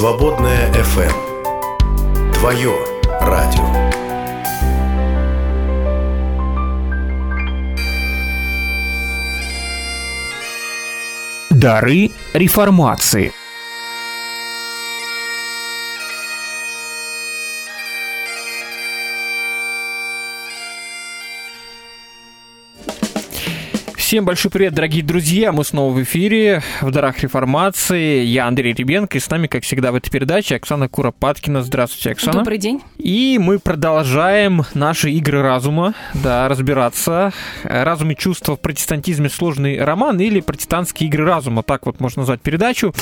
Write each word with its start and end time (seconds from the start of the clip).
Свободная 0.00 0.72
FM. 0.72 2.32
Твое 2.32 2.74
радио. 3.20 3.66
Дары 11.50 12.12
реформации. 12.32 13.34
Всем 24.10 24.24
большой 24.24 24.50
привет, 24.50 24.74
дорогие 24.74 25.04
друзья! 25.04 25.52
Мы 25.52 25.64
снова 25.64 25.94
в 25.94 26.02
эфире 26.02 26.64
в 26.80 26.90
«Дарах 26.90 27.20
реформации». 27.20 28.24
Я 28.24 28.48
Андрей 28.48 28.72
Ребенко, 28.72 29.16
и 29.16 29.20
с 29.20 29.30
нами, 29.30 29.46
как 29.46 29.62
всегда, 29.62 29.92
в 29.92 29.94
этой 29.94 30.10
передаче 30.10 30.56
Оксана 30.56 30.88
Куропаткина. 30.88 31.62
Здравствуйте, 31.62 32.10
Оксана. 32.10 32.38
Добрый 32.38 32.58
день. 32.58 32.82
И 32.98 33.38
мы 33.40 33.60
продолжаем 33.60 34.64
наши 34.74 35.12
игры 35.12 35.42
разума, 35.42 35.94
да, 36.12 36.48
разбираться. 36.48 37.32
«Разум 37.62 38.10
и 38.10 38.16
чувства 38.16 38.56
в 38.56 38.60
протестантизме. 38.60 39.28
Сложный 39.28 39.80
роман» 39.80 40.18
или 40.18 40.40
«Протестантские 40.40 41.08
игры 41.08 41.24
разума», 41.24 41.62
так 41.62 41.86
вот 41.86 42.00
можно 42.00 42.22
назвать 42.22 42.40
передачу. 42.40 42.92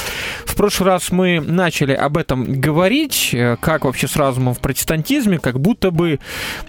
В 0.44 0.56
прошлый 0.56 0.90
раз 0.90 1.10
мы 1.10 1.40
начали 1.40 1.94
об 1.94 2.18
этом 2.18 2.60
говорить, 2.60 3.34
как 3.62 3.86
вообще 3.86 4.08
с 4.08 4.16
разумом 4.16 4.52
в 4.52 4.58
протестантизме, 4.58 5.38
как 5.38 5.58
будто 5.58 5.90
бы 5.90 6.18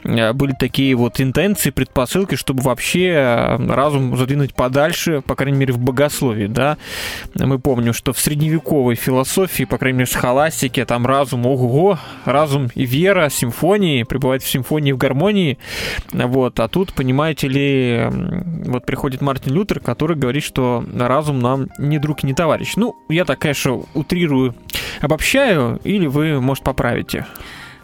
э, 0.05 0.31
были 0.31 0.53
такие 0.57 0.95
вот 0.95 1.19
интенции, 1.19 1.71
предпосылки, 1.71 2.35
чтобы 2.35 2.61
вообще 2.61 3.57
разум 3.67 4.15
задвинуть 4.29 4.53
подальше, 4.53 5.21
по 5.25 5.35
крайней 5.35 5.57
мере, 5.57 5.73
в 5.73 5.79
богословии, 5.79 6.45
да. 6.45 6.77
Мы 7.35 7.57
помним, 7.57 7.93
что 7.93 8.13
в 8.13 8.19
средневековой 8.19 8.93
философии, 8.93 9.63
по 9.63 9.79
крайней 9.79 9.99
мере, 9.99 10.05
в 10.05 10.11
схоластике, 10.11 10.85
там 10.85 11.07
разум, 11.07 11.47
ого, 11.47 11.97
разум 12.25 12.69
и 12.75 12.85
вера, 12.85 13.29
симфонии, 13.29 14.03
пребывать 14.03 14.43
в 14.43 14.49
симфонии, 14.49 14.91
в 14.91 14.97
гармонии, 14.97 15.57
вот. 16.13 16.59
А 16.59 16.67
тут, 16.67 16.93
понимаете 16.93 17.47
ли, 17.47 18.07
вот 18.65 18.85
приходит 18.85 19.21
Мартин 19.21 19.53
Лютер, 19.53 19.79
который 19.79 20.15
говорит, 20.15 20.43
что 20.43 20.83
разум 20.95 21.39
нам 21.39 21.69
не 21.79 21.97
друг 21.97 22.23
и 22.23 22.27
не 22.27 22.35
товарищ. 22.35 22.73
Ну, 22.75 22.95
я 23.09 23.25
так, 23.25 23.39
конечно, 23.39 23.81
утрирую, 23.95 24.53
обобщаю, 25.01 25.79
или 25.83 26.05
вы, 26.05 26.39
может, 26.39 26.63
поправите. 26.63 27.25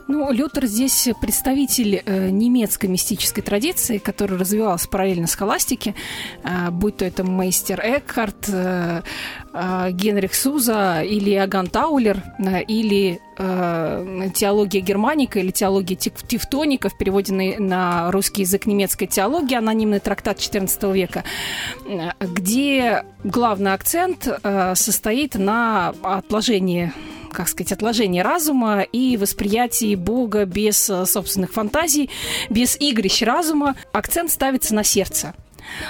Ну, 0.08 0.32
Лютер 0.32 0.68
здесь 0.68 1.10
представитель 1.20 2.04
э, 2.06 2.30
немецкой 2.30 2.86
мистической 2.86 3.42
традиции, 3.42 3.98
которая 3.98 4.40
развивалась 4.40 4.86
параллельно 4.86 5.26
с 5.26 5.34
холастике, 5.34 5.96
э, 6.44 6.70
будь 6.70 6.98
то 6.98 7.06
это 7.06 7.24
мейстер 7.24 7.82
Экхарт, 7.84 8.48
э, 8.50 9.02
Генрих 9.92 10.36
Суза 10.36 11.02
или 11.02 11.34
Аган 11.34 11.68
Таулер, 11.68 12.22
или 12.68 13.22
теология 13.38 14.82
германика 14.82 15.40
или 15.40 15.52
теология 15.52 15.96
тевтоника 15.96 16.90
в 16.90 16.98
переводе 16.98 17.34
на, 17.34 18.12
русский 18.12 18.42
язык 18.42 18.66
немецкая 18.66 19.08
теология, 19.08 19.58
анонимный 19.60 20.00
трактат 20.00 20.40
XIV 20.40 20.94
века, 20.94 21.24
где 22.20 23.04
главный 23.24 23.74
акцент 23.74 24.28
состоит 24.76 25.36
на 25.36 25.94
отложении 26.02 26.94
как 27.36 27.48
сказать, 27.48 27.72
отложение 27.72 28.24
разума 28.24 28.82
и 28.82 29.18
восприятие 29.18 29.96
Бога 29.96 30.46
без 30.46 30.90
э, 30.90 31.06
собственных 31.06 31.54
фантазий, 31.54 32.10
без 32.50 32.76
игрищ 32.80 33.22
разума. 33.22 33.76
Акцент 33.92 34.32
ставится 34.32 34.74
на 34.74 34.84
сердце. 34.84 35.34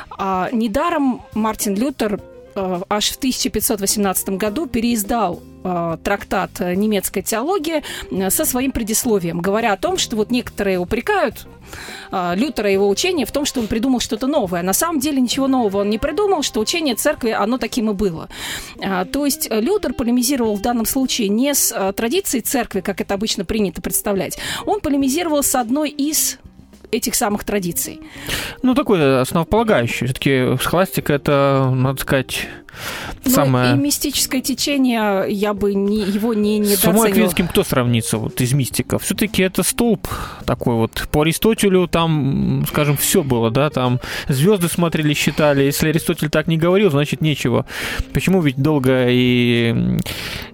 А, 0.09 0.49
недаром 0.51 1.21
Мартин 1.33 1.75
Лютер 1.75 2.19
аж 2.55 3.09
в 3.11 3.17
1518 3.17 4.29
году 4.29 4.67
переиздал 4.67 5.41
э, 5.63 5.97
трактат 6.03 6.59
«Немецкая 6.59 7.21
теология» 7.21 7.83
со 8.29 8.45
своим 8.45 8.71
предисловием, 8.71 9.41
говоря 9.41 9.73
о 9.73 9.77
том, 9.77 9.97
что 9.97 10.15
вот 10.15 10.31
некоторые 10.31 10.79
упрекают 10.79 11.47
э, 12.11 12.33
Лютера 12.35 12.71
его 12.71 12.87
учение 12.87 13.25
в 13.25 13.31
том, 13.31 13.45
что 13.45 13.59
он 13.59 13.67
придумал 13.67 13.99
что-то 13.99 14.27
новое. 14.27 14.61
На 14.61 14.73
самом 14.73 14.99
деле 14.99 15.21
ничего 15.21 15.47
нового 15.47 15.81
он 15.81 15.89
не 15.89 15.97
придумал, 15.97 16.43
что 16.43 16.59
учение 16.59 16.95
церкви, 16.95 17.31
оно 17.31 17.57
таким 17.57 17.89
и 17.89 17.93
было. 17.93 18.29
Э, 18.79 19.05
то 19.05 19.25
есть 19.25 19.49
Лютер 19.51 19.93
полемизировал 19.93 20.55
в 20.55 20.61
данном 20.61 20.85
случае 20.85 21.29
не 21.29 21.53
с 21.53 21.73
э, 21.75 21.93
традицией 21.93 22.41
церкви, 22.41 22.81
как 22.81 23.01
это 23.01 23.13
обычно 23.13 23.45
принято 23.45 23.81
представлять. 23.81 24.37
Он 24.65 24.79
полемизировал 24.79 25.43
с 25.43 25.55
одной 25.55 25.89
из 25.89 26.39
этих 26.91 27.15
самых 27.15 27.43
традиций. 27.43 28.01
Ну, 28.61 28.75
такой 28.75 29.21
основополагающий. 29.21 30.05
Все-таки 30.05 30.57
схоластика 30.61 31.13
это, 31.13 31.71
надо 31.73 32.01
сказать, 32.01 32.47
ну, 33.25 33.31
самое... 33.31 33.73
и 33.73 33.77
мистическое 33.77 34.41
течение, 34.41 35.25
я 35.29 35.53
бы 35.53 35.73
не, 35.73 36.01
его 36.01 36.33
не 36.33 36.59
недооценивал. 36.59 37.03
С 37.03 37.05
Аквинским 37.05 37.47
кто 37.47 37.63
сравнится 37.63 38.17
вот 38.17 38.39
из 38.41 38.53
мистиков? 38.53 39.03
Все-таки 39.03 39.43
это 39.43 39.63
столб 39.63 40.07
такой 40.45 40.75
вот. 40.75 41.07
По 41.11 41.21
Аристотелю 41.21 41.87
там, 41.87 42.65
скажем, 42.67 42.97
все 42.97 43.23
было, 43.23 43.51
да, 43.51 43.69
там 43.69 43.99
звезды 44.27 44.67
смотрели, 44.67 45.13
считали. 45.13 45.63
Если 45.63 45.89
Аристотель 45.89 46.29
так 46.29 46.47
не 46.47 46.57
говорил, 46.57 46.91
значит 46.91 47.21
нечего. 47.21 47.65
Почему 48.13 48.41
ведь 48.41 48.57
долго 48.57 49.07
и 49.09 49.99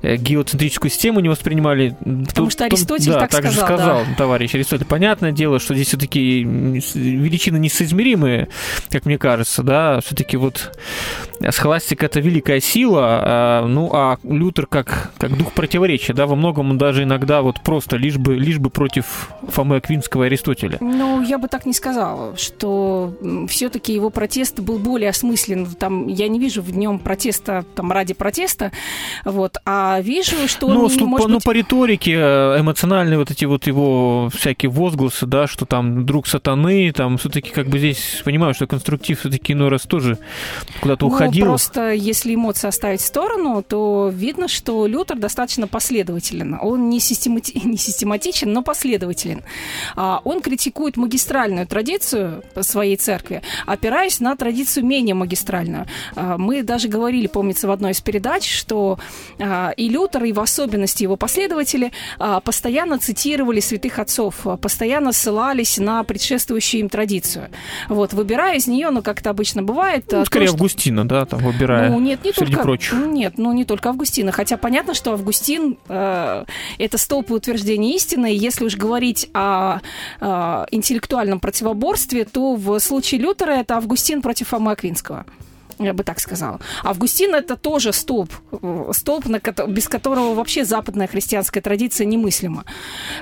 э, 0.01 0.15
геоцентрическую 0.15 0.89
систему 0.89 1.19
не 1.19 1.29
воспринимали? 1.29 1.95
Потому 1.99 2.47
Тут, 2.47 2.51
что 2.53 2.65
Аристотель 2.65 3.11
да, 3.11 3.19
так, 3.19 3.31
так 3.31 3.41
сказал. 3.41 3.51
же 3.51 3.59
сказал 3.59 3.99
да. 4.07 4.15
товарищ 4.17 4.55
Аристотель. 4.55 4.85
Понятное 4.85 5.31
дело, 5.31 5.59
что 5.59 5.73
здесь 5.73 5.87
все-таки 5.87 6.43
величины 6.43 7.57
несоизмеримые, 7.57 8.47
как 8.89 9.05
мне 9.05 9.17
кажется, 9.17 9.63
да, 9.63 9.99
все-таки 10.01 10.37
вот 10.37 10.71
схоластика 11.49 12.05
это 12.05 12.19
великая 12.19 12.59
сила, 12.59 13.01
а, 13.03 13.65
ну 13.67 13.89
а 13.93 14.17
Лютер 14.23 14.67
как, 14.67 15.11
как 15.17 15.37
дух 15.37 15.53
противоречия, 15.53 16.13
да, 16.13 16.27
во 16.27 16.35
многом 16.35 16.71
он 16.71 16.77
даже 16.77 17.03
иногда 17.03 17.41
вот 17.41 17.61
просто 17.61 17.97
лишь 17.97 18.17
бы, 18.17 18.35
лишь 18.35 18.59
бы 18.59 18.69
против 18.69 19.29
Фомы 19.47 19.77
Аквинского 19.77 20.23
и 20.23 20.27
Аристотеля. 20.27 20.77
Ну, 20.79 21.21
я 21.21 21.37
бы 21.37 21.47
так 21.47 21.65
не 21.65 21.73
сказала, 21.73 22.35
что 22.37 23.13
все-таки 23.47 23.93
его 23.93 24.09
протест 24.09 24.59
был 24.59 24.77
более 24.77 25.09
осмыслен. 25.09 25.65
Там, 25.65 26.07
я 26.07 26.27
не 26.27 26.39
вижу 26.39 26.61
в 26.61 26.75
нем 26.75 26.99
протеста 26.99 27.65
там, 27.75 27.91
ради 27.91 28.13
протеста, 28.13 28.71
вот, 29.25 29.57
а 29.65 29.99
вижу, 30.01 30.47
что 30.47 30.67
ну, 30.67 30.85
он, 30.85 31.09
может 31.09 31.29
ну, 31.29 31.35
быть... 31.35 31.43
по 31.43 31.51
риторике 31.51 32.13
э, 32.15 32.59
эмоциональные 32.59 33.17
вот 33.17 33.31
эти 33.31 33.45
вот 33.45 33.67
его 33.67 34.29
всякие 34.33 34.69
возгласы, 34.69 35.25
да, 35.25 35.47
что 35.47 35.65
там 35.65 36.05
друг 36.05 36.27
сатаны, 36.27 36.91
там 36.91 37.17
все-таки 37.17 37.49
как 37.51 37.67
бы 37.67 37.79
здесь 37.79 38.21
понимаю, 38.23 38.53
что 38.53 38.67
конструктив 38.67 39.19
все-таки 39.19 39.53
иной 39.53 39.69
раз 39.69 39.83
тоже 39.83 40.17
куда-то 40.81 41.05
ну, 41.31 41.41
уходил. 41.41 41.45
просто 41.45 41.91
если 41.91 42.35
эмоции 42.35 42.67
оставить 42.67 43.01
в 43.01 43.05
сторону, 43.05 43.63
то 43.67 44.11
видно, 44.13 44.47
что 44.47 44.85
Лютер 44.85 45.17
достаточно 45.17 45.67
последователен. 45.67 46.57
Он 46.61 46.89
не, 46.89 46.99
системати... 46.99 47.59
не 47.63 47.77
систематичен, 47.77 48.51
но 48.51 48.61
последователен. 48.61 49.43
А, 49.95 50.21
он 50.23 50.41
критикует 50.41 50.97
магистральную 50.97 51.67
традицию 51.67 52.43
своей 52.61 52.97
церкви, 52.97 53.41
опираясь 53.65 54.19
на 54.19 54.35
традицию 54.35 54.85
менее 54.85 55.15
магистральную. 55.15 55.87
А, 56.15 56.37
мы 56.37 56.63
даже 56.63 56.87
говорили, 56.87 57.27
помнится, 57.27 57.67
в 57.67 57.71
одной 57.71 57.91
из 57.91 58.01
передач, 58.01 58.49
что 58.49 58.99
а, 59.39 59.71
и 59.71 59.89
Лютер, 59.89 60.23
и 60.25 60.33
в 60.33 60.39
особенности 60.39 61.03
его 61.03 61.15
последователи 61.15 61.91
постоянно 62.43 62.99
цитировали 62.99 63.59
святых 63.59 63.99
отцов, 63.99 64.45
постоянно 64.61 65.13
ссылались 65.13 65.77
на 65.77 66.03
предшествующую 66.03 66.81
им 66.81 66.89
традицию. 66.89 67.49
Вот, 67.89 68.13
выбирая 68.13 68.57
из 68.57 68.67
нее, 68.67 68.89
ну, 68.89 69.01
как 69.01 69.19
это 69.21 69.29
обычно 69.29 69.63
бывает... 69.63 70.05
Ну, 70.11 70.25
скорее, 70.25 70.47
то, 70.47 70.53
Августина, 70.53 71.07
да, 71.07 71.20
там, 71.25 71.39
выбирая. 71.39 71.89
Ну, 71.89 71.99
нет, 71.99 72.23
не 72.23 72.33
среди 72.33 72.53
только, 72.53 72.63
прочих. 72.63 72.93
Нет, 72.93 73.33
ну 73.37 73.53
не 73.53 73.65
только 73.65 73.89
Августина. 73.89 74.31
Хотя 74.31 74.57
понятно, 74.57 74.93
что 74.93 75.13
Августин 75.13 75.77
э, 75.87 76.45
это 76.77 76.97
столб 76.97 77.31
утверждения 77.31 77.95
истины. 77.95 78.33
И 78.33 78.37
если 78.37 78.65
уж 78.65 78.75
говорить 78.75 79.29
о 79.33 79.79
э, 80.19 80.65
интеллектуальном 80.71 81.39
противоборстве, 81.39 82.25
то 82.25 82.55
в 82.55 82.79
случае 82.79 83.21
Лютера 83.21 83.51
это 83.51 83.77
Августин 83.77 84.21
против 84.21 84.49
Фомы 84.49 84.71
Аквинского 84.71 85.25
я 85.83 85.93
бы 85.93 86.03
так 86.03 86.19
сказала. 86.19 86.59
Августин 86.83 87.35
это 87.35 87.55
тоже 87.55 87.93
столб, 87.93 88.31
э, 88.51 88.91
столб, 88.93 89.25
без 89.67 89.87
которого 89.87 90.33
вообще 90.33 90.65
западная 90.65 91.07
христианская 91.07 91.61
традиция 91.61 92.05
немыслима. 92.05 92.65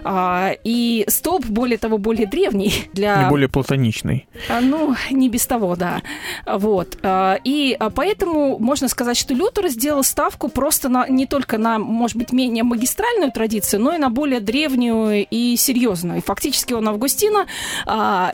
А, 0.03 0.51
и 0.63 1.05
столб, 1.07 1.45
более 1.45 1.77
того, 1.77 1.97
более 1.97 2.27
древний. 2.27 2.89
Для... 2.93 3.27
И 3.27 3.29
более 3.29 3.49
платоничный. 3.49 4.27
А, 4.49 4.61
ну, 4.61 4.95
не 5.11 5.29
без 5.29 5.45
того, 5.45 5.75
да. 5.75 6.01
Вот. 6.45 6.97
А, 7.03 7.37
и 7.43 7.77
поэтому 7.95 8.59
можно 8.59 8.87
сказать, 8.87 9.17
что 9.17 9.33
Лютер 9.33 9.69
сделал 9.69 10.03
ставку 10.03 10.49
просто 10.49 10.89
на, 10.89 11.07
не 11.07 11.25
только 11.25 11.57
на, 11.57 11.79
может 11.79 12.17
быть, 12.17 12.31
менее 12.31 12.63
магистральную 12.63 13.31
традицию, 13.31 13.81
но 13.81 13.93
и 13.93 13.97
на 13.97 14.09
более 14.09 14.39
древнюю 14.39 15.25
и 15.29 15.55
серьезную. 15.55 16.19
И 16.19 16.21
фактически 16.21 16.73
он 16.73 16.87
Августина 16.87 17.45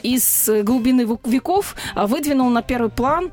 из 0.03 0.49
глубины 0.63 1.07
веков 1.25 1.75
выдвинул 1.95 2.49
на 2.49 2.61
первый 2.61 2.89
план 2.89 3.31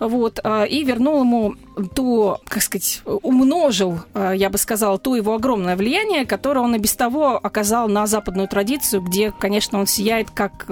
вот, 0.00 0.40
а, 0.44 0.64
и 0.64 0.84
вернул 0.84 1.20
ему 1.20 1.54
то, 1.94 2.40
как 2.46 2.62
сказать, 2.62 3.02
умножил, 3.04 4.00
а, 4.14 4.32
я 4.32 4.50
бы 4.50 4.58
сказала, 4.58 4.98
то 4.98 5.16
его 5.16 5.34
огромное 5.34 5.76
влияние, 5.76 6.26
которое 6.26 6.60
он 6.60 6.74
и 6.74 6.78
без 6.78 6.94
того 6.94 7.38
оказал 7.42 7.88
на 7.88 8.06
западную 8.06 8.48
традицию, 8.48 9.02
где, 9.02 9.32
конечно, 9.32 9.78
он 9.78 9.86
сияет 9.86 10.30
как 10.30 10.66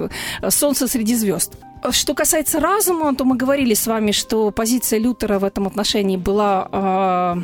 солнце 0.49 0.87
среди 0.87 1.15
звезд. 1.15 1.53
Что 1.89 2.13
касается 2.13 2.59
разума, 2.59 3.15
то 3.15 3.25
мы 3.25 3.35
говорили 3.35 3.73
с 3.73 3.87
вами, 3.87 4.11
что 4.11 4.51
позиция 4.51 4.99
Лютера 4.99 5.39
в 5.39 5.43
этом 5.43 5.65
отношении 5.65 6.17
была 6.17 6.67
э, 6.71 7.35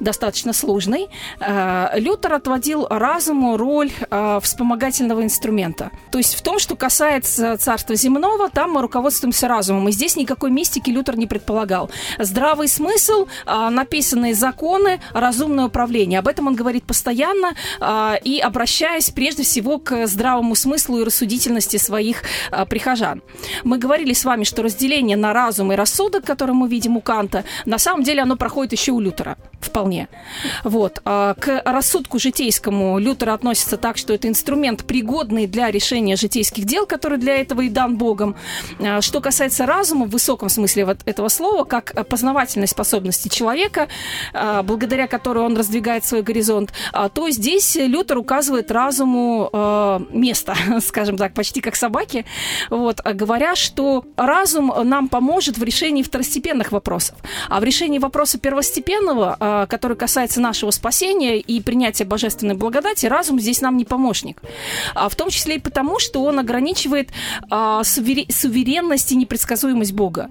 достаточно 0.00 0.52
сложной. 0.52 1.08
Э, 1.40 1.88
Лютер 1.96 2.34
отводил 2.34 2.86
разуму 2.88 3.56
роль 3.56 3.90
э, 4.10 4.40
вспомогательного 4.42 5.24
инструмента. 5.24 5.90
То 6.12 6.18
есть 6.18 6.34
в 6.34 6.42
том, 6.42 6.58
что 6.58 6.76
касается 6.76 7.56
царства 7.58 7.96
земного, 7.96 8.48
там 8.50 8.72
мы 8.72 8.82
руководствуемся 8.82 9.48
разумом. 9.48 9.88
И 9.88 9.92
здесь 9.92 10.16
никакой 10.16 10.50
мистики 10.50 10.90
Лютер 10.90 11.18
не 11.18 11.26
предполагал. 11.26 11.90
Здравый 12.18 12.68
смысл, 12.68 13.26
э, 13.46 13.68
написанные 13.70 14.34
законы, 14.34 15.00
разумное 15.12 15.66
управление. 15.66 16.20
Об 16.20 16.28
этом 16.28 16.46
он 16.46 16.54
говорит 16.54 16.84
постоянно 16.84 17.54
э, 17.80 18.14
и 18.22 18.38
обращаясь 18.38 19.10
прежде 19.10 19.42
всего 19.42 19.78
к 19.78 20.06
здравому 20.06 20.54
смыслу 20.54 21.00
и 21.00 21.04
рассудительности 21.04 21.76
своих 21.76 22.22
э, 22.52 22.64
прихожан. 22.66 23.22
Мы 23.64 23.79
говорили 23.80 24.12
с 24.12 24.24
вами, 24.24 24.44
что 24.44 24.62
разделение 24.62 25.16
на 25.16 25.32
разум 25.32 25.72
и 25.72 25.76
рассудок, 25.76 26.24
которое 26.24 26.52
мы 26.52 26.68
видим 26.68 26.96
у 26.96 27.00
Канта, 27.00 27.44
на 27.64 27.78
самом 27.78 28.04
деле 28.04 28.22
оно 28.22 28.36
проходит 28.36 28.72
еще 28.72 28.92
у 28.92 29.00
Лютера 29.00 29.36
вполне. 29.60 30.08
Вот. 30.64 31.00
А 31.04 31.34
к 31.34 31.62
рассудку 31.64 32.18
житейскому 32.18 32.98
Лютер 32.98 33.30
относится 33.30 33.76
так, 33.76 33.96
что 33.96 34.14
это 34.14 34.28
инструмент, 34.28 34.84
пригодный 34.84 35.46
для 35.46 35.70
решения 35.70 36.16
житейских 36.16 36.64
дел, 36.64 36.86
который 36.86 37.18
для 37.18 37.36
этого 37.36 37.62
и 37.62 37.68
дан 37.68 37.96
Богом. 37.96 38.36
А 38.80 39.00
что 39.00 39.20
касается 39.20 39.66
разума, 39.66 40.06
в 40.06 40.10
высоком 40.10 40.48
смысле 40.48 40.84
вот 40.84 40.98
этого 41.04 41.28
слова, 41.28 41.64
как 41.64 42.08
познавательной 42.08 42.68
способности 42.68 43.28
человека, 43.28 43.88
а, 44.32 44.62
благодаря 44.62 45.06
которой 45.06 45.44
он 45.44 45.56
раздвигает 45.56 46.04
свой 46.04 46.22
горизонт, 46.22 46.72
то 47.14 47.30
здесь 47.30 47.76
Лютер 47.76 48.18
указывает 48.18 48.70
разуму 48.70 49.50
место, 50.10 50.54
скажем 50.86 51.16
так, 51.16 51.34
почти 51.34 51.60
как 51.60 51.76
собаке, 51.76 52.24
вот, 52.70 53.00
говоря, 53.04 53.54
что 53.54 53.69
разум 54.16 54.72
нам 54.84 55.08
поможет 55.08 55.58
в 55.58 55.62
решении 55.62 56.02
второстепенных 56.02 56.72
вопросов. 56.72 57.16
А 57.48 57.60
в 57.60 57.64
решении 57.64 57.98
вопроса 57.98 58.38
первостепенного 58.38 59.36
а, 59.38 59.66
который 59.66 59.96
касается 59.96 60.40
нашего 60.40 60.70
спасения 60.70 61.38
и 61.38 61.60
принятия 61.60 62.04
божественной 62.04 62.54
благодати, 62.54 63.06
разум 63.06 63.40
здесь 63.40 63.60
нам 63.60 63.76
не 63.76 63.84
помощник. 63.84 64.42
А 64.94 65.08
в 65.08 65.14
том 65.14 65.30
числе 65.30 65.56
и 65.56 65.58
потому, 65.58 65.98
что 65.98 66.22
он 66.22 66.38
ограничивает 66.38 67.10
а, 67.50 67.82
суверенность 67.84 69.12
и 69.12 69.16
непредсказуемость 69.16 69.92
Бога. 69.92 70.30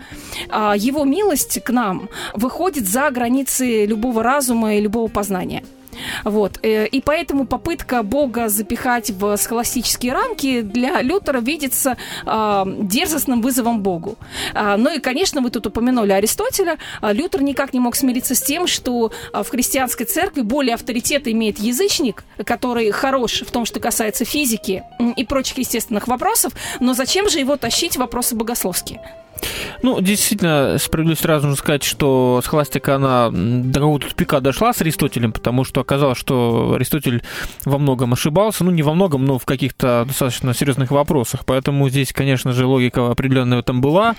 Его 0.75 1.03
милость 1.03 1.61
к 1.63 1.69
нам 1.69 2.09
выходит 2.33 2.87
за 2.87 3.09
границы 3.09 3.85
любого 3.85 4.23
разума 4.23 4.75
и 4.75 4.81
любого 4.81 5.07
познания. 5.07 5.63
Вот. 6.23 6.59
Э, 6.63 6.87
и 6.87 7.01
поэтому 7.01 7.45
попытка 7.45 8.03
Бога 8.03 8.49
запихать 8.49 9.11
в 9.11 9.37
схоластические 9.37 10.13
рамки 10.13 10.61
для 10.61 11.01
Лютера 11.01 11.39
видится 11.39 11.97
э, 12.25 12.63
дерзостным 12.81 13.41
вызовом 13.41 13.81
Богу. 13.81 14.17
Э, 14.53 14.75
ну 14.77 14.93
и, 14.93 14.99
конечно, 14.99 15.41
вы 15.41 15.49
тут 15.49 15.67
упомянули 15.67 16.11
Аристотеля. 16.11 16.77
Лютер 17.01 17.41
никак 17.41 17.73
не 17.73 17.79
мог 17.79 17.95
смириться 17.95 18.35
с 18.35 18.41
тем, 18.41 18.67
что 18.67 19.11
в 19.33 19.45
христианской 19.49 20.05
церкви 20.05 20.41
более 20.41 20.75
авторитет 20.75 21.27
имеет 21.27 21.59
язычник, 21.59 22.23
который 22.45 22.91
хорош 22.91 23.41
в 23.41 23.51
том, 23.51 23.65
что 23.65 23.79
касается 23.79 24.25
физики 24.25 24.83
и 25.15 25.23
прочих 25.23 25.57
естественных 25.57 26.07
вопросов, 26.07 26.53
но 26.79 26.93
зачем 26.93 27.29
же 27.29 27.39
его 27.39 27.55
тащить 27.57 27.95
в 27.95 27.99
вопросы 27.99 28.35
богословские? 28.35 29.01
Ну, 29.81 30.01
действительно, 30.01 30.77
справедливости 30.79 31.23
сразу 31.23 31.47
нужно 31.47 31.59
сказать, 31.59 31.83
что 31.83 32.41
схоластика, 32.43 32.95
она 32.95 33.29
до 33.31 33.79
какого-то 33.79 34.09
тупика 34.09 34.39
дошла 34.39 34.73
с 34.73 34.81
Аристотелем, 34.81 35.31
потому 35.31 35.63
что 35.63 35.81
оказалось, 35.81 36.17
что 36.17 36.73
Аристотель 36.75 37.23
во 37.65 37.77
многом 37.77 38.13
ошибался, 38.13 38.63
ну, 38.63 38.71
не 38.71 38.83
во 38.83 38.93
многом, 38.93 39.25
но 39.25 39.39
в 39.39 39.45
каких-то 39.45 40.03
достаточно 40.07 40.53
серьезных 40.53 40.91
вопросах. 40.91 41.45
Поэтому 41.45 41.89
здесь, 41.89 42.11
конечно 42.13 42.51
же, 42.51 42.65
логика 42.65 43.11
определенная 43.11 43.59
этом 43.59 43.81
была, 43.81 44.15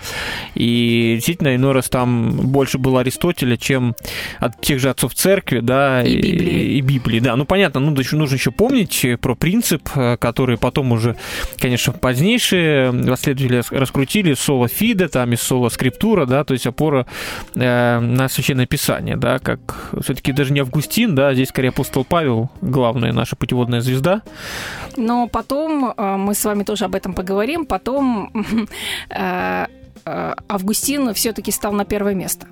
и 0.54 1.14
действительно, 1.16 1.54
иной 1.54 1.72
раз 1.72 1.88
там 1.88 2.30
больше 2.30 2.78
было 2.78 3.00
Аристотеля, 3.00 3.56
чем 3.56 3.94
от 4.38 4.60
тех 4.60 4.80
же 4.80 4.90
отцов 4.90 5.14
церкви, 5.14 5.60
да, 5.60 6.02
и, 6.02 6.16
Библии. 6.16 6.50
И, 6.50 6.78
и 6.78 6.80
Библии, 6.80 7.20
да. 7.20 7.36
Ну, 7.36 7.44
понятно, 7.44 7.80
ну, 7.80 7.90
нужно 7.90 8.34
еще 8.34 8.50
помнить 8.50 9.04
про 9.20 9.34
принцип, 9.34 9.88
который 10.18 10.56
потом 10.58 10.92
уже, 10.92 11.16
конечно, 11.58 11.92
позднейшие 11.92 12.92
последователи 12.92 13.62
раскрутили, 13.70 14.34
соло 14.34 14.68
фиде, 14.68 15.08
там 15.10 15.32
из 15.32 15.42
соло 15.42 15.68
скриптура, 15.68 16.26
да, 16.26 16.44
то 16.44 16.54
есть 16.54 16.66
опора 16.66 17.06
э, 17.54 17.98
на 18.00 18.28
священное 18.28 18.66
писание, 18.66 19.16
да, 19.16 19.38
как 19.38 19.90
все-таки 20.02 20.32
даже 20.32 20.52
не 20.52 20.60
Августин, 20.60 21.14
да, 21.14 21.34
здесь 21.34 21.48
скорее 21.48 21.68
апостол 21.68 22.04
Павел, 22.04 22.50
главная 22.60 23.12
наша 23.12 23.36
путеводная 23.36 23.80
звезда. 23.80 24.22
Но 24.96 25.28
потом, 25.28 25.92
э, 25.96 26.16
мы 26.16 26.34
с 26.34 26.44
вами 26.44 26.62
тоже 26.62 26.84
об 26.84 26.94
этом 26.94 27.14
поговорим, 27.14 27.66
потом 27.66 28.30
э, 29.10 29.66
э, 30.04 30.34
Августин 30.48 31.12
все-таки 31.14 31.50
стал 31.50 31.72
на 31.72 31.84
первое 31.84 32.14
место. 32.14 32.46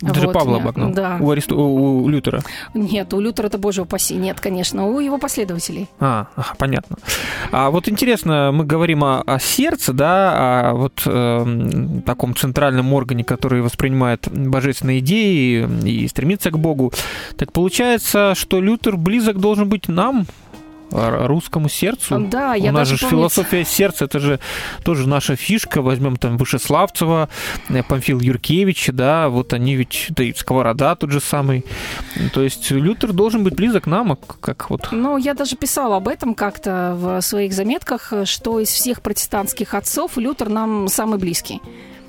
Даже 0.00 0.26
вот, 0.26 0.32
Павла 0.32 0.56
обогнал? 0.56 0.90
Да. 0.92 1.18
У, 1.20 1.30
Аристо... 1.30 1.54
у 1.54 2.08
Лютера? 2.08 2.42
Нет, 2.74 3.12
у 3.12 3.20
Лютера 3.20 3.46
это 3.46 3.58
боже 3.58 3.82
упаси. 3.82 4.14
Нет, 4.14 4.40
конечно, 4.40 4.86
у 4.86 5.00
его 5.00 5.18
последователей. 5.18 5.88
А, 5.98 6.26
ага, 6.36 6.54
понятно. 6.58 6.96
А 7.52 7.70
вот 7.70 7.88
интересно, 7.88 8.50
мы 8.52 8.64
говорим 8.64 9.04
о, 9.04 9.22
о 9.22 9.38
сердце, 9.38 9.92
да, 9.92 10.70
о 10.70 10.74
вот 10.74 11.02
э, 11.04 12.02
таком 12.06 12.34
центральном 12.34 12.92
органе, 12.92 13.24
который 13.24 13.60
воспринимает 13.60 14.28
божественные 14.30 15.00
идеи 15.00 15.68
и 15.84 16.08
стремится 16.08 16.50
к 16.50 16.58
Богу. 16.58 16.92
Так 17.36 17.52
получается, 17.52 18.34
что 18.34 18.60
Лютер 18.60 18.96
близок 18.96 19.38
должен 19.38 19.68
быть 19.68 19.88
нам, 19.88 20.26
русскому 20.90 21.68
сердцу. 21.68 22.18
Да, 22.30 22.54
я 22.54 22.70
У 22.70 22.72
нас 22.72 22.88
же 22.88 22.98
помню... 22.98 23.10
философия 23.10 23.64
сердца, 23.64 24.04
это 24.06 24.18
же 24.18 24.40
тоже 24.84 25.08
наша 25.08 25.36
фишка. 25.36 25.82
Возьмем 25.82 26.16
там 26.16 26.36
Вышеславцева, 26.36 27.28
э, 27.68 27.82
Памфил 27.82 28.20
Юркевич, 28.20 28.90
да, 28.92 29.28
вот 29.28 29.52
они 29.52 29.76
ведь, 29.76 30.06
да 30.10 30.24
и 30.24 30.32
Сковорода 30.34 30.94
тот 30.94 31.10
же 31.10 31.20
самый. 31.20 31.64
То 32.32 32.42
есть 32.42 32.70
Лютер 32.70 33.12
должен 33.12 33.44
быть 33.44 33.54
близок 33.54 33.84
к 33.84 33.86
нам, 33.86 34.12
а 34.12 34.16
как 34.16 34.70
вот... 34.70 34.88
Ну, 34.90 35.16
я 35.16 35.34
даже 35.34 35.56
писала 35.56 35.96
об 35.96 36.08
этом 36.08 36.34
как-то 36.34 36.94
в 36.96 37.20
своих 37.22 37.52
заметках, 37.52 38.12
что 38.24 38.60
из 38.60 38.68
всех 38.68 39.00
протестантских 39.00 39.74
отцов 39.74 40.16
Лютер 40.16 40.48
нам 40.48 40.88
самый 40.88 41.18
близкий. 41.18 41.60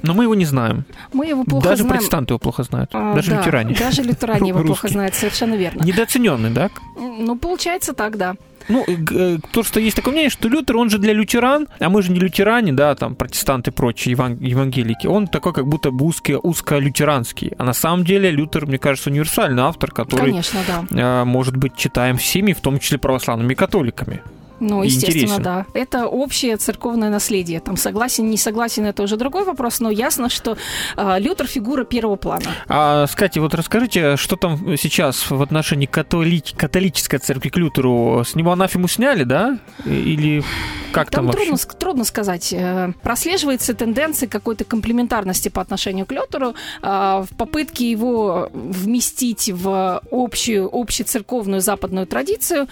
Но 0.01 0.13
мы 0.13 0.23
его 0.23 0.35
не 0.35 0.45
знаем. 0.45 0.85
Мы 1.13 1.27
его 1.27 1.43
плохо 1.43 1.69
даже 1.69 1.83
знаем. 1.83 1.97
протестанты 1.97 2.31
его 2.31 2.39
плохо 2.39 2.63
знают. 2.63 2.89
А, 2.93 3.13
даже 3.13 3.31
да, 3.31 3.37
лютеране. 3.37 3.75
Даже 3.75 4.01
лютеране 4.01 4.49
его 4.49 4.63
плохо 4.63 4.87
знают, 4.87 5.13
совершенно 5.15 5.53
верно. 5.53 5.83
Недооцененный, 5.83 6.49
да? 6.49 6.69
Ну, 6.97 7.37
получается 7.37 7.93
так, 7.93 8.17
да. 8.17 8.35
Ну, 8.71 8.85
э, 8.87 9.37
то, 9.51 9.63
что 9.63 9.79
есть 9.79 9.95
такое 9.95 10.13
мнение, 10.13 10.29
что 10.29 10.47
Лютер, 10.47 10.77
он 10.77 10.89
же 10.89 10.97
для 10.97 11.13
лютеран, 11.13 11.67
а 11.79 11.89
мы 11.89 12.01
же 12.01 12.11
не 12.11 12.19
лютеране, 12.19 12.73
да, 12.73 12.95
там, 12.95 13.15
протестанты 13.15 13.71
и 13.71 13.73
прочие 13.73 14.15
еван- 14.15 14.37
евангелики, 14.39 15.07
он 15.07 15.27
такой 15.27 15.53
как 15.53 15.67
будто 15.67 15.91
бы 15.91 16.05
узко, 16.05 16.39
узко-лютеранский. 16.41 17.53
А 17.57 17.63
на 17.63 17.73
самом 17.73 18.05
деле 18.05 18.31
Лютер, 18.31 18.65
мне 18.65 18.77
кажется, 18.77 19.09
универсальный 19.09 19.63
автор, 19.63 19.91
который, 19.91 20.31
Конечно, 20.31 20.59
да. 20.67 21.21
э, 21.21 21.23
может 21.25 21.55
быть, 21.57 21.75
читаем 21.75 22.17
всеми, 22.17 22.53
в 22.53 22.61
том 22.61 22.79
числе 22.79 22.97
православными 22.97 23.53
католиками. 23.53 24.21
Ну, 24.61 24.83
естественно, 24.83 25.21
интересен. 25.23 25.43
да. 25.43 25.65
Это 25.73 26.05
общее 26.05 26.55
церковное 26.57 27.09
наследие. 27.09 27.59
Там 27.59 27.77
согласен, 27.77 28.29
не 28.29 28.37
согласен, 28.37 28.85
это 28.85 29.01
уже 29.01 29.17
другой 29.17 29.43
вопрос, 29.43 29.79
но 29.79 29.89
ясно, 29.89 30.29
что 30.29 30.55
э, 30.95 31.19
Лютер 31.19 31.47
фигура 31.47 31.83
первого 31.83 32.15
плана. 32.15 32.45
А, 32.67 33.07
кстати, 33.07 33.39
вот 33.39 33.55
расскажите, 33.55 34.17
что 34.17 34.35
там 34.35 34.77
сейчас 34.77 35.31
в 35.31 35.41
отношении 35.41 35.87
католи- 35.87 36.55
католической 36.55 37.17
церкви 37.17 37.49
к 37.49 37.57
Лютеру? 37.57 38.23
С 38.23 38.35
него 38.35 38.51
анафему 38.51 38.87
сняли, 38.87 39.23
да? 39.23 39.57
Или 39.85 40.43
как 40.91 41.09
там, 41.09 41.25
там 41.25 41.33
трудно, 41.33 41.53
вообще? 41.53 41.77
трудно 41.79 42.03
сказать. 42.03 42.53
Э, 42.53 42.93
Прослеживается 43.01 43.73
тенденция 43.73 44.29
какой-то 44.29 44.63
комплементарности 44.63 45.49
по 45.49 45.61
отношению 45.61 46.05
к 46.05 46.11
Лютеру 46.11 46.53
э, 46.83 46.85
в 47.27 47.35
попытке 47.35 47.89
его 47.89 48.49
вместить 48.53 49.49
в 49.51 50.01
общую, 50.11 50.69
общецерковную 50.71 51.61
западную 51.61 52.05
традицию, 52.05 52.67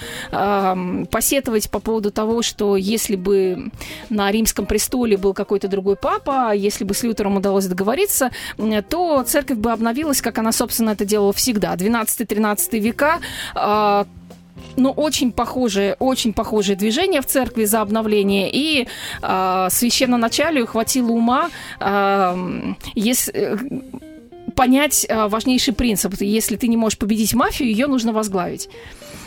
посетовать 1.10 1.69
по 1.72 1.79
поводу 1.80 2.12
того, 2.12 2.42
что 2.42 2.76
если 2.76 3.16
бы 3.16 3.72
на 4.10 4.32
римском 4.32 4.66
престоле 4.66 5.18
был 5.18 5.34
какой-то 5.34 5.68
другой 5.68 5.96
папа, 5.96 6.54
если 6.54 6.84
бы 6.84 6.94
с 6.94 7.04
Лютером 7.04 7.38
удалось 7.38 7.66
договориться, 7.66 8.32
то 8.90 9.24
церковь 9.24 9.58
бы 9.58 9.72
обновилась, 9.72 10.22
как 10.22 10.38
она, 10.38 10.52
собственно, 10.52 10.92
это 10.92 11.06
делала 11.06 11.34
всегда. 11.34 11.76
12-13 11.76 12.80
века 12.80 13.20
э, 13.56 14.06
ну, 14.76 14.92
очень 14.92 15.32
похожие, 15.32 15.96
очень 16.00 16.34
похожие 16.34 16.76
движения 16.76 17.22
в 17.22 17.26
церкви 17.26 17.66
за 17.66 17.82
обновление. 17.82 18.50
И 18.52 18.88
э, 19.22 19.68
священноначалию 19.70 20.68
хватило 20.68 21.12
ума, 21.12 21.50
э, 21.80 22.74
если 22.96 23.60
понять 24.60 25.08
важнейший 25.10 25.74
принцип. 25.74 26.16
Если 26.20 26.58
ты 26.58 26.68
не 26.68 26.75
можешь 26.75 27.00
победить 27.00 27.34
мафию, 27.34 27.70
ее 27.70 27.88
нужно 27.88 28.12
возглавить. 28.12 28.68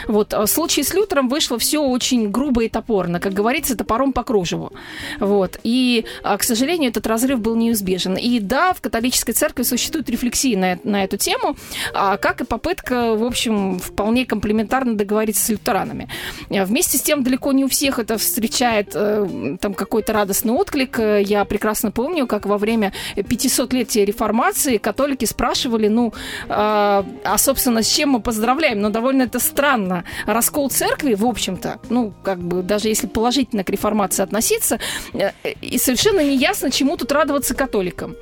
Вот. 0.06 0.34
В 0.34 0.46
случае 0.46 0.84
с 0.84 0.92
Лютером 0.92 1.30
вышло 1.30 1.58
все 1.58 1.82
очень 1.82 2.30
грубо 2.30 2.64
и 2.64 2.68
топорно, 2.68 3.18
как 3.18 3.32
говорится, 3.32 3.74
топором 3.74 4.12
по 4.12 4.24
кружеву. 4.24 4.72
Вот. 5.20 5.58
И, 5.62 6.04
к 6.22 6.42
сожалению, 6.42 6.90
этот 6.90 7.06
разрыв 7.06 7.40
был 7.40 7.56
неизбежен. 7.56 8.16
И 8.16 8.40
да, 8.40 8.74
в 8.74 8.80
католической 8.82 9.32
церкви 9.32 9.62
существует 9.62 10.10
рефлексия 10.10 10.58
на, 10.58 10.78
на 10.84 11.04
эту 11.04 11.16
тему, 11.16 11.56
как 11.92 12.42
и 12.42 12.44
попытка, 12.44 13.14
в 13.14 13.24
общем, 13.24 13.78
вполне 13.78 14.26
комплементарно 14.26 14.96
договориться 14.96 15.44
с 15.44 15.48
лютеранами. 15.48 16.08
Вместе 16.50 16.98
с 16.98 17.02
тем, 17.02 17.22
далеко 17.22 17.52
не 17.52 17.64
у 17.64 17.68
всех 17.68 17.98
это 17.98 18.18
встречает 18.18 18.90
э, 18.94 19.56
там 19.60 19.72
какой-то 19.74 20.12
радостный 20.12 20.52
отклик. 20.52 20.98
Я 20.98 21.44
прекрасно 21.44 21.90
помню, 21.90 22.26
как 22.26 22.46
во 22.46 22.58
время 22.58 22.92
500-летия 23.16 24.04
реформации 24.04 24.76
католики 24.76 25.21
спрашивали, 25.26 25.88
ну, 25.88 26.12
а, 26.48 27.04
а, 27.24 27.38
собственно, 27.38 27.82
с 27.82 27.88
чем 27.88 28.10
мы 28.10 28.20
поздравляем? 28.20 28.80
Но 28.80 28.90
довольно 28.90 29.22
это 29.22 29.38
странно. 29.40 30.04
Раскол 30.26 30.70
церкви, 30.70 31.14
в 31.14 31.24
общем-то, 31.24 31.78
ну, 31.90 32.12
как 32.22 32.38
бы, 32.38 32.62
даже 32.62 32.88
если 32.88 33.06
положительно 33.06 33.64
к 33.64 33.70
реформации 33.70 34.22
относиться, 34.22 34.78
э, 35.14 35.32
и 35.60 35.78
совершенно 35.78 36.20
не 36.20 36.36
ясно, 36.36 36.70
чему 36.70 36.96
тут 36.96 37.12
радоваться 37.12 37.54
католикам. 37.54 38.14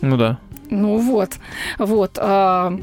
Ну 0.00 0.16
да. 0.16 0.38
Ну 0.70 0.98
вот, 0.98 1.30
вот. 1.78 2.12
А, 2.16 2.78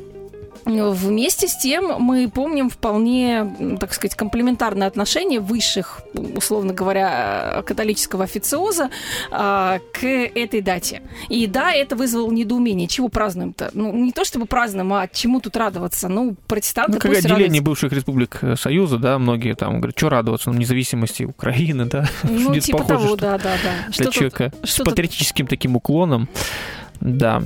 Вместе 0.66 1.48
с 1.48 1.58
тем 1.58 2.00
мы 2.00 2.28
помним 2.28 2.70
вполне, 2.70 3.78
так 3.80 3.94
сказать, 3.94 4.16
комплементарное 4.16 4.88
отношение 4.88 5.40
высших, 5.40 6.02
условно 6.36 6.74
говоря, 6.74 7.64
католического 7.66 8.24
официоза 8.24 8.90
а, 9.30 9.80
к 9.94 10.04
этой 10.04 10.62
дате. 10.62 11.04
И 11.30 11.46
да, 11.46 11.72
это 11.72 11.96
вызвало 11.96 12.32
недоумение. 12.32 12.88
Чего 12.88 13.10
празднуем-то? 13.10 13.70
Ну, 13.74 13.94
не 13.94 14.12
то 14.12 14.26
чтобы 14.26 14.48
празднуем, 14.48 14.92
а 14.94 15.08
чему 15.08 15.40
тут 15.40 15.56
радоваться? 15.56 16.08
Ну, 16.08 16.36
протестанты 16.48 16.94
ну, 16.94 17.00
как 17.00 17.12
отделение 17.12 17.62
бывших 17.62 17.94
республик 17.94 18.40
э, 18.42 18.56
Союза, 18.56 18.98
да, 18.98 19.20
многие 19.20 19.54
там 19.54 19.78
говорят, 19.78 19.98
что 19.98 20.10
радоваться, 20.10 20.50
ну, 20.50 20.58
независимости 20.58 21.24
Украины, 21.24 21.86
да. 21.86 22.10
Ну, 22.24 22.56
типа 22.60 22.80
похоже, 22.80 23.04
того, 23.04 23.16
да, 23.16 23.38
да, 23.38 23.56
да. 23.64 23.92
Для 23.96 24.12
человека 24.12 24.52
с 24.64 24.78
патриотическим 24.80 25.46
таким 25.46 25.76
уклоном, 25.76 26.28
да. 27.02 27.44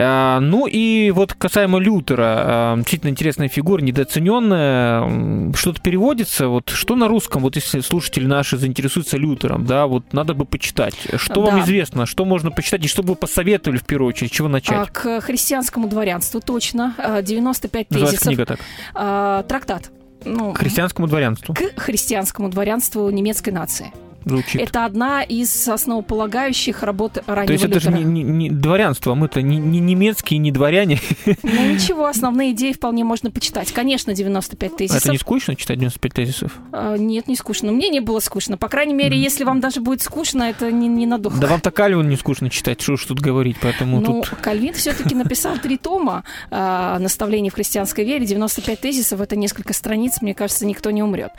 А, 0.00 0.38
ну 0.40 0.66
и 0.66 1.10
вот 1.10 1.34
касаемо 1.34 1.78
Лютера, 1.78 2.24
а, 2.38 2.76
действительно 2.76 3.10
интересная 3.10 3.48
фигура, 3.48 3.80
недооцененная, 3.82 5.52
что-то 5.54 5.80
переводится, 5.80 6.48
вот 6.48 6.70
что 6.70 6.94
на 6.94 7.08
русском, 7.08 7.42
вот 7.42 7.56
если 7.56 7.80
слушатели 7.80 8.26
наши 8.26 8.56
заинтересуются 8.56 9.16
Лютером, 9.16 9.66
да, 9.66 9.86
вот 9.86 10.12
надо 10.12 10.34
бы 10.34 10.44
почитать. 10.44 10.94
Что 11.16 11.44
да. 11.44 11.50
вам 11.50 11.60
известно, 11.62 12.06
что 12.06 12.24
можно 12.24 12.50
почитать 12.50 12.84
и 12.84 12.88
что 12.88 13.02
бы 13.02 13.10
вы 13.10 13.14
посоветовали 13.16 13.78
в 13.78 13.84
первую 13.84 14.10
очередь, 14.10 14.30
чего 14.30 14.48
начать? 14.48 14.76
А, 14.76 14.86
к 14.86 15.20
христианскому 15.20 15.88
дворянству 15.88 16.40
точно, 16.40 16.94
95 17.22 17.90
Называется 17.90 18.24
тезисов. 18.24 18.46
книга 18.46 18.46
так? 18.46 19.46
Трактат. 19.48 19.90
Ну, 20.24 20.52
к 20.52 20.58
христианскому 20.58 21.08
дворянству. 21.08 21.54
К 21.54 21.80
христианскому 21.80 22.48
дворянству 22.48 23.08
немецкой 23.10 23.50
нации 23.50 23.92
звучит. 24.24 24.60
Это 24.60 24.84
одна 24.84 25.22
из 25.22 25.68
основополагающих 25.68 26.82
работ 26.82 27.18
раннего 27.26 27.46
То 27.46 27.52
есть 27.52 27.64
это 27.64 27.80
же 27.80 27.90
не, 27.90 28.04
не, 28.04 28.22
не 28.22 28.50
дворянство, 28.50 29.14
мы-то 29.14 29.42
не, 29.42 29.58
не 29.58 29.80
немецкие, 29.80 30.38
не 30.38 30.52
дворяне. 30.52 31.00
Ну 31.42 31.72
ничего, 31.72 32.06
основные 32.06 32.52
идеи 32.52 32.72
вполне 32.72 33.04
можно 33.04 33.30
почитать. 33.30 33.72
Конечно, 33.72 34.14
95 34.14 34.76
тезисов. 34.76 35.02
Это 35.02 35.12
не 35.12 35.18
скучно 35.18 35.56
читать 35.56 35.78
95 35.78 36.12
тезисов? 36.12 36.52
А, 36.72 36.96
нет, 36.96 37.28
не 37.28 37.36
скучно. 37.36 37.72
Мне 37.72 37.88
не 37.88 38.00
было 38.00 38.20
скучно. 38.20 38.56
По 38.56 38.68
крайней 38.68 38.94
мере, 38.94 39.18
если 39.18 39.44
вам 39.44 39.60
даже 39.60 39.80
будет 39.80 40.02
скучно, 40.02 40.44
это 40.44 40.70
не, 40.70 40.88
не 40.88 41.06
надолго. 41.06 41.38
Да 41.38 41.46
вам-то 41.46 41.70
Кальвин 41.70 42.08
не 42.08 42.16
скучно 42.16 42.50
читать, 42.50 42.80
что 42.80 42.92
уж 42.92 43.04
тут 43.04 43.20
говорить, 43.20 43.56
поэтому 43.60 44.00
ну, 44.00 44.22
тут... 44.22 44.28
Кальвин 44.40 44.74
все-таки 44.74 45.14
написал 45.14 45.58
три 45.58 45.78
тома 45.78 46.24
э, 46.50 46.96
наставлений 46.98 47.50
в 47.50 47.54
христианской 47.54 48.04
вере, 48.04 48.26
95 48.26 48.80
тезисов, 48.80 49.20
это 49.20 49.36
несколько 49.36 49.72
страниц, 49.72 50.20
мне 50.20 50.34
кажется, 50.34 50.66
никто 50.66 50.90
не 50.90 51.02
умрет. 51.02 51.32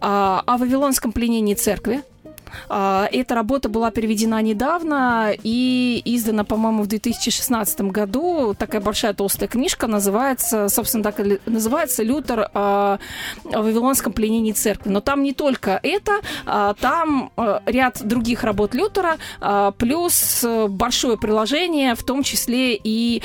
А, 0.00 0.42
о 0.46 0.58
Вавилонском 0.58 1.12
пленении 1.12 1.54
церкви, 1.54 2.02
а, 2.02 2.07
эта 2.68 3.34
работа 3.34 3.68
была 3.68 3.90
переведена 3.90 4.40
недавно 4.42 5.32
и 5.42 6.02
издана, 6.04 6.44
по-моему, 6.44 6.82
в 6.82 6.86
2016 6.86 7.80
году. 7.82 8.54
Такая 8.58 8.80
большая 8.80 9.14
толстая 9.14 9.48
книжка 9.48 9.86
называется, 9.86 10.68
собственно, 10.68 11.04
так 11.04 11.20
называется 11.46 12.02
«Лютер 12.02 12.50
о 12.54 12.98
Вавилонском 13.44 14.12
пленении 14.12 14.52
церкви». 14.52 14.90
Но 14.90 15.00
там 15.00 15.22
не 15.22 15.32
только 15.32 15.78
это, 15.82 16.20
а, 16.46 16.74
там 16.74 17.30
а, 17.36 17.62
ряд 17.66 18.00
других 18.02 18.44
работ 18.44 18.74
Лютера, 18.74 19.18
плюс 19.78 20.44
большое 20.68 21.16
приложение, 21.16 21.94
в 21.94 22.02
том 22.02 22.22
числе 22.22 22.74
и 22.76 23.22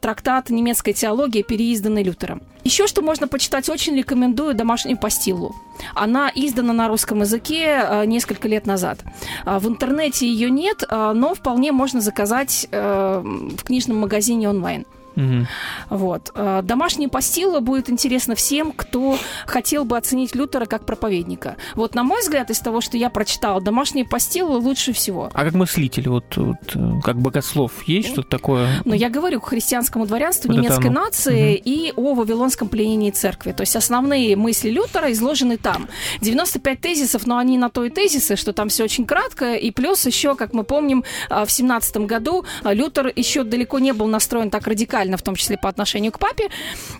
трактат 0.00 0.50
немецкой 0.50 0.92
теологии, 0.92 1.42
переизданный 1.42 2.02
Лютером. 2.02 2.42
Еще 2.64 2.86
что 2.86 3.02
можно 3.02 3.28
почитать, 3.28 3.68
очень 3.68 3.96
рекомендую 3.96 4.54
домашнюю 4.54 4.98
пастилу. 4.98 5.54
Она 5.94 6.30
издана 6.34 6.72
на 6.72 6.88
русском 6.88 7.20
языке 7.20 8.04
несколько 8.06 8.48
лет 8.48 8.66
назад. 8.66 9.00
А, 9.44 9.58
в 9.58 9.66
интернете 9.66 10.28
ее 10.28 10.50
нет, 10.50 10.84
а, 10.88 11.12
но 11.14 11.34
вполне 11.34 11.72
можно 11.72 12.00
заказать 12.00 12.66
э, 12.70 13.22
в 13.22 13.62
книжном 13.64 13.98
магазине 13.98 14.48
онлайн. 14.48 14.84
Угу. 15.20 15.46
Вот. 15.90 16.30
Э, 16.34 16.60
Домашние 16.62 17.08
постилы 17.08 17.60
будет 17.60 17.90
интересно 17.90 18.34
всем, 18.34 18.72
кто 18.72 19.18
хотел 19.46 19.84
бы 19.84 19.96
оценить 19.96 20.34
Лютера 20.34 20.66
как 20.66 20.86
проповедника. 20.86 21.56
Вот, 21.74 21.94
на 21.94 22.02
мой 22.02 22.20
взгляд, 22.20 22.50
из 22.50 22.60
того, 22.60 22.80
что 22.80 22.96
я 22.96 23.10
прочитала, 23.10 23.60
домашние 23.60 24.04
постилы 24.04 24.58
лучше 24.58 24.92
всего. 24.92 25.30
А 25.32 25.44
как 25.44 25.54
мыслитель, 25.54 26.08
вот, 26.08 26.36
вот 26.36 26.56
э, 26.74 27.00
как 27.02 27.20
богослов, 27.20 27.82
есть 27.86 28.10
что-то 28.10 28.28
такое? 28.28 28.68
Ну, 28.84 28.94
я 28.94 29.10
говорю 29.10 29.40
к 29.40 29.48
христианскому 29.48 30.06
дворянству 30.06 30.48
вот 30.48 30.58
немецкой 30.58 30.86
это, 30.86 30.92
нации 30.92 31.54
угу. 31.56 31.62
и 31.64 31.92
о 31.96 32.14
Вавилонском 32.14 32.68
пленении 32.68 33.10
церкви. 33.10 33.52
То 33.52 33.62
есть 33.62 33.76
основные 33.76 34.36
мысли 34.36 34.70
Лютера 34.70 35.12
изложены 35.12 35.56
там. 35.56 35.88
95 36.20 36.80
тезисов, 36.80 37.26
но 37.26 37.38
они 37.38 37.58
на 37.58 37.68
то 37.68 37.84
и 37.84 37.90
тезисы, 37.90 38.36
что 38.36 38.52
там 38.52 38.68
все 38.68 38.84
очень 38.84 39.06
кратко. 39.06 39.54
И 39.54 39.70
плюс 39.70 40.06
еще, 40.06 40.34
как 40.34 40.52
мы 40.52 40.64
помним, 40.64 41.04
э, 41.28 41.44
в 41.44 41.50
17 41.50 42.06
году 42.06 42.44
Лютер 42.64 43.12
еще 43.14 43.44
далеко 43.44 43.78
не 43.78 43.92
был 43.92 44.06
настроен 44.06 44.50
так 44.50 44.66
радикально 44.66 45.09
радикально, 45.10 45.16
в 45.16 45.22
том 45.22 45.36
числе 45.36 45.56
по 45.56 45.68
отношению 45.68 46.12
к 46.12 46.18
папе. 46.18 46.48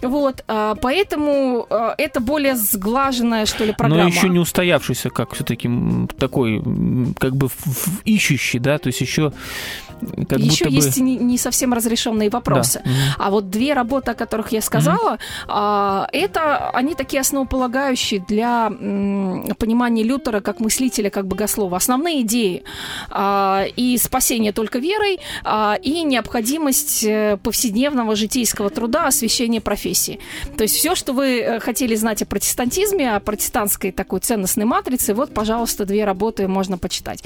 Вот, 0.03 0.45
а, 0.49 0.75
поэтому 0.75 1.67
а, 1.71 1.95
это 1.99 2.21
более 2.21 2.57
сглаженная, 2.57 3.47
что 3.47 3.65
ли, 3.65 3.73
программа. 3.73 4.03
Но 4.05 4.09
еще 4.09 4.29
не 4.29 4.39
устоявшийся, 4.39 5.11
как 5.11 5.35
все-таки 5.35 5.71
такой, 6.19 6.63
как 7.19 7.37
бы 7.37 7.49
ищущий, 8.05 8.59
да, 8.59 8.79
то 8.79 8.89
есть 8.89 9.01
еще 9.01 9.33
как 10.29 10.39
Еще 10.39 10.67
будто 10.67 10.77
есть 10.77 10.99
бы... 10.99 11.05
не, 11.05 11.17
не 11.17 11.39
совсем 11.39 11.73
разрешенные 11.73 12.31
вопросы. 12.31 12.83
Да. 12.85 12.91
А 13.19 13.31
вот 13.31 13.51
две 13.51 13.75
работы, 13.75 14.13
о 14.13 14.15
которых 14.15 14.53
я 14.53 14.61
сказала, 14.61 15.19
mm 15.47 16.01
это 16.13 16.71
они 16.71 16.95
такие 16.95 17.21
основополагающие 17.21 18.21
для 18.21 18.69
понимания 18.69 20.03
Лютера 20.03 20.41
как 20.41 20.61
мыслителя, 20.61 21.11
как 21.11 21.27
богослова. 21.27 21.77
Основные 21.77 22.23
идеи 22.23 22.63
а, 23.11 23.65
и 23.77 23.97
спасение 23.99 24.53
только 24.53 24.79
верой, 24.79 25.21
а, 25.45 25.79
и 25.81 26.03
необходимость 26.03 27.05
э, 27.05 27.39
повседневного 27.43 28.17
житейского 28.17 28.71
труда, 28.71 29.07
освящения 29.07 29.61
профессии. 29.61 30.21
То 30.57 30.63
есть 30.63 30.77
все, 30.77 30.95
что 30.95 31.13
вы 31.13 31.41
э, 31.41 31.61
хотели 31.61 31.95
знать 31.95 32.23
о 32.23 32.27
протестантизме, 32.27 33.15
о 33.15 33.21
протестантской 33.21 33.93
такой 33.93 34.21
ценностной 34.21 34.65
матрице, 34.65 35.15
вот, 35.15 35.33
пожалуйста, 35.35 35.85
две 35.85 36.05
работы 36.05 36.49
можно 36.49 36.79
почитать. 36.79 37.23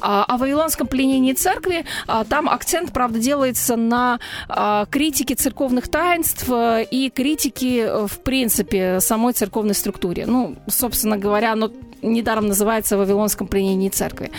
А, 0.00 0.24
о 0.24 0.36
Вавилонском 0.36 0.86
пленении 0.86 1.32
церкви 1.32 1.84
там 2.28 2.48
акцент, 2.48 2.92
правда, 2.92 3.18
делается 3.18 3.76
на 3.76 4.18
а, 4.48 4.86
критике 4.86 5.34
церковных 5.34 5.88
таинств 5.88 6.48
э, 6.48 6.84
и 6.90 7.10
критике, 7.10 7.80
э, 7.80 8.06
в 8.06 8.20
принципе, 8.20 9.00
самой 9.00 9.32
церковной 9.32 9.74
структуре. 9.74 10.26
Ну, 10.26 10.56
собственно 10.68 11.16
говоря, 11.16 11.52
оно 11.52 11.70
недаром 12.02 12.46
называется 12.46 12.96
«Вавилонском 12.96 13.46
пленении 13.46 13.88
церкви». 13.88 14.30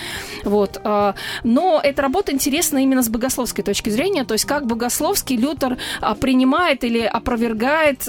Вот. 0.43 0.82
А, 0.84 1.15
но 1.43 1.79
эта 1.84 2.01
работа 2.01 2.32
интересна 2.32 2.79
именно 2.79 3.03
с 3.03 3.10
богословской 3.10 3.63
точки 3.63 3.89
зрения, 3.89 4.25
то 4.25 4.34
есть 4.34 4.46
как 4.46 4.65
богословский 4.65 5.38
Лютер 5.38 5.77
принимает 6.20 6.84
или 6.84 7.01
опровергает 7.01 8.00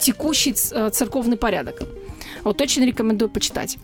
текущий 0.00 0.52
церковный 0.52 1.36
порядок. 1.36 1.82
Вот 2.44 2.60
очень 2.60 2.84
рекомендую 2.84 3.28
почитать. 3.28 3.78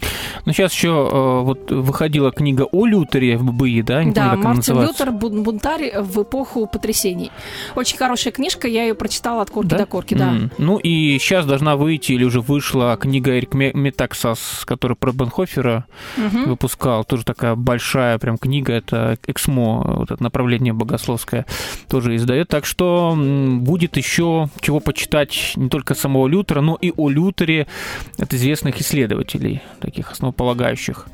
Ну, 0.44 0.52
сейчас 0.52 0.72
еще 0.72 0.88
э, 0.88 1.40
вот 1.42 1.70
выходила 1.70 2.30
книга 2.30 2.62
о 2.70 2.86
Лютере 2.86 3.36
в 3.36 3.44
ББИ, 3.44 3.82
да? 3.82 4.04
Не 4.04 4.12
да, 4.12 4.30
помню, 4.30 4.44
Мартин 4.44 4.80
Лютер 4.82 5.10
«Бунтарь 5.10 5.98
в 6.00 6.22
эпоху 6.22 6.66
потрясений». 6.66 7.32
Очень 7.74 7.96
хорошая 7.96 8.32
книжка, 8.32 8.68
я 8.68 8.84
ее 8.84 8.94
прочитала 8.94 9.42
от 9.42 9.50
корки 9.50 9.70
да? 9.70 9.78
до 9.78 9.86
корки, 9.86 10.14
да. 10.14 10.30
Mm. 10.30 10.50
Ну 10.58 10.78
и 10.78 11.18
сейчас 11.18 11.46
должна 11.46 11.76
выйти, 11.76 12.12
или 12.12 12.24
уже 12.24 12.40
вышла 12.40 12.96
книга 13.00 13.36
Эрик 13.38 13.54
Метаксас, 13.54 14.62
который 14.66 14.96
про 14.96 15.12
Бенхофера 15.12 15.86
mm-hmm. 16.16 16.48
выпускал. 16.48 17.04
Тоже 17.04 17.24
такая 17.24 17.54
большая 17.54 18.18
прям 18.18 18.38
книга, 18.38 18.74
это 18.74 19.18
Эксмо, 19.26 19.96
вот 19.98 20.10
это 20.10 20.22
направление 20.22 20.72
богословское, 20.72 21.46
тоже 21.88 22.16
издает. 22.16 22.48
Так 22.48 22.66
что 22.66 23.16
будет 23.16 23.96
еще 23.96 24.48
чего 24.60 24.80
почитать 24.80 25.52
не 25.56 25.68
только 25.68 25.94
самого 25.94 26.26
Лютера, 26.26 26.60
но 26.60 26.76
и 26.80 26.92
о 26.96 27.08
Лютере. 27.08 27.66
Это 28.18 28.36
известно 28.36 28.49
известных 28.50 28.80
исследователей, 28.80 29.62
таких 29.80 30.10
основополагающих. 30.10 31.06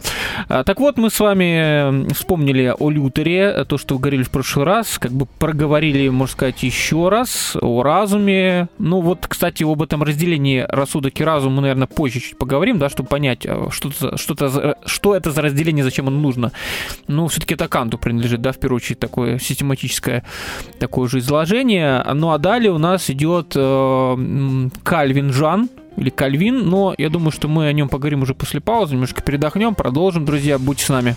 А, 0.49 0.65
так 0.65 0.81
вот, 0.81 0.97
мы 0.97 1.11
с 1.11 1.21
вами 1.21 2.11
вспомнили 2.13 2.75
о 2.79 2.91
Лютере, 2.91 3.65
то, 3.69 3.77
что 3.79 3.95
вы 3.95 4.01
говорили 4.01 4.23
в 4.23 4.31
прошлый 4.31 4.65
раз, 4.65 4.99
как 4.99 5.13
бы 5.13 5.27
проговорили, 5.27 6.09
можно 6.09 6.33
сказать, 6.33 6.63
еще 6.63 7.09
раз 7.09 7.57
о 7.61 7.83
разуме. 7.83 8.69
Ну 8.79 9.01
вот, 9.01 9.27
кстати, 9.27 9.65
об 9.65 9.83
этом 9.83 10.03
разделении 10.03 10.65
рассудок 10.69 11.21
и 11.21 11.25
разум 11.25 11.55
мы, 11.55 11.63
наверное, 11.63 11.87
позже 11.87 12.21
чуть 12.21 12.39
поговорим, 12.39 12.79
да, 12.79 12.89
чтобы 12.89 13.09
понять, 13.09 13.47
а, 13.47 13.69
что, 13.71 13.89
-то, 13.89 14.17
что, 14.17 14.35
-то, 14.35 14.77
что 14.87 15.15
это 15.15 15.31
за 15.31 15.43
разделение, 15.43 15.85
зачем 15.85 16.09
оно 16.09 16.19
нужно. 16.19 16.53
Ну, 17.09 17.27
все-таки 17.29 17.55
это 17.55 17.69
Канту 17.69 17.99
принадлежит, 17.99 18.41
да, 18.41 18.53
в 18.53 18.59
первую 18.59 18.77
очередь, 18.77 18.99
такое 18.99 19.39
систематическое 19.39 20.25
такое 20.79 21.09
же 21.09 21.19
изложение. 21.19 22.05
Ну 22.15 22.31
а 22.31 22.39
далее 22.39 22.73
у 22.73 22.79
нас 22.79 23.11
идет 23.11 23.53
э, 23.55 24.69
Кальвин 24.83 25.33
Жан, 25.33 25.69
или 25.97 26.11
Кальвин, 26.11 26.69
но 26.69 26.95
я 26.97 27.09
думаю, 27.09 27.31
что 27.31 27.49
мы 27.49 27.67
о 27.67 27.73
нем 27.73 27.89
поговорим 27.89 28.23
уже 28.23 28.35
после 28.35 28.61
паузы, 28.61 28.95
немножко 28.95 29.23
передохнем, 29.23 29.75
продолжим, 29.75 30.25
друзья, 30.25 30.59
будьте 30.59 30.85
с 30.85 30.89
нами. 30.89 31.17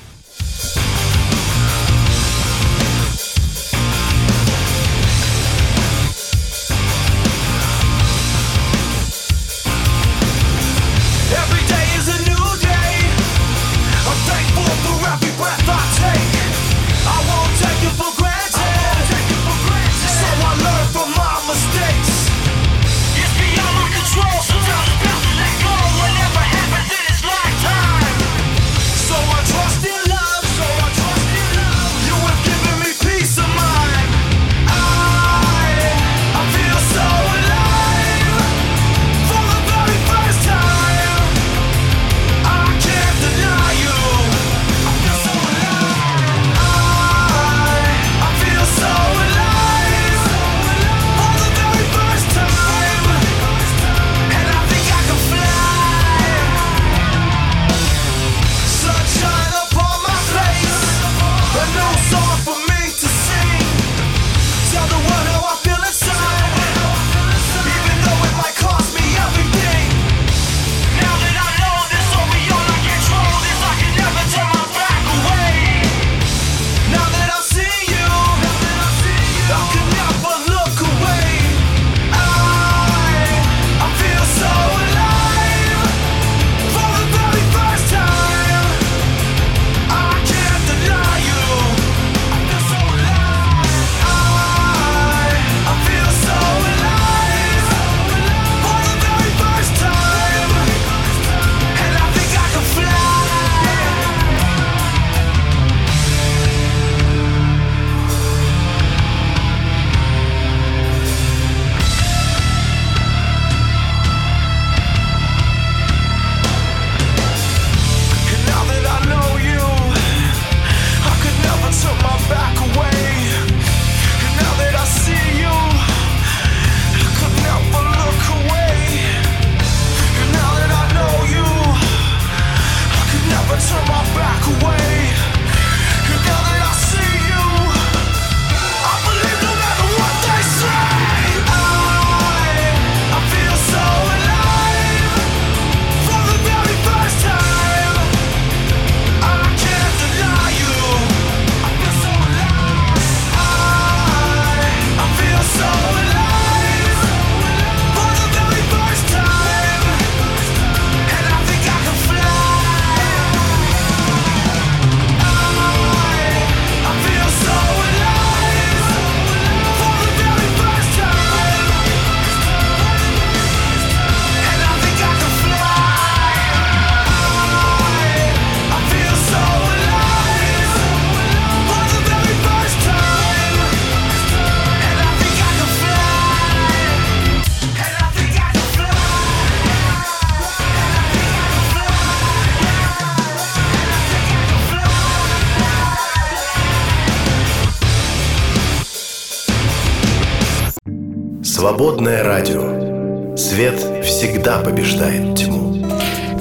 Свободное 201.79 202.25
радио. 202.25 203.37
Свет 203.37 203.75
всегда 204.03 204.59
побеждает 204.59 205.37
тьму. 205.37 205.87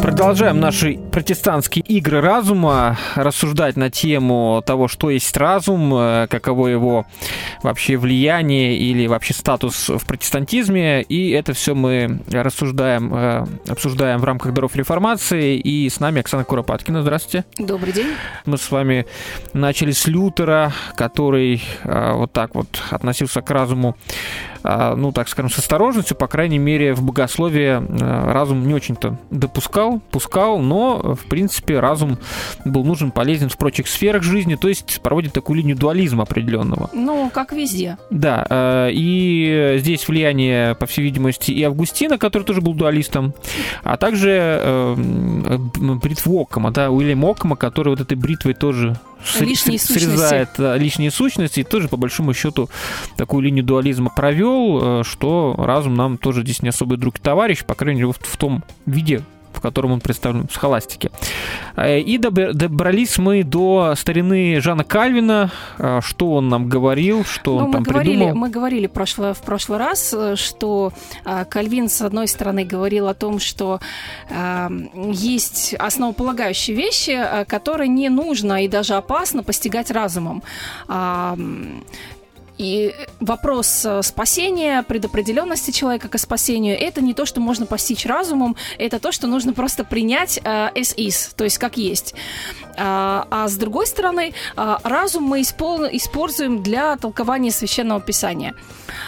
Продолжаем 0.03 0.59
наши 0.59 0.99
протестантские 1.13 1.85
игры 1.85 2.21
разума, 2.21 2.99
рассуждать 3.15 3.77
на 3.77 3.89
тему 3.89 4.65
того, 4.67 4.89
что 4.89 5.11
есть 5.11 5.37
разум, 5.37 5.95
э, 5.95 6.27
каково 6.29 6.67
его 6.67 7.07
вообще 7.63 7.97
влияние 7.97 8.77
или 8.77 9.07
вообще 9.07 9.35
статус 9.35 9.89
в 9.89 10.05
протестантизме. 10.07 11.03
И 11.03 11.31
это 11.31 11.53
все 11.53 11.75
мы 11.75 12.21
рассуждаем, 12.31 13.15
э, 13.15 13.47
обсуждаем 13.69 14.21
в 14.21 14.25
рамках 14.25 14.53
даров 14.53 14.77
реформации. 14.77 15.57
И 15.57 15.89
с 15.89 16.01
нами 16.01 16.21
Оксана 16.21 16.45
Куропаткина. 16.45 17.03
Здравствуйте. 17.03 17.45
Добрый 17.59 17.93
день. 17.93 18.09
Мы 18.47 18.59
с 18.59 18.71
вами 18.71 19.07
начали 19.53 19.93
с 19.93 20.07
Лютера, 20.07 20.73
который 20.97 21.63
э, 21.85 22.13
вот 22.13 22.33
так 22.33 22.55
вот 22.55 22.69
относился 22.91 23.43
к 23.43 23.51
разуму 23.51 23.97
а, 24.63 24.97
ну, 24.97 25.13
так 25.13 25.29
скажем, 25.29 25.51
с 25.51 25.59
осторожностью, 25.59 26.17
по 26.17 26.27
крайней 26.27 26.59
мере, 26.59 26.95
в 26.95 27.03
богословии 27.03 27.81
э, 27.81 28.33
разум 28.33 28.67
не 28.67 28.75
очень-то 28.75 29.17
допускал, 29.31 30.01
пускал, 30.11 30.59
но, 30.59 31.15
в 31.15 31.27
принципе, 31.27 31.79
разум 31.81 32.19
был 32.65 32.85
нужен, 32.85 33.11
полезен 33.11 33.49
в 33.49 33.57
прочих 33.57 33.89
сферах 33.89 34.23
жизни, 34.23 34.57
то 34.57 34.69
есть 34.69 35.01
проводит 35.03 35.33
такую 35.33 35.59
линию 35.59 35.77
дуализма 35.77 36.25
определенного. 36.25 36.91
Ну, 36.93 37.31
как 37.33 37.48
везде. 37.53 37.99
Да, 38.11 38.47
э, 38.49 38.91
и 38.93 39.77
здесь 39.79 40.07
влияние, 40.09 40.75
по 40.75 40.87
всей 40.87 41.03
видимости, 41.03 41.51
и 41.51 41.63
Августина, 41.63 42.19
который 42.19 42.45
тоже 42.45 42.61
был 42.61 42.75
дуалистом, 42.75 43.35
а 43.83 43.97
также 43.97 44.61
э, 44.63 44.95
бритву 46.03 46.43
Оккама, 46.43 46.71
да, 46.71 46.91
Уильям 46.91 47.25
Оккама, 47.25 47.57
который 47.57 47.91
вот 47.91 48.01
этой 48.01 48.17
бритвой 48.17 48.55
тоже 48.55 48.99
лишние 49.41 49.79
срезает 49.79 50.51
сущности. 50.51 50.83
лишние 50.83 51.11
сущности 51.11 51.61
и 51.61 51.65
тоже 51.65 51.89
по 51.89 51.97
большому 51.97 52.35
счету 52.35 52.69
такую 53.17 53.43
линию 53.43 53.65
дуализма 53.65 54.11
провел, 54.15 55.01
э, 55.01 55.05
что 55.05 55.55
разум 55.59 55.95
нам 55.95 56.19
тоже 56.19 56.43
здесь 56.43 56.63
не 56.63 56.69
особый 56.69 56.99
друг 56.99 57.19
и 57.19 57.21
товарищ, 57.21 57.65
по 57.65 57.75
крайней 57.75 58.03
мере 58.03 58.13
в 58.19 58.37
том 58.37 58.65
виде, 58.87 59.23
в 59.59 59.61
котором 59.61 59.93
он 59.93 60.01
представлен 60.01 60.47
в 60.47 60.53
схоластике. 60.53 61.11
Э, 61.77 61.99
и 61.99 62.17
добрались 62.19 63.19
мы 63.19 63.43
до 63.43 63.95
старины 63.97 64.61
Жана 64.61 64.85
Кальвина. 64.85 65.51
Э, 65.79 66.01
что 66.03 66.35
он 66.35 66.49
нам 66.49 66.69
говорил, 66.69 67.25
что 67.25 67.59
ну, 67.59 67.67
он 67.67 67.73
там 67.73 67.83
говорили, 67.83 68.17
придумал? 68.17 68.37
Мы 68.37 68.51
говорили 68.51 68.87
прошло, 68.87 69.35
в 69.35 69.43
прошлый 69.43 69.79
раз, 69.79 70.15
что 70.37 70.93
Кальвин, 71.51 71.89
с 71.89 72.03
одной 72.03 72.29
стороны, 72.29 72.65
говорил 72.65 73.09
о 73.09 73.15
том, 73.15 73.41
что 73.41 73.81
э, 74.31 74.69
есть 75.13 75.75
основополагающие 75.75 76.77
вещи, 76.77 77.19
которые 77.49 77.89
не 77.89 78.09
нужно 78.09 78.65
и 78.65 78.69
даже 78.69 78.95
опасно 78.95 79.43
постигать 79.43 79.91
разумом. 79.91 80.43
И 82.59 82.95
вопрос 83.21 83.85
э, 83.85 84.03
спасения, 84.03 84.83
предопределенности 84.83 85.71
человека 85.71 86.09
к 86.09 86.19
спасению, 86.19 86.77
это 86.79 87.01
не 87.01 87.15
то, 87.15 87.25
что 87.25 87.41
можно 87.41 87.67
постичь 87.67 88.05
разумом, 88.05 88.57
это 88.79 88.99
то, 88.99 89.13
что 89.13 89.29
нужно 89.29 89.53
просто 89.53 89.85
принять 89.85 90.41
э, 90.43 90.71
as 90.75 90.97
is, 90.97 91.33
то 91.37 91.45
есть 91.45 91.59
как 91.59 91.77
есть. 91.77 92.15
А, 92.77 93.27
а 93.31 93.49
с 93.49 93.57
другой 93.57 93.87
стороны, 93.87 94.33
э, 94.57 94.77
разум 94.83 95.23
мы 95.23 95.41
испол- 95.41 95.89
используем 95.93 96.63
для 96.63 96.97
толкования 96.97 97.53
священного 97.53 98.01
писания. 98.01 98.55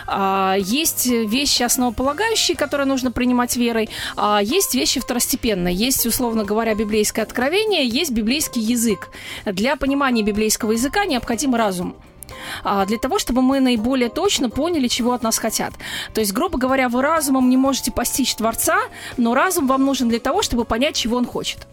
А, 0.06 0.54
есть 0.56 1.06
вещи 1.06 1.64
основополагающие, 1.64 2.56
которые 2.56 2.86
нужно 2.86 3.10
принимать 3.10 3.56
верой, 3.56 3.90
а 4.16 4.40
есть 4.40 4.74
вещи 4.74 5.00
второстепенные. 5.00 5.74
Есть, 5.74 6.06
условно 6.06 6.44
говоря, 6.44 6.74
библейское 6.74 7.24
откровение, 7.24 7.86
есть 7.86 8.12
библейский 8.12 8.62
язык. 8.62 9.08
Для 9.44 9.74
понимания 9.74 10.22
библейского 10.22 10.72
языка 10.72 11.04
необходим 11.04 11.56
разум. 11.56 11.96
А, 12.64 12.86
для 12.86 12.98
того, 12.98 13.18
чтобы 13.18 13.42
мы 13.42 13.60
наиболее 13.60 14.08
точно 14.08 14.50
поняли, 14.50 14.88
чего 14.88 15.12
от 15.12 15.22
нас 15.22 15.38
хотят. 15.38 15.72
То 16.14 16.20
есть, 16.20 16.32
грубо 16.32 16.58
говоря, 16.58 16.88
вы 16.88 17.02
разумом 17.02 17.48
не 17.48 17.56
можете 17.56 17.92
постичь 17.92 18.34
Творца, 18.34 18.78
но 19.16 19.34
разум 19.34 19.66
вам 19.66 19.84
нужен 19.84 20.08
для 20.08 20.20
того, 20.20 20.42
чтобы 20.42 20.64
понять, 20.64 20.96
чего 20.96 21.16
он 21.16 21.26
хочет. 21.26 21.66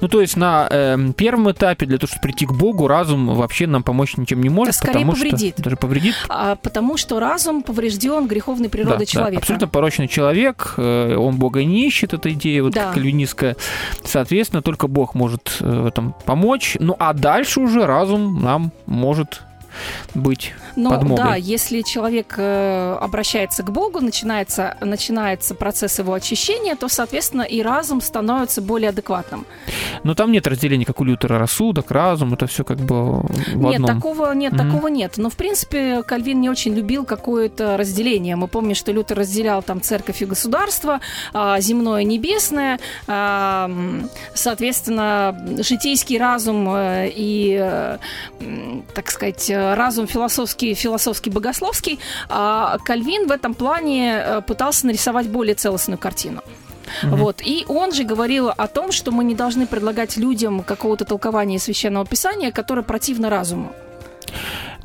Ну, 0.00 0.08
то 0.08 0.20
есть 0.20 0.36
на 0.36 0.68
э, 0.70 0.96
первом 1.16 1.50
этапе 1.50 1.86
для 1.86 1.98
того, 1.98 2.08
чтобы 2.08 2.22
прийти 2.22 2.46
к 2.46 2.52
Богу, 2.52 2.86
разум 2.86 3.34
вообще 3.34 3.66
нам 3.66 3.82
помочь 3.82 4.16
ничем 4.16 4.40
не 4.40 4.48
может. 4.48 4.74
Скорее 4.74 4.92
потому 5.00 5.12
повредит. 5.12 5.54
Что, 5.54 5.62
даже 5.62 5.76
повредит. 5.76 6.14
А, 6.28 6.56
потому 6.56 6.96
что 6.96 7.20
разум 7.20 7.62
поврежден 7.62 8.26
греховной 8.26 8.68
природой 8.68 9.00
да, 9.00 9.06
человека. 9.06 9.34
Да, 9.34 9.38
абсолютно 9.38 9.68
порочный 9.68 10.08
человек, 10.08 10.74
э, 10.76 11.16
он 11.16 11.36
Бога 11.36 11.64
не 11.64 11.86
ищет, 11.86 12.14
эта 12.14 12.32
идея 12.32 12.62
вот 12.62 12.72
да. 12.72 12.92
кальвинистская. 12.92 13.56
Соответственно, 14.04 14.62
только 14.62 14.88
Бог 14.88 15.14
может 15.14 15.58
э, 15.60 15.80
в 15.80 15.86
этом 15.86 16.14
помочь. 16.24 16.76
Ну, 16.78 16.96
а 16.98 17.12
дальше 17.12 17.60
уже 17.60 17.86
разум 17.86 18.42
нам 18.42 18.72
может 18.86 19.42
быть 20.14 20.52
ну, 20.76 20.90
подмогой. 20.90 21.16
Да, 21.16 21.34
если 21.36 21.82
человек 21.82 22.34
э, 22.36 22.98
обращается 23.00 23.62
к 23.62 23.70
Богу, 23.70 24.00
начинается, 24.00 24.76
начинается 24.80 25.54
процесс 25.54 25.98
его 25.98 26.12
очищения, 26.12 26.76
то, 26.76 26.88
соответственно, 26.88 27.42
и 27.42 27.62
разум 27.62 28.00
становится 28.00 28.62
более 28.62 28.90
адекватным. 28.90 29.46
Но 30.04 30.14
там 30.14 30.32
нет 30.32 30.46
разделения, 30.46 30.84
как 30.84 31.00
у 31.00 31.04
Лютера, 31.04 31.38
рассудок, 31.38 31.90
разум, 31.90 32.34
это 32.34 32.46
все 32.46 32.64
как 32.64 32.78
бы 32.78 33.20
в 33.20 33.56
Нет, 33.56 33.76
одном. 33.76 33.96
такого 33.96 34.32
нет, 34.32 34.52
mm-hmm. 34.52 34.70
такого 34.70 34.88
нет. 34.88 35.14
Но, 35.16 35.30
в 35.30 35.36
принципе, 35.36 36.02
Кальвин 36.02 36.40
не 36.40 36.50
очень 36.50 36.74
любил 36.74 37.04
какое-то 37.04 37.76
разделение. 37.76 38.36
Мы 38.36 38.48
помним, 38.48 38.74
что 38.74 38.92
Лютер 38.92 39.18
разделял 39.18 39.62
там 39.62 39.80
церковь 39.80 40.22
и 40.22 40.26
государство, 40.26 41.00
а, 41.32 41.60
земное 41.60 42.02
и 42.02 42.04
небесное, 42.04 42.78
а, 43.06 43.70
соответственно, 44.34 45.36
житейский 45.58 46.18
разум 46.18 46.68
э, 46.74 47.10
и, 47.14 47.56
э, 47.60 47.98
так 48.94 49.10
сказать, 49.10 49.50
разум 49.74 50.06
философский, 50.06 50.74
философский, 50.74 51.30
богословский, 51.30 51.98
а 52.28 52.78
Кальвин 52.84 53.26
в 53.26 53.30
этом 53.30 53.54
плане 53.54 54.18
э, 54.18 54.40
пытался 54.42 54.86
нарисовать 54.86 55.28
более 55.28 55.54
целостную 55.54 55.98
картину. 55.98 56.42
Mm-hmm. 57.02 57.16
Вот. 57.16 57.42
И 57.44 57.64
он 57.68 57.92
же 57.92 58.04
говорил 58.04 58.48
о 58.48 58.66
том, 58.68 58.92
что 58.92 59.10
мы 59.10 59.24
не 59.24 59.34
должны 59.34 59.66
предлагать 59.66 60.16
людям 60.16 60.62
какого-то 60.62 61.04
толкования 61.04 61.58
священного 61.58 62.06
писания, 62.06 62.52
которое 62.52 62.82
противно 62.82 63.30
разуму. 63.30 63.72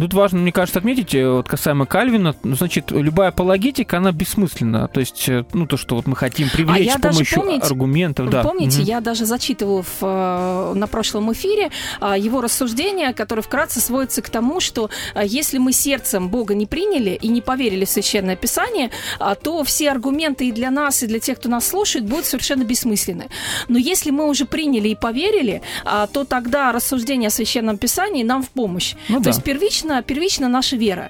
Тут 0.02 0.16
важно, 0.16 0.40
мне 0.40 0.52
кажется, 0.52 0.80
отметить, 0.80 1.14
э, 1.14 1.30
вот 1.30 1.48
касаемо 1.48 1.86
Кальвина, 1.86 2.34
ну, 2.42 2.56
значит, 2.56 2.90
любая 2.90 3.30
апологетика, 3.30 3.98
она 3.98 4.12
бессмысленна. 4.12 4.88
То 4.88 5.00
есть, 5.00 5.30
э, 5.30 5.46
ну, 5.54 5.68
то, 5.68 5.78
что 5.78 5.96
вот 5.96 6.08
мы 6.08 6.16
хотим 6.16 6.50
привлечь 6.50 6.90
а 6.90 6.98
с 6.98 7.02
помощью 7.02 7.40
помните, 7.40 7.68
аргументов. 7.68 8.30
Да. 8.32 8.42
Помните, 8.42 8.80
угу. 8.80 8.88
я 8.88 9.00
даже 9.00 9.28
зачитывала 9.28 9.84
в, 9.84 9.98
э, 10.02 10.74
на 10.74 10.88
прошлом 10.88 11.32
эфире 11.34 11.70
а, 12.00 12.18
его 12.18 12.42
рассуждение, 12.42 13.14
которое 13.14 13.44
вкратце 13.44 13.80
сводится 13.80 14.24
к 14.24 14.30
тому, 14.32 14.60
что 14.60 14.90
если 15.24 15.60
мы 15.60 15.72
сердцем 15.72 16.30
Бога 16.30 16.56
не 16.56 16.66
приняли 16.66 17.12
и 17.12 17.28
не 17.28 17.42
поверили 17.42 17.86
в 17.86 17.90
Священное 17.90 18.36
Писание, 18.36 18.90
а, 19.20 19.36
то 19.36 19.64
все 19.64 19.92
аргументы 19.92 20.48
и 20.48 20.52
для 20.52 20.72
нас, 20.72 21.04
и 21.04 21.08
для 21.08 21.20
тех, 21.20 21.38
кто 21.38 21.48
нас 21.48 21.68
слушает, 21.68 22.06
будут 22.06 22.26
совершенно 22.26 22.64
бессмысленны. 22.64 23.28
Но 23.68 23.78
если 23.78 24.10
мы 24.10 24.28
уже 24.28 24.46
приняли 24.46 24.90
и 24.90 24.96
поверили, 24.96 25.62
а, 25.86 26.08
то 26.08 26.24
тогда 26.24 26.72
рассуждение 26.72 27.28
о 27.28 27.32
Священном 27.32 27.78
Писании 27.78 28.24
нам 28.24 28.42
в 28.42 28.50
помощь. 28.50 28.96
Ну, 29.08 29.18
то 29.18 29.26
да. 29.26 29.30
есть 29.30 29.44
первично 29.44 29.91
первично, 29.92 30.02
первично 30.02 30.48
наша 30.48 30.78
вера. 30.78 31.10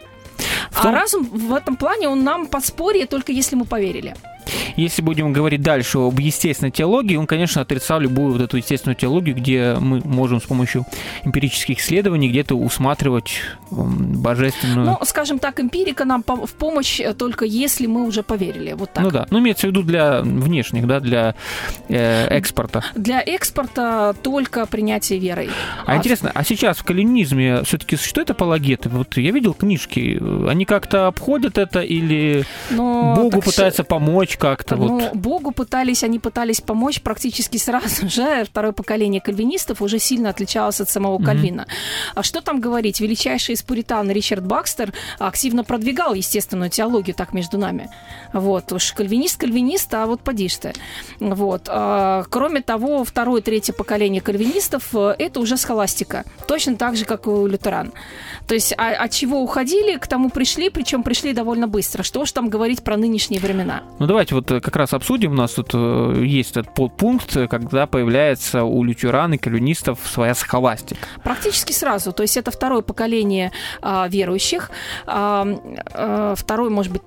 В 0.71 0.81
том... 0.81 0.91
А 0.91 0.99
разум 0.99 1.23
в 1.25 1.53
этом 1.53 1.75
плане, 1.75 2.07
он 2.07 2.23
нам 2.23 2.47
подспорье, 2.47 3.05
только 3.05 3.31
если 3.31 3.55
мы 3.55 3.65
поверили. 3.65 4.15
Если 4.75 5.01
будем 5.01 5.33
говорить 5.33 5.61
дальше 5.61 5.99
об 5.99 6.19
естественной 6.19 6.71
теологии, 6.71 7.15
он, 7.15 7.27
конечно, 7.27 7.61
отрицал 7.61 7.99
любую 7.99 8.33
вот 8.33 8.41
эту 8.41 8.57
естественную 8.57 8.95
теологию, 8.95 9.35
где 9.35 9.75
мы 9.79 10.01
можем 10.03 10.41
с 10.41 10.45
помощью 10.45 10.85
эмпирических 11.23 11.79
исследований 11.79 12.29
где-то 12.29 12.55
усматривать 12.55 13.41
божественную... 13.69 14.85
Ну, 14.85 14.97
скажем 15.05 15.39
так, 15.39 15.59
эмпирика 15.59 16.05
нам 16.05 16.23
в 16.25 16.53
помощь 16.53 16.99
э, 16.99 17.13
только 17.13 17.45
если 17.45 17.87
мы 17.87 18.05
уже 18.05 18.23
поверили. 18.23 18.73
Вот 18.73 18.93
так. 18.93 19.03
Ну 19.03 19.11
да. 19.11 19.27
Ну, 19.29 19.39
имеется 19.39 19.67
в 19.67 19.69
виду 19.71 19.83
для 19.83 20.21
внешних, 20.21 20.87
да, 20.87 20.99
для 20.99 21.35
э, 21.89 22.27
экспорта. 22.27 22.83
Для 22.95 23.21
экспорта 23.21 24.15
только 24.21 24.65
принятие 24.65 25.19
верой. 25.19 25.49
А, 25.85 25.93
а 25.93 25.97
интересно, 25.97 26.31
а 26.33 26.43
сейчас 26.43 26.77
в 26.77 26.83
калинизме 26.83 27.63
все-таки 27.63 27.95
существуют 27.95 28.29
апологеты? 28.31 28.89
Вот 28.89 29.17
я 29.17 29.31
видел 29.31 29.53
книжки, 29.53 30.21
они 30.49 30.65
как-то 30.65 31.07
обходят 31.07 31.57
это 31.57 31.81
или 31.81 32.45
Но, 32.69 33.15
Богу 33.15 33.41
пытаются 33.41 33.83
помочь 33.83 34.37
как-то? 34.41 34.75
Ну, 34.75 34.99
вот? 34.99 35.13
Богу 35.13 35.51
пытались, 35.51 36.03
они 36.03 36.17
пытались 36.19 36.61
помочь 36.61 37.01
практически 37.01 37.57
сразу 37.57 38.09
же. 38.09 38.43
Второе 38.43 38.71
поколение 38.71 39.21
кальвинистов 39.21 39.81
уже 39.81 39.99
сильно 39.99 40.29
отличалось 40.29 40.81
от 40.81 40.89
самого 40.89 41.19
mm-hmm. 41.19 41.25
Кальвина. 41.25 41.67
А 42.15 42.23
что 42.23 42.41
там 42.41 42.59
говорить? 42.59 42.99
Величайший 42.99 43.53
из 43.53 43.61
пуритан 43.61 44.09
Ричард 44.09 44.45
Бакстер 44.45 44.93
активно 45.19 45.63
продвигал 45.63 46.15
естественную 46.15 46.71
теологию 46.71 47.15
так 47.15 47.33
между 47.33 47.57
нами. 47.57 47.89
Вот. 48.33 48.71
Уж 48.73 48.93
кальвинист 48.93 49.39
кальвинист, 49.39 49.93
а 49.93 50.05
вот 50.07 50.21
поди 50.21 50.49
ты. 50.49 50.73
Вот. 51.19 51.63
А, 51.67 52.23
кроме 52.29 52.61
того, 52.61 53.03
второе, 53.03 53.41
третье 53.41 53.73
поколение 53.73 54.21
кальвинистов 54.21 54.95
э,– 54.95 55.15
это 55.19 55.39
уже 55.39 55.55
схоластика. 55.55 56.23
Точно 56.47 56.75
так 56.75 56.95
же, 56.95 57.05
как 57.05 57.27
и 57.27 57.29
у 57.29 57.45
лютеран. 57.45 57.93
То 58.47 58.55
есть 58.55 58.73
а, 58.77 58.91
от 58.91 59.11
чего 59.11 59.41
уходили, 59.41 59.97
к 59.97 60.07
тому 60.07 60.29
пришли, 60.29 60.69
причем 60.69 61.03
пришли 61.03 61.33
довольно 61.33 61.67
быстро. 61.67 62.01
Что 62.03 62.25
ж 62.25 62.31
там 62.31 62.49
говорить 62.49 62.83
про 62.83 62.97
нынешние 62.97 63.39
времена? 63.39 63.83
Ну, 63.99 64.07
давайте 64.07 64.30
вот 64.31 64.51
э, 64.51 64.59
как 64.59 64.75
раз 64.75 64.93
обсудим. 64.93 65.31
У 65.31 65.35
нас 65.35 65.53
тут 65.53 65.71
э, 65.73 66.23
есть 66.25 66.51
этот 66.51 66.73
подпункт, 66.73 67.37
когда 67.49 67.87
появляется 67.87 68.63
у 68.63 68.83
лютеран 68.83 69.33
и 69.33 69.37
кальвинистов 69.37 69.99
своя 70.05 70.35
схоластика. 70.35 71.07
Практически 71.23 71.71
сразу. 71.71 72.11
То 72.11 72.23
есть 72.23 72.37
это 72.37 72.51
второе 72.51 72.81
поколение 72.81 73.51
а, 73.81 74.07
верующих. 74.07 74.71
А, 75.05 75.47
а, 75.93 76.35
второй, 76.35 76.69
может 76.69 76.91
быть, 76.91 77.01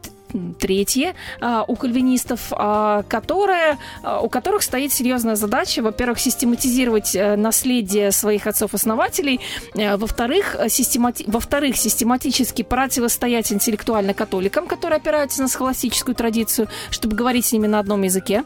третье 0.59 1.15
а, 1.41 1.65
у 1.67 1.77
кальвинистов, 1.77 2.53
а, 2.53 3.03
которые, 3.09 3.79
а, 4.03 4.21
у 4.21 4.29
которых 4.29 4.63
стоит 4.63 4.93
серьезная 4.93 5.37
задача, 5.37 5.83
во-первых, 5.83 6.19
систематизировать 6.19 7.15
э, 7.15 7.37
наследие 7.37 8.13
своих 8.13 8.47
отцов-основателей, 8.47 9.41
э, 9.75 9.97
во-вторых, 9.97 10.57
системати... 10.69 11.25
во-вторых, 11.27 11.77
систематически 11.77 12.63
противостоять 12.63 13.53
интеллектуально-католикам, 13.53 14.67
которые 14.67 14.99
опираются 14.99 15.43
на 15.43 15.49
схоластическую 15.49 16.15
традицию, 16.15 16.69
чтобы 16.91 17.17
говорить 17.17 17.47
с 17.47 17.53
ними 17.53 17.67
на 17.67 17.79
одном 17.79 18.03
языке. 18.03 18.45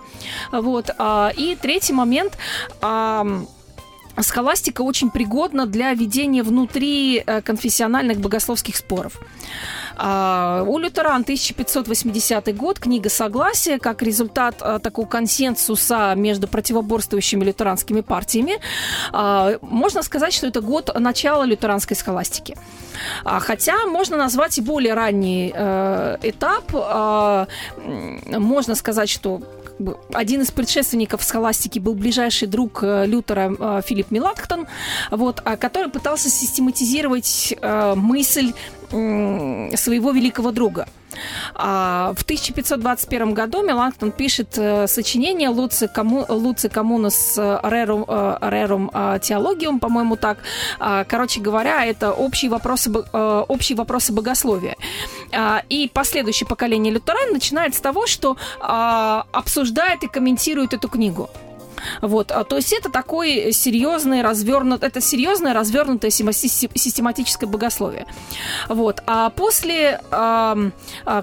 Вот. 0.52 0.90
И 1.36 1.56
третий 1.60 1.92
момент 1.92 2.36
схоластика 4.22 4.82
очень 4.82 5.10
пригодна 5.10 5.66
для 5.66 5.92
ведения 5.94 6.42
внутри 6.42 7.22
э, 7.24 7.42
конфессиональных 7.42 8.18
богословских 8.18 8.76
споров. 8.76 9.20
А, 9.98 10.62
у 10.66 10.78
лютеран 10.78 11.22
1580 11.22 12.56
год, 12.56 12.78
книга 12.78 13.10
«Согласие», 13.10 13.78
как 13.80 14.00
результат 14.02 14.56
а, 14.60 14.78
такого 14.78 15.06
консенсуса 15.06 16.14
между 16.14 16.46
противоборствующими 16.46 17.44
лютеранскими 17.44 18.02
партиями. 18.02 18.60
А, 19.12 19.58
можно 19.60 20.02
сказать, 20.02 20.32
что 20.32 20.46
это 20.46 20.60
год 20.60 20.90
начала 20.98 21.42
лютеранской 21.42 21.96
схоластики. 21.96 22.56
Хотя 23.24 23.86
можно 23.86 24.16
назвать 24.16 24.58
и 24.58 24.60
более 24.60 24.94
ранний 24.94 25.52
э, 25.54 26.16
этап. 26.22 26.72
Можно 28.26 28.74
сказать, 28.74 29.08
что 29.08 29.40
один 30.12 30.42
из 30.42 30.50
предшественников 30.50 31.22
схоластики 31.22 31.78
был 31.78 31.94
ближайший 31.94 32.48
друг 32.48 32.82
э, 32.82 33.06
Лютера 33.06 33.82
Филипп 33.82 34.10
Милатхтон, 34.10 34.66
вот, 35.10 35.40
который 35.40 35.90
пытался 35.90 36.30
систематизировать 36.30 37.54
э, 37.60 37.94
мысль 37.94 38.52
своего 38.90 40.12
великого 40.12 40.50
друга. 40.50 40.86
А 41.54 42.12
в 42.16 42.22
1521 42.22 43.34
году 43.34 43.62
Меланхтон 43.62 44.12
пишет 44.12 44.56
э, 44.56 44.86
сочинение 44.86 45.48
Луци, 45.48 45.88
Кому, 45.88 46.24
Луци 46.28 46.68
Коммунус 46.68 47.36
Рерум, 47.36 48.04
Рерум 48.40 48.90
Теологиум, 49.20 49.80
по-моему, 49.80 50.16
так. 50.16 50.38
А, 50.78 51.04
короче 51.04 51.40
говоря, 51.40 51.84
это 51.84 52.12
общие 52.12 52.50
вопросы, 52.50 52.90
общие 52.90 53.76
вопросы 53.76 54.12
богословия. 54.12 54.76
А, 55.32 55.62
и 55.68 55.90
последующее 55.92 56.46
поколение 56.46 56.92
лютеран 56.92 57.32
начинает 57.32 57.74
с 57.74 57.80
того, 57.80 58.06
что 58.06 58.36
обсуждает 58.60 60.02
и 60.02 60.08
комментирует 60.08 60.74
эту 60.74 60.88
книгу. 60.88 61.30
Вот, 62.00 62.30
а, 62.30 62.44
то 62.44 62.56
есть 62.56 62.72
это 62.72 62.90
такой 62.90 63.52
серьезный 63.52 64.22
развернут, 64.22 64.82
это 64.82 65.00
серьезное 65.00 65.54
развернутое 65.54 66.10
систематическое 66.10 67.48
богословие. 67.48 68.06
Вот, 68.68 69.02
а 69.06 69.30
после 69.30 70.00
э, 70.10 70.70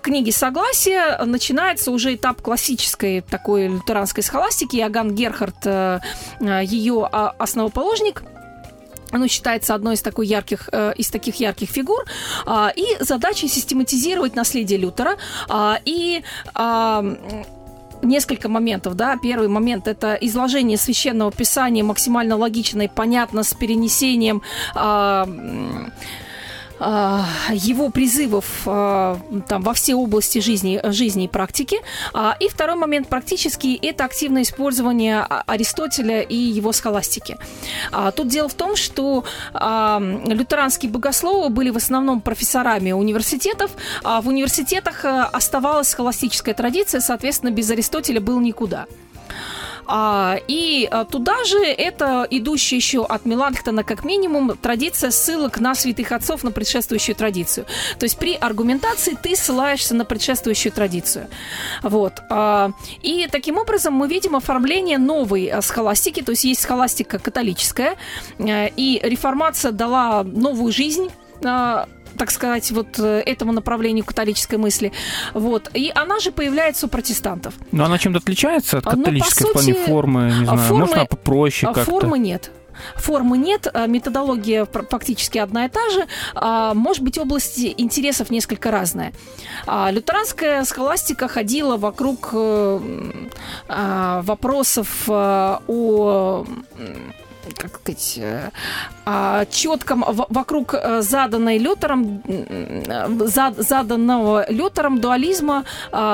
книги 0.01 0.32
Согласия 0.32 1.23
начинается 1.23 1.91
уже 1.91 2.15
этап 2.15 2.41
классической 2.41 3.21
такой 3.21 3.67
лютеранской 3.67 4.23
схоластики. 4.23 4.78
Иоганн 4.78 5.13
Герхард, 5.13 5.65
э, 5.65 5.99
ее 6.39 7.06
основоположник, 7.06 8.23
оно 9.12 9.28
считается 9.28 9.73
одной 9.75 9.95
из, 9.95 10.01
такой 10.01 10.28
ярких, 10.28 10.69
э, 10.71 10.93
из 10.97 11.10
таких 11.10 11.36
ярких 11.39 11.69
фигур. 11.69 12.04
Э, 12.45 12.67
и 12.75 12.86
задача 12.99 13.47
систематизировать 13.47 14.36
наследие 14.36 14.80
Лютера 14.80 15.17
э, 15.49 15.73
и 15.86 16.23
э, 16.54 17.43
несколько 18.06 18.50
моментов, 18.50 18.96
да. 18.96 19.18
Первый 19.18 19.48
момент– 19.48 19.88
это 19.89 20.13
изложение 20.22 20.78
священного 20.78 21.32
писания 21.32 21.84
максимально 21.84 22.38
логично 22.38 22.84
и 22.84 22.88
понятно 22.88 23.44
с 23.44 23.54
перенесением 23.54 24.41
э, 24.76 25.26
его 26.79 27.89
призывов 27.89 28.45
а, 28.65 29.17
там, 29.47 29.61
во 29.61 29.73
все 29.73 29.95
области 29.95 30.39
жизни, 30.39 30.79
жизни 30.83 31.25
и 31.25 31.27
практики. 31.27 31.77
А, 32.13 32.35
и 32.39 32.49
второй 32.49 32.75
момент 32.75 33.07
практически– 33.07 33.79
это 33.81 34.05
активное 34.05 34.41
использование 34.41 35.21
Аристотеля 35.21 36.21
и 36.21 36.35
его 36.35 36.71
схоластики. 36.71 37.38
Тут 38.15 38.27
дело 38.27 38.49
в 38.49 38.53
том, 38.53 38.75
что 38.75 39.23
лютеранские 39.53 40.91
богословы 40.91 41.49
были 41.49 41.69
в 41.69 41.77
основном 41.77 42.21
профессорами 42.21 42.91
университетов, 42.91 43.71
а 44.03 44.21
в 44.21 44.27
университетах 44.27 45.05
оставалась 45.05 45.89
схоластическая 45.89 46.53
традиция, 46.53 47.01
соответственно, 47.01 47.51
без 47.51 47.69
Аристотеля 47.69 48.21
был 48.21 48.39
никуда. 48.39 48.85
А, 49.88 50.38
и 50.48 50.88
а, 50.89 51.06
туда 51.06 51.43
же 51.43 51.63
это 51.63 52.28
идущая 52.30 52.78
еще 52.78 53.06
от 53.06 53.26
Меланхтона 53.26 53.84
как 53.84 54.04
минимум 54.04 54.58
традиция 54.58 55.12
ссылок 55.12 55.60
на 55.60 55.76
святых 55.76 56.12
отцов, 56.12 56.43
на 56.43 56.52
предшествующую 56.52 57.15
традицию. 57.15 57.65
То 58.00 58.06
есть 58.06 58.17
при 58.17 58.36
аргументации 58.36 59.17
ты 59.21 59.36
ссылаешься 59.36 59.95
на 59.95 60.06
предшествующую 60.06 60.71
традицию. 60.71 61.28
Вот. 61.84 62.13
А, 62.30 62.71
и 63.02 63.28
таким 63.32 63.58
образом 63.58 63.93
мы 63.93 64.08
видим 64.08 64.36
оформление 64.36 64.98
новой 64.98 65.52
схоластики, 65.62 66.21
то 66.21 66.32
есть 66.32 66.43
есть 66.43 66.62
схоластика 66.62 67.19
католическая, 67.19 67.95
и 68.39 69.00
реформация 69.04 69.71
дала 69.71 70.24
новую 70.24 70.71
жизнь 70.71 71.10
так 72.17 72.32
сказать, 72.32 72.71
вот 72.71 72.99
э, 72.99 73.21
этому 73.25 73.51
направлению 73.51 74.06
католической 74.06 74.56
мысли. 74.56 74.91
Вот. 75.34 75.69
И 75.73 75.91
она 75.93 76.19
же 76.19 76.32
появляется 76.32 76.88
у 76.88 76.89
протестантов. 76.89 77.54
Но 77.71 77.86
она 77.86 77.97
чем-то 77.97 78.19
отличается 78.19 78.78
от 78.78 78.86
ну, 78.86 78.91
католической 78.91 79.43
ну, 79.43 79.49
в 79.49 79.54
плане 79.54 79.73
формы? 79.73 80.34
Не 80.39 80.45
знаю, 80.45 80.60
формы, 80.60 80.80
может, 80.80 80.95
она 80.95 81.06
попроще 81.06 81.73
как-то? 81.73 81.91
Формы 81.91 82.19
нет. 82.19 82.51
Формы 82.95 83.38
нет, 83.38 83.67
а 83.73 83.88
методология 83.88 84.65
фактически 84.65 85.38
одна 85.38 85.65
и 85.65 85.69
та 85.69 85.89
же, 85.89 86.08
а, 86.34 86.73
может 86.73 87.04
быть, 87.04 87.17
области 87.17 87.73
интересов 87.78 88.30
несколько 88.30 88.71
разная. 88.71 89.13
А, 89.65 89.89
лютеранская 89.91 90.63
схоластика 90.65 91.28
ходила 91.28 91.78
вокруг 91.78 92.30
э, 92.34 92.80
вопросов 93.67 95.04
э, 95.08 95.58
о 95.67 96.45
как 97.53 97.79
сказать, 97.79 98.15
э, 98.17 98.49
а, 99.05 99.45
четком 99.45 100.03
вокруг 100.08 100.73
э, 100.73 101.01
заданной 101.01 101.58
Лютером, 101.58 102.21
заданного 103.17 104.45
Лютером 104.49 104.99
дуализма 104.99 105.65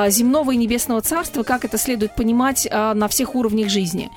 земного 0.07 0.51
и 0.51 0.57
небесного 0.57 1.01
царства, 1.01 1.43
как 1.43 1.65
это 1.65 1.77
следует 1.77 2.15
понимать 2.15 2.67
на 2.71 3.07
всех 3.07 3.35
уровнях 3.35 3.69
жизни. 3.69 4.09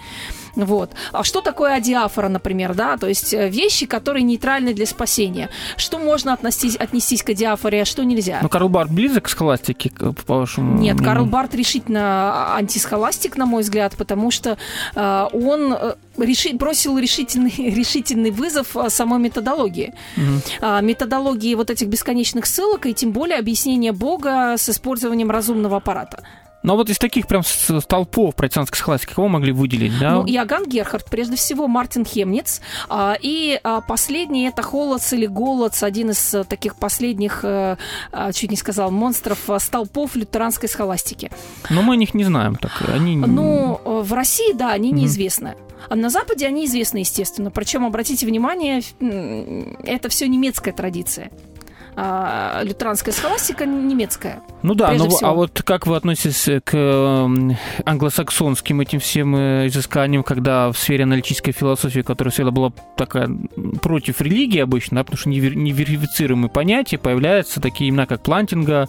Вот. 0.56 0.92
А 1.12 1.24
что 1.24 1.40
такое 1.40 1.74
адиафора, 1.74 2.28
например, 2.28 2.74
да? 2.74 2.96
То 2.96 3.08
есть 3.08 3.34
э, 3.34 3.48
вещи, 3.48 3.86
которые 3.86 4.22
нейтральны 4.22 4.74
для 4.74 4.86
спасения. 4.86 5.50
Что 5.76 5.98
можно 5.98 6.32
отнестись, 6.32 6.76
отнестись 6.76 7.22
к 7.22 7.30
адиафоре, 7.30 7.82
а 7.82 7.84
что 7.84 8.04
нельзя? 8.04 8.38
Ну, 8.42 8.48
Карл 8.48 8.68
Барт 8.68 8.90
близок 8.90 9.24
к 9.24 9.28
схоластике, 9.28 9.90
по 10.26 10.38
вашему 10.38 10.74
Нет, 10.74 10.94
мнению? 10.94 11.04
Карл 11.04 11.26
Барт 11.26 11.54
решительно 11.54 12.54
антисхоластик, 12.56 13.36
на 13.36 13.46
мой 13.46 13.62
взгляд, 13.62 13.96
потому 13.96 14.30
что 14.30 14.56
э, 14.94 15.26
он 15.32 15.72
э, 15.72 15.94
реши, 16.18 16.54
бросил 16.54 16.98
решительный, 16.98 17.54
решительный 17.56 18.30
вызов 18.30 18.76
э, 18.76 18.90
самой 18.90 19.18
методологии. 19.18 19.94
Угу. 20.16 20.82
Методологии 20.82 21.54
вот 21.54 21.70
этих 21.70 21.88
бесконечных 21.88 22.46
ссылок 22.46 22.86
и 22.86 22.94
тем 22.94 23.12
более 23.12 23.38
объяснения 23.38 23.92
Бога 23.92 24.54
с 24.56 24.68
использованием 24.68 25.30
разумного 25.30 25.78
аппарата. 25.78 26.22
Но 26.64 26.76
вот 26.76 26.88
из 26.90 26.98
таких 26.98 27.26
прям 27.26 27.42
столпов 27.44 28.34
протестантской 28.34 28.78
схоластики 28.78 29.12
кого 29.12 29.28
могли 29.28 29.52
выделить, 29.52 29.96
да? 30.00 30.14
Ну, 30.14 30.26
Иоганн 30.26 30.66
Герхард, 30.66 31.04
прежде 31.10 31.36
всего, 31.36 31.68
Мартин 31.68 32.06
Хемниц. 32.06 32.62
А, 32.88 33.16
и 33.20 33.60
а, 33.62 33.82
последний 33.82 34.46
это 34.48 34.62
Холоц 34.62 35.12
или 35.12 35.26
Голоц, 35.26 35.82
один 35.82 36.10
из 36.10 36.34
а, 36.34 36.42
таких 36.44 36.76
последних, 36.76 37.40
а, 37.44 37.76
чуть 38.32 38.50
не 38.50 38.56
сказал, 38.56 38.90
монстров, 38.90 39.50
а, 39.50 39.58
столпов 39.58 40.16
лютеранской 40.16 40.68
схоластики. 40.68 41.30
Но 41.68 41.82
мы 41.82 41.94
о 41.94 41.96
них 41.96 42.14
не 42.14 42.24
знаем. 42.24 42.56
Так, 42.56 42.72
они... 42.88 43.16
Ну, 43.16 43.80
в 43.84 44.12
России, 44.14 44.54
да, 44.54 44.72
они 44.72 44.90
mm-hmm. 44.90 44.94
неизвестны. 44.94 45.54
А 45.90 45.96
на 45.96 46.08
Западе 46.08 46.46
они 46.46 46.64
известны, 46.64 46.98
естественно. 46.98 47.50
Причем, 47.50 47.84
обратите 47.84 48.24
внимание, 48.24 48.80
это 49.84 50.08
все 50.08 50.28
немецкая 50.28 50.72
традиция 50.72 51.30
а, 51.96 52.62
лютеранская 52.62 53.12
схоластика 53.14 53.66
немецкая. 53.66 54.40
Ну 54.62 54.74
да, 54.74 54.92
ну, 54.92 55.08
а 55.22 55.32
вот 55.32 55.62
как 55.62 55.86
вы 55.86 55.96
относитесь 55.96 56.62
к 56.64 57.28
англосаксонским 57.84 58.80
этим 58.80 58.98
всем 58.98 59.36
э, 59.36 59.68
изысканиям, 59.68 60.22
когда 60.22 60.72
в 60.72 60.78
сфере 60.78 61.04
аналитической 61.04 61.52
философии, 61.52 62.00
которая 62.00 62.32
всегда 62.32 62.50
была 62.50 62.72
такая 62.96 63.30
против 63.82 64.20
религии 64.20 64.60
обычно, 64.60 64.96
да, 64.96 65.04
потому 65.04 65.18
что 65.18 65.28
неверифицируемые 65.28 66.50
понятия, 66.50 66.98
появляются 66.98 67.60
такие 67.60 67.90
имена, 67.90 68.06
как 68.06 68.22
Плантинга, 68.22 68.88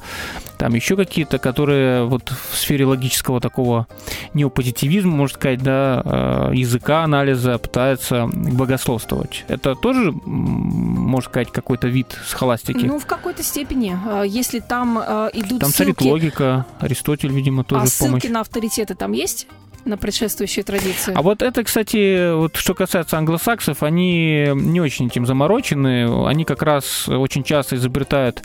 там 0.58 0.74
еще 0.74 0.96
какие-то, 0.96 1.38
которые 1.38 2.06
вот 2.06 2.32
в 2.32 2.58
сфере 2.58 2.86
логического 2.86 3.42
такого 3.42 3.88
неопозитивизма, 4.34 5.12
можно 5.12 5.36
сказать, 5.38 5.62
да, 5.62 6.02
э, 6.06 6.52
языка 6.56 7.04
анализа 7.04 7.58
пытаются 7.58 8.28
богословствовать. 8.28 9.46
Это 9.48 9.76
тоже, 9.76 10.14
можно 10.26 11.30
сказать, 11.30 11.52
какой-то 11.52 11.88
вид 11.88 12.18
схоластики? 12.26 12.86
Ну, 12.86 12.95
в 13.00 13.06
какой-то 13.06 13.44
степени. 13.44 13.98
А, 14.06 14.24
если 14.24 14.60
там 14.60 14.98
а, 14.98 15.30
идут 15.34 15.60
Там 15.60 15.70
ссылки... 15.70 15.94
царит 15.94 16.02
логика, 16.02 16.66
Аристотель, 16.80 17.32
видимо, 17.32 17.64
тоже 17.64 17.84
а 17.84 17.88
ссылки 17.88 18.10
помощь. 18.10 18.24
на 18.30 18.42
авторитеты 18.42 18.96
там 18.96 19.12
есть? 19.12 19.48
на 19.86 19.98
предшествующие 19.98 20.64
традиции. 20.64 21.14
А 21.16 21.22
вот 21.22 21.44
это, 21.44 21.64
кстати, 21.64 22.34
вот 22.36 22.56
что 22.56 22.74
касается 22.74 23.20
англосаксов, 23.20 23.84
они 23.84 24.50
не 24.56 24.82
очень 24.82 25.06
этим 25.06 25.28
заморочены. 25.28 26.28
Они 26.28 26.44
как 26.44 26.64
раз 26.64 27.08
очень 27.08 27.44
часто 27.44 27.76
изобретают 27.76 28.42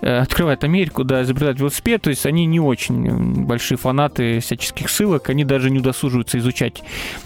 Э, 0.00 0.20
открывает 0.20 0.62
Америку, 0.64 1.02
да, 1.04 1.22
изобретать 1.22 1.58
велосипед, 1.58 2.02
то 2.02 2.10
есть 2.10 2.24
они 2.24 2.46
не 2.46 2.60
очень 2.60 3.44
большие 3.44 3.76
фанаты 3.76 4.38
всяческих 4.40 4.90
ссылок, 4.90 5.28
они 5.28 5.44
даже 5.44 5.70
не 5.70 5.80
удосуживаются 5.80 6.38
изучать 6.38 6.82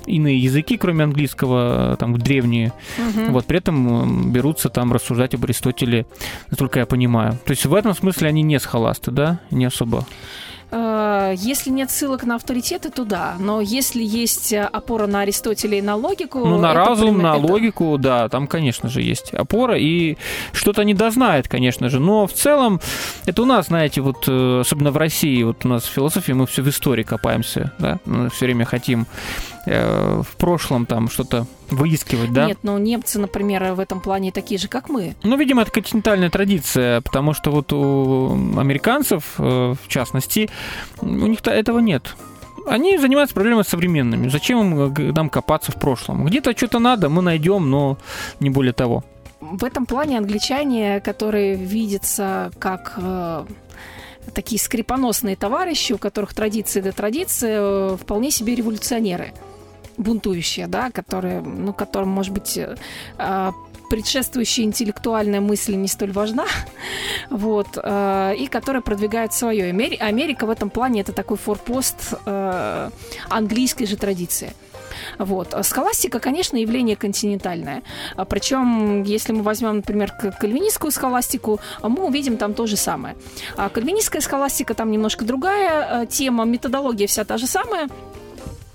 иные 0.07 0.39
языки, 0.39 0.79
кроме 0.79 1.05
английского, 1.05 1.97
там, 1.99 2.17
древние. 2.17 2.73
Угу. 2.99 3.33
Вот, 3.33 3.47
при 3.47 3.59
этом 3.59 4.33
берутся 4.33 4.71
там 4.71 4.93
рассуждать 4.93 5.35
об 5.35 5.45
Аристотеле, 5.45 6.07
насколько 6.51 6.79
я 6.79 6.87
понимаю. 6.87 7.39
То 7.45 7.51
есть 7.51 7.67
в 7.67 7.75
этом 7.75 7.95
смысле 7.95 8.29
они 8.29 8.43
не 8.43 8.59
схоласты, 8.59 9.11
да, 9.11 9.41
не 9.51 9.67
особо. 9.67 10.07
Э, 10.73 11.35
если 11.37 11.71
нет 11.71 11.91
ссылок 11.91 12.25
на 12.25 12.37
авторитеты, 12.37 12.91
то 12.91 13.05
да. 13.05 13.37
Но 13.39 13.61
если 13.61 14.03
есть 14.03 14.53
опора 14.55 15.07
на 15.07 15.21
Аристотеля 15.21 15.79
и 15.79 15.83
на 15.83 15.97
логику... 15.97 16.39
Ну, 16.41 16.59
на 16.59 16.73
разум, 16.73 17.19
на 17.19 17.37
это... 17.37 17.47
логику, 17.47 17.99
да, 17.99 18.29
там, 18.29 18.47
конечно 18.47 18.89
же, 18.89 19.03
есть 19.03 19.35
опора. 19.35 19.77
И 19.79 20.17
что-то 20.53 20.83
не 20.83 20.95
дознает, 20.95 21.47
конечно 21.47 21.89
же. 21.91 22.01
Но 22.01 22.27
в 22.27 22.33
целом, 22.33 22.81
это 23.27 23.43
у 23.43 23.45
нас, 23.45 23.67
знаете, 23.67 24.01
вот, 24.01 24.25
э, 24.27 24.61
особенно 24.61 24.91
в 24.91 24.97
России, 24.97 25.43
вот 25.43 25.65
у 25.65 25.69
нас 25.69 25.85
в 25.85 25.91
философии 25.91 26.33
мы 26.33 26.47
все 26.47 26.63
в 26.63 26.69
истории 26.69 27.03
копаемся, 27.03 27.73
да, 27.79 27.99
мы 28.07 28.31
все 28.31 28.47
время 28.47 28.65
хотим 28.65 29.07
э, 29.67 30.23
в 30.23 30.37
прошлом 30.37 30.87
там 30.87 31.09
что-то 31.09 31.47
выискивать, 31.71 32.33
да? 32.33 32.47
Нет, 32.47 32.59
но 32.63 32.79
немцы, 32.79 33.19
например, 33.19 33.73
в 33.75 33.81
этом 33.81 34.01
плане 34.01 34.33
такие 34.33 34.59
же, 34.59 34.69
как 34.69 34.89
мы. 34.89 35.15
Ну, 35.23 35.37
видимо, 35.37 35.63
это 35.63 35.71
континентальная 35.71 36.31
традиция, 36.31 37.01
потому 37.01 37.35
что 37.35 37.51
вот 37.51 37.73
у 37.73 38.33
американцев, 38.59 39.35
э, 39.39 39.75
в 39.83 39.89
частности, 39.89 40.51
у 41.01 41.07
них 41.07 41.41
этого 41.45 41.79
нет. 41.79 42.15
Они 42.67 42.97
занимаются 42.99 43.35
проблемами 43.35 43.65
современными. 43.65 44.29
Зачем 44.29 44.61
им 44.61 45.15
нам 45.15 45.29
копаться 45.29 45.73
в 45.73 45.77
прошлом? 45.77 46.25
Где-то 46.25 46.57
что-то 46.57 46.79
надо, 46.79 47.09
мы 47.09 47.23
найдем, 47.23 47.71
но 47.71 47.99
не 48.41 48.51
более 48.51 48.73
того. 48.73 49.05
В 49.41 49.65
этом 49.65 49.87
плане 49.87 50.19
англичане, 50.19 51.01
которые 51.01 51.57
видятся 51.57 52.53
как 52.61 52.95
э, 52.97 53.45
такие 54.35 54.61
скрипоносные 54.61 55.35
товарищи, 55.35 55.93
у 55.93 55.99
которых 55.99 56.33
традиции 56.33 56.81
до 56.81 56.93
традиции, 56.93 57.97
вполне 57.97 58.31
себе 58.31 58.55
революционеры 58.55 59.33
бунтующие, 59.97 60.67
да, 60.67 60.91
которые, 60.91 61.41
ну, 61.41 61.73
которым, 61.73 62.09
может 62.09 62.33
быть, 62.33 62.59
предшествующая 63.93 64.65
интеллектуальная 64.65 65.43
мысль 65.43 65.75
не 65.75 65.87
столь 65.87 66.13
важна, 66.13 66.47
вот, 67.31 67.67
э, 67.77 68.35
и 68.39 68.47
которая 68.47 68.81
продвигает 68.81 69.35
свое. 69.35 69.69
Америка 69.69 70.47
в 70.47 70.51
этом 70.51 70.71
плане 70.71 71.03
это 71.03 71.13
такой 71.13 71.37
форпост 71.37 72.15
э, 72.25 72.91
английской 73.29 73.85
же 73.85 73.97
традиции. 73.97 74.55
Вот. 75.19 75.55
Схоластика, 75.63 76.21
конечно, 76.21 76.57
явление 76.57 76.97
континентальное. 76.97 77.83
А 78.17 78.25
Причем, 78.25 79.03
если 79.03 79.35
мы 79.35 79.43
возьмем, 79.43 79.77
например, 79.77 80.11
кальвинистскую 80.41 80.91
схоластику, 80.91 81.61
мы 81.83 82.07
увидим 82.07 82.39
там 82.39 82.55
то 82.55 82.67
же 82.67 82.77
самое. 82.77 83.15
А 83.59 83.69
кальвинистская 83.69 84.23
схоластика 84.23 84.73
там 84.73 84.91
немножко 84.91 85.27
другая 85.27 86.05
э, 86.05 86.07
тема, 86.07 86.47
методология 86.47 87.07
вся 87.07 87.25
та 87.25 87.37
же 87.37 87.47
самая. 87.47 87.89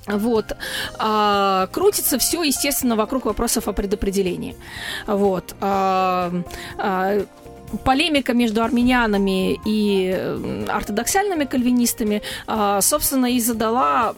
Вот. 0.08 0.56
А, 0.98 1.68
крутится 1.68 2.18
все, 2.18 2.44
естественно, 2.44 2.96
вокруг 2.96 3.26
вопросов 3.26 3.68
о 3.68 3.74
предопределении. 3.74 4.56
Вот. 5.06 5.56
А, 5.62 6.32
а, 6.78 7.26
полемика 7.84 8.34
между 8.34 8.64
армянянами 8.64 9.60
и 9.66 10.66
ортодоксальными 10.70 11.46
кальвинистами, 11.46 12.22
а, 12.46 12.82
собственно, 12.82 13.28
и 13.32 13.40
задала 13.40 14.14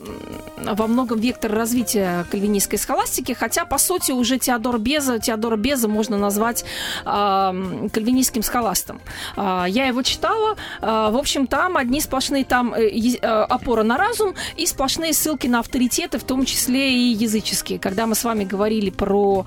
во 0.57 0.87
многом 0.87 1.19
вектор 1.19 1.51
развития 1.51 2.25
кальвинистской 2.31 2.77
схоластики, 2.77 3.33
хотя, 3.33 3.65
по 3.65 3.77
сути, 3.77 4.11
уже 4.11 4.37
Теодор 4.37 4.79
Беза, 4.79 5.19
Теодора 5.19 5.57
Беза 5.57 5.87
можно 5.87 6.17
назвать 6.17 6.65
кальвинистским 7.03 8.43
схоластом. 8.43 9.01
А, 9.35 9.65
я 9.67 9.85
его 9.85 10.01
читала. 10.03 10.55
А, 10.81 11.11
в 11.11 11.17
общем, 11.17 11.47
там 11.47 11.77
одни 11.77 12.01
сплошные 12.01 12.45
там 12.45 12.73
э, 12.73 12.89
э, 12.89 13.17
опора 13.25 13.83
на 13.83 13.97
разум 13.97 14.35
и 14.57 14.65
сплошные 14.65 15.13
ссылки 15.13 15.47
на 15.47 15.59
авторитеты, 15.59 16.17
в 16.17 16.23
том 16.23 16.45
числе 16.45 16.93
и 16.93 17.13
языческие. 17.13 17.79
Когда 17.79 18.05
мы 18.05 18.15
с 18.15 18.23
вами 18.23 18.43
говорили 18.43 18.89
про 18.89 19.45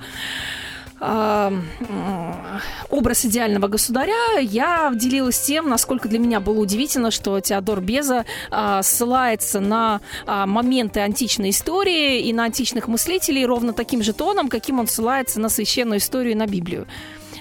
образ 2.89 3.25
идеального 3.25 3.67
государя, 3.67 4.39
я 4.39 4.91
делилась 4.93 5.39
тем, 5.39 5.69
насколько 5.69 6.07
для 6.07 6.19
меня 6.19 6.39
было 6.39 6.59
удивительно, 6.59 7.11
что 7.11 7.39
Теодор 7.39 7.81
Беза 7.81 8.25
а, 8.51 8.81
ссылается 8.83 9.59
на 9.59 10.01
а, 10.25 10.45
моменты 10.45 11.01
античной 11.01 11.49
истории 11.49 12.21
и 12.21 12.33
на 12.33 12.45
античных 12.45 12.87
мыслителей 12.87 13.45
ровно 13.45 13.73
таким 13.73 14.03
же 14.03 14.13
тоном, 14.13 14.47
каким 14.47 14.79
он 14.79 14.87
ссылается 14.87 15.39
на 15.39 15.49
священную 15.49 15.99
историю 15.99 16.33
и 16.33 16.35
на 16.35 16.47
Библию. 16.47 16.87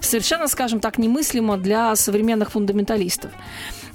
Совершенно, 0.01 0.48
скажем 0.48 0.81
так, 0.81 0.98
немыслимо 0.98 1.57
для 1.57 1.94
современных 1.94 2.53
фундаменталистов. 2.53 3.31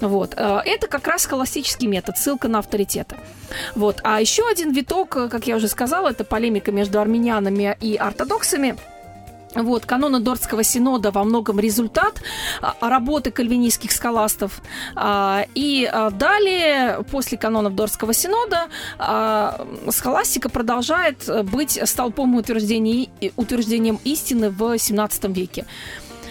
Вот. 0.00 0.32
А, 0.36 0.62
это 0.64 0.86
как 0.86 1.06
раз 1.06 1.26
холостический 1.26 1.88
метод, 1.88 2.16
ссылка 2.16 2.48
на 2.48 2.60
авторитеты. 2.60 3.16
Вот. 3.74 4.00
А 4.02 4.20
еще 4.20 4.48
один 4.48 4.72
виток, 4.72 5.10
как 5.10 5.46
я 5.46 5.56
уже 5.56 5.68
сказала, 5.68 6.08
это 6.08 6.24
полемика 6.24 6.72
между 6.72 7.00
армянянами 7.00 7.76
и 7.80 7.96
ортодоксами– 7.96 8.76
вот, 9.62 9.86
каноны 9.86 10.20
Дорского 10.20 10.62
синода 10.62 11.10
во 11.10 11.24
многом 11.24 11.58
результат 11.58 12.22
а, 12.60 12.88
работы 12.88 13.30
кальвинистских 13.30 13.92
скаластов. 13.92 14.60
А, 14.94 15.44
и 15.54 15.88
а, 15.90 16.10
далее, 16.10 17.04
после 17.10 17.38
канонов 17.38 17.74
Дорского 17.74 18.12
синода, 18.12 18.68
схоластика 19.90 20.48
продолжает 20.48 21.28
быть 21.50 21.78
столпом 21.88 22.34
утверждений, 22.36 23.10
утверждением 23.36 24.00
истины 24.04 24.50
в 24.50 24.62
XVII 24.62 25.32
веке. 25.32 25.66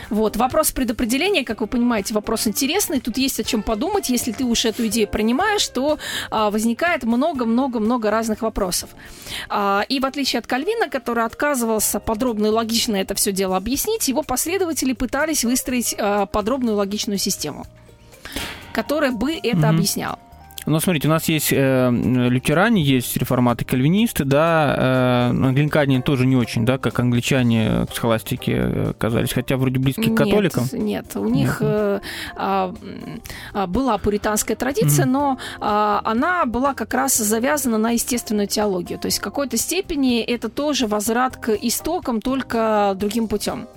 Вот. 0.10 0.38
Вопрос 0.38 0.72
предопределения, 0.72 1.44
как 1.44 1.62
вы 1.62 1.68
понимаете, 1.68 2.14
вопрос 2.14 2.48
интересный. 2.48 3.00
Тут 3.00 3.18
есть 3.18 3.40
о 3.40 3.44
чем 3.44 3.64
подумать. 3.64 4.10
Если 4.10 4.32
ты 4.32 4.44
уж 4.44 4.66
эту 4.66 4.88
идею 4.88 5.08
принимаешь, 5.08 5.68
то 5.68 6.00
а, 6.30 6.50
возникает 6.50 7.04
много-много-много 7.04 8.12
разных 8.12 8.42
вопросов. 8.42 8.90
А, 9.50 9.84
и 9.88 10.00
в 10.00 10.06
отличие 10.06 10.40
от 10.40 10.48
Кальвина, 10.48 10.90
который 10.90 11.24
отказывался 11.24 12.00
подробно 12.00 12.48
и 12.48 12.50
логично 12.50 12.96
это 12.96 13.16
все 13.16 13.32
дело 13.32 13.58
объяснить, 13.58 14.08
его 14.08 14.24
последователи 14.24 14.94
пытались 14.94 15.44
выстроить 15.44 15.96
а, 15.98 16.26
подробную 16.26 16.78
логичную 16.78 17.18
систему 17.18 17.66
которая 18.74 19.12
бы 19.12 19.34
это 19.34 19.58
mm-hmm. 19.58 19.70
объясняла. 19.70 20.20
Ну, 20.68 20.82
смотрите, 20.82 21.08
у 21.08 21.12
нас 21.12 21.30
есть 21.30 21.54
э, 21.54 21.90
лютеране, 21.92 22.82
есть 22.82 23.16
реформаты 23.16 23.64
кальвинисты, 23.64 24.26
да, 24.26 24.76
э, 24.78 25.46
англикане 25.46 26.02
тоже 26.02 26.26
не 26.26 26.36
очень, 26.36 26.66
да, 26.66 26.78
как 26.78 27.00
англичане 27.00 27.86
к 27.90 27.96
схоластике 27.96 28.52
э, 28.52 28.90
оказались, 28.90 29.32
хотя 29.32 29.56
вроде 29.56 29.80
близки 29.80 30.10
к 30.10 30.18
католикам. 30.18 30.66
Нет, 30.74 31.16
у 31.16 31.26
них 31.30 31.60
э, 31.62 32.02
а, 32.36 32.74
была 33.68 33.98
пуританская 33.98 34.58
традиция, 34.58 35.06
mm-hmm. 35.06 35.10
но 35.10 35.38
а, 35.62 36.02
она 36.04 36.46
была 36.46 36.74
как 36.74 36.94
раз 36.94 37.16
завязана 37.16 37.78
на 37.78 37.92
естественную 37.92 38.48
теологию. 38.48 39.00
То 39.00 39.06
есть 39.06 39.20
в 39.20 39.22
какой-то 39.22 39.56
степени 39.56 40.20
это 40.22 40.50
тоже 40.50 40.86
возврат 40.88 41.38
к 41.38 41.54
истокам, 41.54 42.20
только 42.20 42.94
другим 42.98 43.30
путем. 43.30 43.68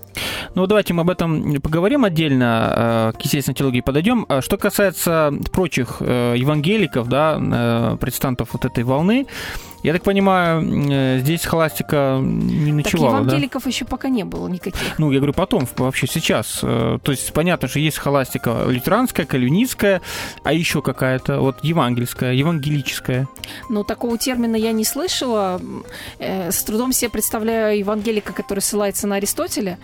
Ну, 0.54 0.66
давайте 0.66 0.94
мы 0.94 1.02
об 1.02 1.10
этом 1.10 1.60
поговорим 1.60 2.04
отдельно, 2.04 3.12
э, 3.14 3.18
к 3.18 3.22
естественной 3.22 3.54
теологии 3.54 3.80
подойдем. 3.80 4.26
А 4.28 4.42
что 4.42 4.56
касается 4.56 5.32
прочих 5.52 5.96
э, 6.00 6.34
евангеликов, 6.36 7.08
да, 7.08 7.38
э, 7.40 7.96
протестантов 7.98 8.52
вот 8.52 8.64
этой 8.64 8.84
волны, 8.84 9.26
я 9.82 9.94
так 9.94 10.02
понимаю, 10.02 11.20
здесь 11.20 11.46
холастика 11.46 12.18
не 12.20 12.70
ночевала, 12.70 13.12
так 13.12 13.20
евангеликов 13.22 13.64
да? 13.64 13.70
еще 13.70 13.84
пока 13.86 14.10
не 14.10 14.24
было 14.24 14.46
никаких. 14.46 14.98
Ну, 14.98 15.10
я 15.10 15.20
говорю, 15.20 15.32
потом, 15.32 15.66
вообще 15.78 16.06
сейчас. 16.06 16.58
То 16.60 17.00
есть, 17.06 17.32
понятно, 17.32 17.66
что 17.66 17.78
есть 17.78 17.96
холастика 17.96 18.64
лютеранская, 18.68 19.24
кальвинистская, 19.24 20.02
а 20.44 20.52
еще 20.52 20.82
какая-то, 20.82 21.40
вот, 21.40 21.64
евангельская, 21.64 22.34
евангелическая. 22.34 23.26
Ну, 23.70 23.82
такого 23.82 24.18
термина 24.18 24.56
я 24.56 24.72
не 24.72 24.84
слышала. 24.84 25.62
С 26.18 26.62
трудом 26.62 26.92
себе 26.92 27.08
представляю 27.08 27.78
евангелика, 27.78 28.34
который 28.34 28.60
ссылается 28.60 29.06
на 29.06 29.16
Аристотеля. 29.16 29.78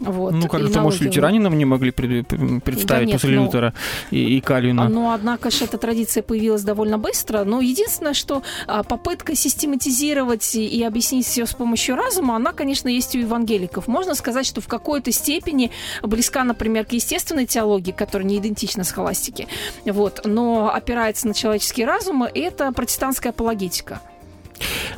Вот, 0.00 0.32
ну, 0.32 0.48
как 0.48 0.62
это, 0.62 0.80
может, 0.80 1.02
лютеранинам 1.02 1.56
не 1.56 1.66
могли 1.66 1.90
представить 1.90 2.86
да 2.86 3.04
нет, 3.04 3.12
после 3.12 3.36
ну, 3.36 3.44
Лютера 3.44 3.74
и, 4.10 4.36
и 4.36 4.40
Кальвина? 4.40 4.88
Ну, 4.88 5.12
однако 5.12 5.50
же 5.50 5.64
эта 5.64 5.76
традиция 5.76 6.22
появилась 6.22 6.62
довольно 6.62 6.98
быстро. 6.98 7.44
Но 7.44 7.60
единственное, 7.60 8.14
что 8.14 8.42
а, 8.66 8.82
попытка 8.82 9.34
систематизировать 9.34 10.54
и 10.54 10.82
объяснить 10.82 11.26
все 11.26 11.44
с 11.44 11.52
помощью 11.52 11.96
разума, 11.96 12.36
она, 12.36 12.52
конечно, 12.52 12.88
есть 12.88 13.14
у 13.14 13.18
евангеликов. 13.18 13.88
Можно 13.88 14.14
сказать, 14.14 14.46
что 14.46 14.62
в 14.62 14.68
какой-то 14.68 15.12
степени 15.12 15.70
близка, 16.02 16.44
например, 16.44 16.86
к 16.86 16.92
естественной 16.92 17.44
теологии, 17.46 17.92
которая 17.92 18.26
не 18.26 18.38
идентична 18.38 18.84
схоластике, 18.84 19.48
вот, 19.84 20.22
но 20.24 20.72
опирается 20.72 21.28
на 21.28 21.34
человеческий 21.34 21.84
разум, 21.84 22.22
это 22.22 22.72
протестантская 22.72 23.32
апологетика. 23.32 24.00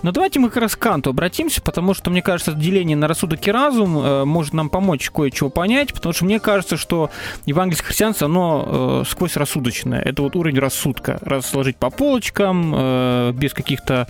Но 0.02 0.12
давайте 0.12 0.40
мы 0.40 0.48
как 0.48 0.62
раз 0.62 0.76
к 0.76 0.78
Канту 0.78 1.10
обратимся, 1.10 1.62
потому 1.62 1.94
что, 1.94 2.10
мне 2.10 2.22
кажется, 2.22 2.52
деление 2.52 2.96
на 2.96 3.08
рассудок 3.08 3.46
и 3.46 3.50
разум 3.52 3.98
э, 3.98 4.24
может 4.24 4.52
нам 4.54 4.68
помочь 4.68 5.10
кое-чего 5.10 5.50
понять, 5.50 5.92
потому 5.92 6.12
что 6.12 6.24
мне 6.24 6.40
кажется, 6.40 6.76
что 6.76 7.10
евангельское 7.46 7.86
христианство, 7.88 8.26
оно 8.26 9.02
э, 9.02 9.10
сквозь 9.10 9.36
рассудочное. 9.36 10.00
Это 10.00 10.22
вот 10.22 10.36
уровень 10.36 10.58
рассудка. 10.58 11.18
Разложить 11.22 11.76
по 11.76 11.90
полочкам, 11.90 12.72
э, 12.74 13.32
без 13.34 13.52
каких-то 13.54 14.08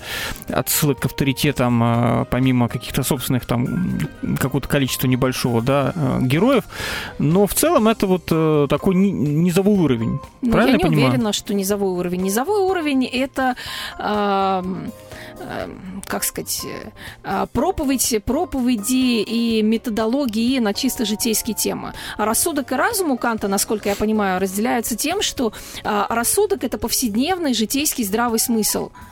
отсылок 0.49 1.01
к 1.01 1.07
авторитетам, 1.07 1.83
э, 1.83 2.25
помимо 2.31 2.69
каких-то 2.69 3.03
собственных 3.03 3.47
там 3.47 3.99
какого-то 4.39 4.69
количества 4.69 5.07
небольшого, 5.09 5.63
да, 5.63 5.93
э, 5.95 6.19
героев. 6.23 6.65
Но 7.19 7.47
в 7.47 7.55
целом 7.55 7.89
это 7.89 8.07
вот 8.07 8.29
э, 8.31 8.67
такой 8.69 8.95
низовой 8.95 9.79
уровень. 9.79 10.21
Ну, 10.41 10.53
Правильно 10.53 10.73
я 10.73 10.77
не 10.79 10.83
я 10.83 10.89
понимаю? 10.89 11.09
уверена, 11.11 11.33
что 11.33 11.55
низовой 11.55 11.91
уровень. 11.91 12.23
Низовой 12.23 12.61
уровень 12.61 13.05
это 13.05 13.57
э, 13.99 14.63
как 16.07 16.25
сказать, 16.25 16.63
э, 17.25 17.47
проповедь, 17.53 18.23
проповеди 18.25 19.23
и 19.23 19.63
методологии 19.63 20.59
на 20.59 20.75
чисто 20.75 21.05
житейские 21.05 21.55
темы. 21.55 21.95
А 22.17 22.25
рассудок 22.25 22.73
и 22.73 22.75
разум 22.75 23.11
у 23.11 23.19
Канта, 23.19 23.49
насколько 23.49 23.89
я 23.89 23.97
понимаю, 23.97 24.41
разделяются 24.41 24.97
тем, 24.97 25.23
что 25.23 25.53
а, 25.85 26.07
рассудок– 26.15 26.65
это 26.65 26.79
повседневный 26.79 27.55
житейский 27.55 28.05
здравый 28.05 28.39
смысл– 28.39 28.91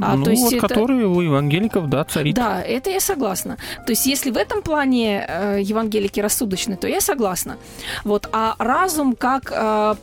а, 0.00 0.16
ну, 0.16 0.24
то 0.24 0.30
есть 0.30 0.42
вот 0.42 0.52
это... 0.54 0.68
которые 0.68 1.06
у 1.06 1.20
евангеликов, 1.20 1.88
да, 1.88 2.04
царит. 2.04 2.34
Да, 2.34 2.60
это 2.62 2.90
я 2.90 3.00
согласна. 3.00 3.56
То 3.86 3.92
есть 3.92 4.06
если 4.06 4.30
в 4.30 4.36
этом 4.36 4.62
плане 4.62 5.24
э, 5.26 5.58
евангелики 5.62 6.20
рассудочны, 6.20 6.76
то 6.76 6.88
я 6.88 7.00
согласна. 7.00 7.56
Вот, 8.04 8.28
а 8.32 8.54
разум 8.58 9.14
как 9.14 9.52
э, 9.54 9.94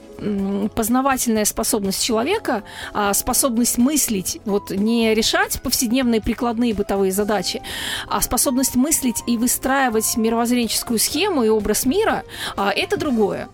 познавательная 0.75 1.45
способность 1.45 2.04
человека, 2.04 2.63
а 2.93 3.13
способность 3.13 3.77
мыслить, 3.77 4.39
вот 4.45 4.69
не 4.71 5.13
решать 5.13 5.62
повседневные 5.62 6.21
прикладные 6.21 6.73
бытовые 6.73 7.12
задачи, 7.12 7.62
а 8.08 8.21
способность 8.21 8.75
мыслить 8.75 9.23
и 9.27 9.38
выстраивать 9.38 10.17
мировоззренческую 10.17 10.99
схему 10.99 11.43
и 11.43 11.49
образ 11.49 11.86
мира, 11.86 12.23
а, 12.56 12.71
это 12.71 12.97
другое. 12.97 13.49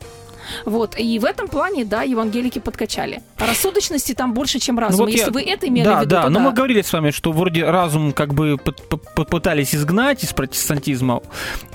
Вот. 0.66 0.98
И 0.98 1.20
в 1.20 1.26
этом 1.26 1.48
плане, 1.48 1.86
да, 1.86 2.04
евангелики 2.04 2.60
подкачали. 2.60 3.22
Рассудочности 3.38 4.14
там 4.14 4.34
больше, 4.34 4.60
чем 4.60 4.80
разума. 4.80 4.98
Ну, 4.98 5.04
вот 5.06 5.12
Если 5.12 5.28
я... 5.28 5.32
вы 5.32 5.42
это 5.42 5.68
имели 5.68 5.86
да, 5.86 5.98
в 5.98 6.02
виду, 6.02 6.10
да, 6.10 6.24
то 6.24 6.30
но 6.30 6.40
да. 6.40 6.46
мы 6.46 6.54
говорили 6.54 6.82
с 6.82 6.92
вами, 6.92 7.12
что 7.12 7.32
вроде 7.32 7.66
разум 7.66 8.12
как 8.12 8.34
бы 8.34 8.58
попытались 8.58 9.76
изгнать 9.76 10.24
из 10.24 10.34
протестантизма, 10.34 11.22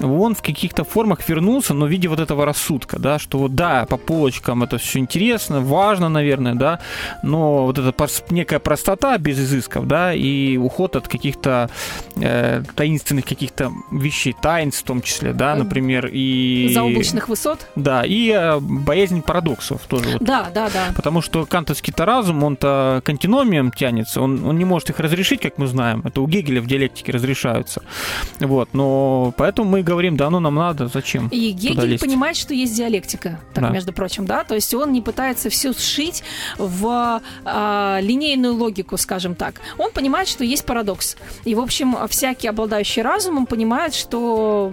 он 0.01 0.35
в 0.35 0.43
каких-то 0.43 0.85
формах 0.85 1.29
вернулся, 1.29 1.75
но 1.75 1.87
в 1.87 1.89
виде 1.89 2.09
вот 2.09 2.21
этого 2.21 2.45
рассудка, 2.45 2.99
да, 2.99 3.19
что 3.19 3.39
вот 3.39 3.55
да, 3.55 3.87
по 3.87 3.97
полочкам 3.97 4.63
это 4.63 4.79
все 4.79 4.99
интересно, 4.99 5.61
важно, 5.61 6.09
наверное, 6.09 6.55
да, 6.55 6.81
но 7.23 7.65
вот 7.67 7.79
эта 7.79 7.93
некая 8.31 8.59
простота 8.59 9.19
без 9.19 9.39
изысков, 9.39 9.87
да, 9.87 10.13
и 10.15 10.57
уход 10.57 10.97
от 10.97 11.09
каких-то 11.09 11.71
э, 12.17 12.63
таинственных 12.75 13.25
каких-то 13.25 13.73
вещей, 13.91 14.35
таинств 14.41 14.83
в 14.83 14.87
том 14.87 15.03
числе, 15.03 15.33
да, 15.33 15.55
например, 15.55 16.09
и... 16.13 16.71
Заоблачных 16.73 17.29
высот? 17.29 17.67
Да, 17.77 18.05
и 18.05 18.31
э, 18.31 18.61
боязнь 18.63 19.23
парадоксов 19.23 19.83
тоже. 19.87 20.11
Вот. 20.13 20.23
Да, 20.23 20.51
да, 20.55 20.71
да. 20.71 20.93
Потому 20.95 21.23
что 21.23 21.47
кантовский-то 21.47 22.05
разум, 22.05 22.43
он-то 22.45 23.03
к 23.05 23.09
антиномиям 23.09 23.71
тянется, 23.73 24.21
он, 24.21 24.45
он 24.45 24.59
не 24.59 24.65
может 24.65 24.91
их 24.91 25.01
разрешить, 25.01 25.41
как 25.41 25.59
мы 25.59 25.67
знаем, 25.67 26.03
это 26.05 26.21
у 26.21 26.27
Гегеля 26.27 26.61
в 26.61 26.67
диалектике 26.67 27.13
разрешаются. 27.13 27.83
Вот, 28.41 28.71
но 28.73 29.33
поэтому 29.37 29.71
мы 29.71 29.83
говорим, 29.83 30.17
да, 30.17 30.31
ну 30.31 30.41
нам 30.41 30.55
надо, 30.55 30.89
зачем? 30.89 31.29
И 31.29 31.51
Гегель 31.51 31.99
понимает, 31.99 32.37
что 32.37 32.55
есть 32.55 32.77
диалектика, 32.77 33.41
так, 33.55 33.65
да. 33.65 33.71
между 33.71 33.93
прочим, 33.93 34.27
да, 34.27 34.45
то 34.45 34.55
есть 34.55 34.73
он 34.75 34.93
не 34.93 35.01
пытается 35.01 35.51
все 35.51 35.73
сшить 35.73 36.23
в 36.59 37.21
э, 37.45 37.99
линейную 38.03 38.55
логику, 38.55 38.97
скажем 38.97 39.35
так. 39.35 39.61
Он 39.79 39.91
понимает, 39.91 40.29
что 40.29 40.45
есть 40.45 40.65
парадокс. 40.65 41.17
И, 41.45 41.55
в 41.55 41.61
общем, 41.61 41.97
всякий 42.09 42.49
обладающий 42.49 43.03
разумом 43.03 43.47
понимает, 43.47 43.95
что 43.95 44.73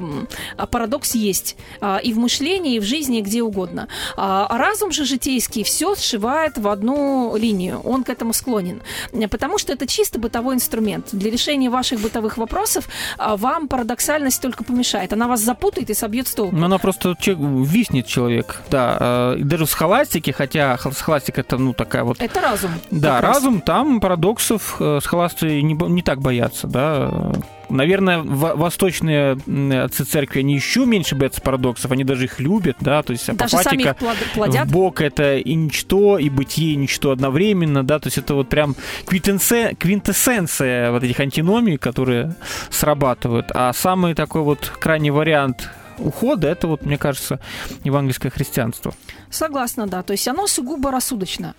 парадокс 0.71 1.15
есть 1.15 1.55
э, 1.81 1.99
и 2.03 2.13
в 2.13 2.17
мышлении, 2.17 2.75
и 2.75 2.79
в 2.79 2.83
жизни, 2.83 3.19
и 3.19 3.21
где 3.21 3.41
угодно. 3.41 3.78
А 4.17 4.57
разум 4.57 4.91
же 4.91 5.05
житейский 5.05 5.63
все 5.63 5.95
сшивает 5.95 6.57
в 6.57 6.67
одну 6.67 7.36
линию. 7.36 7.82
Он 7.84 8.03
к 8.03 8.09
этому 8.09 8.34
склонен. 8.34 8.82
Потому 9.30 9.57
что 9.57 9.73
это 9.73 9.88
чисто 9.88 10.19
бытовой 10.19 10.55
инструмент. 10.55 11.07
Для 11.11 11.32
решения 11.32 11.69
ваших 11.69 11.99
бытовых 11.99 12.38
вопросов 12.38 12.88
вам 13.17 13.67
парадоксальность 13.67 14.41
только 14.41 14.63
помешает. 14.63 15.13
Она 15.13 15.27
вас 15.27 15.41
запутает 15.41 15.89
и 15.89 15.93
собьет 15.93 16.27
с 16.27 16.34
толку. 16.34 16.55
Ну, 16.55 16.65
она 16.65 16.77
просто 16.77 17.15
виснет 17.19 18.07
человек. 18.07 18.61
Да, 18.69 19.36
даже 19.38 19.65
в 19.65 19.69
схоластике, 19.69 20.34
хотя 20.34 20.77
схоластика 20.77 21.41
это, 21.41 21.57
ну, 21.57 21.73
такая 21.73 22.03
вот... 22.03 22.21
Это 22.21 22.41
разум. 22.41 22.71
Да, 22.91 23.21
разум, 23.21 23.61
там 23.61 23.99
парадоксов 23.99 24.77
э, 24.80 24.99
схоласты 25.01 25.61
не, 25.61 25.73
не 25.73 26.01
так 26.01 26.19
боятся, 26.21 26.67
да. 26.67 27.34
Наверное, 27.70 28.20
восточные 28.20 29.38
отцы 29.84 30.03
церкви, 30.03 30.39
они 30.39 30.55
еще 30.55 30.86
меньше 30.86 31.15
боятся 31.15 31.41
парадоксов, 31.41 31.91
они 31.91 32.03
даже 32.03 32.26
их 32.26 32.39
любят, 32.39 32.78
да, 32.80 33.03
то 33.03 33.13
есть 33.13 33.30
апофатика 33.30 33.95
в 34.36 34.65
Бог 34.72 35.01
это 35.01 35.38
и 35.38 35.53
ничто, 35.53 36.17
и 36.17 36.30
бытие, 36.30 36.74
и 36.74 36.76
ничто 36.76 37.11
одновременно, 37.11 37.84
да, 37.84 37.99
то 37.99 38.07
есть 38.07 38.17
это 38.17 38.34
вот 38.34 38.49
прям 38.49 38.76
квинтэссенция 39.05 40.91
вот 40.91 41.03
этих 41.03 41.20
антиномий, 41.20 41.78
которые 41.78 42.36
срабатывают. 42.70 43.51
А 43.53 43.72
самый 43.74 44.13
такой 44.13 44.41
вот 44.41 44.72
крайний 44.80 45.11
вариант 45.11 45.70
ухода, 45.97 46.47
это 46.47 46.67
вот, 46.67 46.84
мне 46.86 46.97
кажется, 46.97 47.39
евангельское 47.84 48.32
христианство. 48.32 48.93
Согласна, 49.30 49.86
да. 49.86 50.01
То 50.01 50.13
есть 50.13 50.28
оно 50.28 50.47
сугубо 50.47 50.91
рассудочно. 50.91 51.53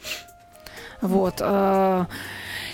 Вот. 1.02 1.42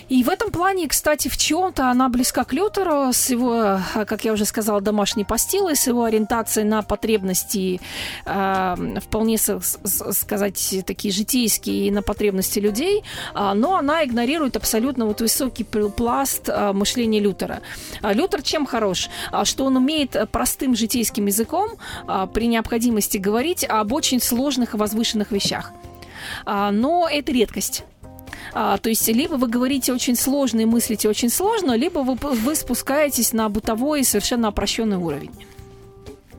И 0.09 0.22
в 0.22 0.28
этом 0.28 0.50
плане, 0.52 0.86
кстати, 0.86 1.28
в 1.28 1.36
чем-то 1.36 1.90
она 1.90 2.09
близка 2.09 2.44
к 2.44 2.52
Лютеру 2.52 3.12
с 3.12 3.28
его, 3.30 3.80
как 4.07 4.24
я 4.24 4.32
уже 4.32 4.44
сказала, 4.44 4.80
домашней 4.80 5.24
постилой, 5.24 5.74
с 5.74 5.86
его 5.86 6.04
ориентацией 6.04 6.66
на 6.66 6.82
потребности, 6.82 7.80
э, 8.24 8.98
вполне 9.00 9.36
с, 9.36 9.59
с, 9.59 10.12
сказать, 10.12 10.84
такие 10.86 11.12
житейские, 11.12 11.90
на 11.90 12.02
потребности 12.02 12.61
людей, 12.61 13.02
э, 13.34 13.52
но 13.54 13.76
она 13.76 14.04
игнорирует 14.04 14.57
абсолютно 14.57 15.07
вот 15.07 15.20
высокий 15.20 15.64
пласт 15.64 16.48
э, 16.48 16.72
мышления 16.72 17.18
Лютера. 17.18 17.61
А 18.00 18.12
Лютер 18.12 18.42
чем 18.42 18.64
хорош? 18.64 19.09
А, 19.32 19.44
что 19.44 19.64
он 19.64 19.76
умеет 19.76 20.16
простым 20.30 20.76
житейским 20.76 21.26
языком 21.26 21.70
э, 22.07 22.28
при 22.32 22.46
необходимости 22.46 23.18
говорить 23.18 23.64
об 23.64 23.92
очень 23.92 24.20
сложных 24.20 24.74
и 24.74 24.76
возвышенных 24.76 25.32
вещах. 25.32 25.72
А, 26.44 26.70
но 26.70 27.09
это 27.11 27.32
редкость. 27.32 27.84
А, 28.59 28.78
то 28.78 28.88
есть 28.88 29.07
либо 29.09 29.34
вы 29.34 29.48
говорите 29.48 29.92
очень 29.92 30.16
сложно 30.16 30.61
и 30.61 30.64
мыслите 30.64 31.11
очень 31.11 31.28
сложно, 31.28 31.76
либо 31.76 31.98
вы, 31.98 32.14
вы 32.14 32.54
спускаетесь 32.54 33.34
на 33.34 33.50
бытовой 33.50 34.00
и 34.00 34.02
совершенно 34.02 34.48
опрощенный 34.48 34.96
уровень. 34.96 35.30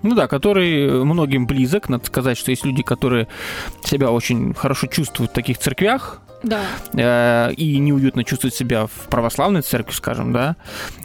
Ну 0.01 0.15
да, 0.15 0.27
который 0.27 1.05
многим 1.05 1.45
близок. 1.45 1.89
Надо 1.89 2.07
сказать, 2.07 2.35
что 2.35 2.49
есть 2.49 2.65
люди, 2.65 2.81
которые 2.81 3.27
себя 3.83 4.09
очень 4.09 4.55
хорошо 4.55 4.87
чувствуют 4.87 5.29
в 5.29 5.35
таких 5.35 5.59
церквях, 5.59 6.19
да. 6.43 6.61
Э, 6.93 7.51
и 7.53 7.77
неуютно 7.79 8.23
чувствовать 8.23 8.55
себя 8.55 8.87
в 8.87 9.09
православной 9.09 9.61
церкви, 9.61 9.93
скажем, 9.93 10.33
да. 10.33 10.55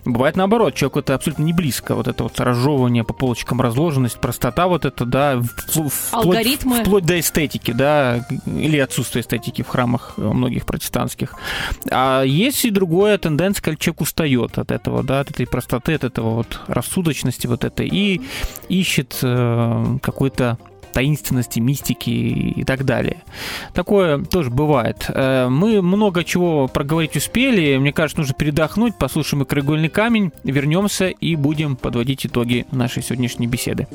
Бывает 0.04 0.36
наоборот, 0.36 0.74
человеку 0.74 0.98
это 1.00 1.14
абсолютно 1.14 1.42
не 1.42 1.52
близко, 1.52 1.94
вот 1.94 2.08
это 2.08 2.24
вот 2.24 2.38
разжевывание 2.38 3.04
по 3.04 3.14
полочкам, 3.14 3.60
разложенность, 3.60 4.18
простота 4.18 4.66
вот 4.66 4.84
это, 4.84 5.04
да, 5.04 5.40
вплоть, 5.40 5.92
Алгоритмы. 6.10 6.80
вплоть 6.82 7.04
до 7.04 7.18
эстетики, 7.18 7.72
да, 7.72 8.26
или 8.46 8.78
отсутствие 8.78 9.22
эстетики 9.22 9.62
в 9.62 9.68
храмах 9.68 10.14
многих 10.16 10.66
протестантских. 10.66 11.34
А 11.90 12.22
есть 12.22 12.64
и 12.64 12.70
другая 12.70 13.18
тенденция, 13.18 13.62
когда 13.62 13.76
человек 13.76 14.00
устает 14.02 14.58
от 14.58 14.70
этого, 14.70 15.02
да, 15.02 15.20
от 15.20 15.30
этой 15.30 15.46
простоты, 15.46 15.94
от 15.94 16.04
этого 16.04 16.34
вот 16.34 16.60
рассудочности 16.66 17.46
вот 17.46 17.64
этой, 17.64 17.88
и 17.88 18.20
ищет 18.68 19.18
э, 19.22 19.98
какой-то 20.02 20.58
таинственности, 20.92 21.60
мистики 21.60 22.10
и 22.10 22.64
так 22.64 22.84
далее. 22.84 23.18
Такое 23.74 24.24
тоже 24.24 24.50
бывает. 24.50 25.06
Э, 25.08 25.48
мы 25.48 25.82
много 25.82 26.24
чего 26.24 26.68
проговорить 26.68 27.16
успели. 27.16 27.76
Мне 27.76 27.92
кажется, 27.92 28.20
нужно 28.20 28.34
передохнуть, 28.34 28.96
послушаем 28.96 29.42
и 29.42 29.46
«Краеугольный 29.46 29.88
камень», 29.88 30.32
вернемся 30.44 31.08
и 31.08 31.36
будем 31.36 31.76
подводить 31.76 32.26
итоги 32.26 32.66
нашей 32.70 33.02
сегодняшней 33.02 33.46
беседы. 33.46 33.86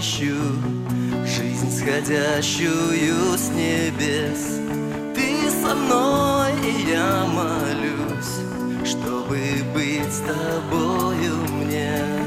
Ищу 0.00 0.36
Жизнь, 1.26 1.70
сходящую 1.70 3.36
с 3.36 3.50
небес. 3.50 4.58
Ты 5.14 5.50
со 5.50 5.74
мной, 5.74 6.52
и 6.64 6.90
я 6.90 7.26
молюсь 7.26 8.88
Чтобы 8.88 9.38
быть 9.74 10.12
с 10.12 10.20
тобою 10.20 11.36
мне 11.52 12.19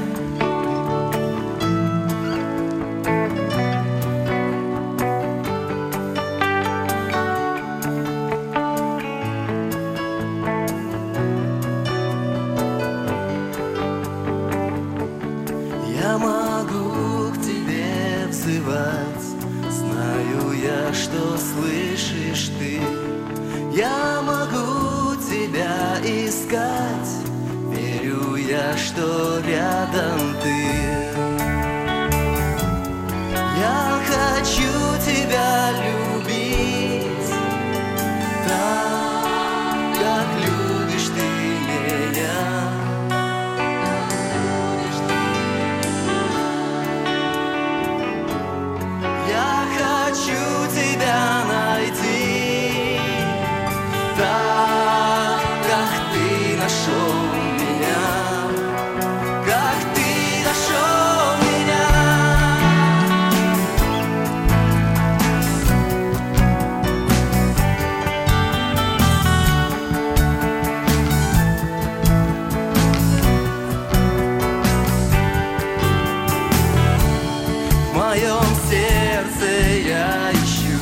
моем 78.14 78.44
сердце 78.70 79.88
я 79.88 80.30
ищу 80.32 80.78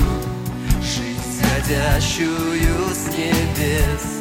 Жизнь, 0.83 1.41
сходящую 1.41 2.91
с 2.93 3.07
небес. 3.17 4.12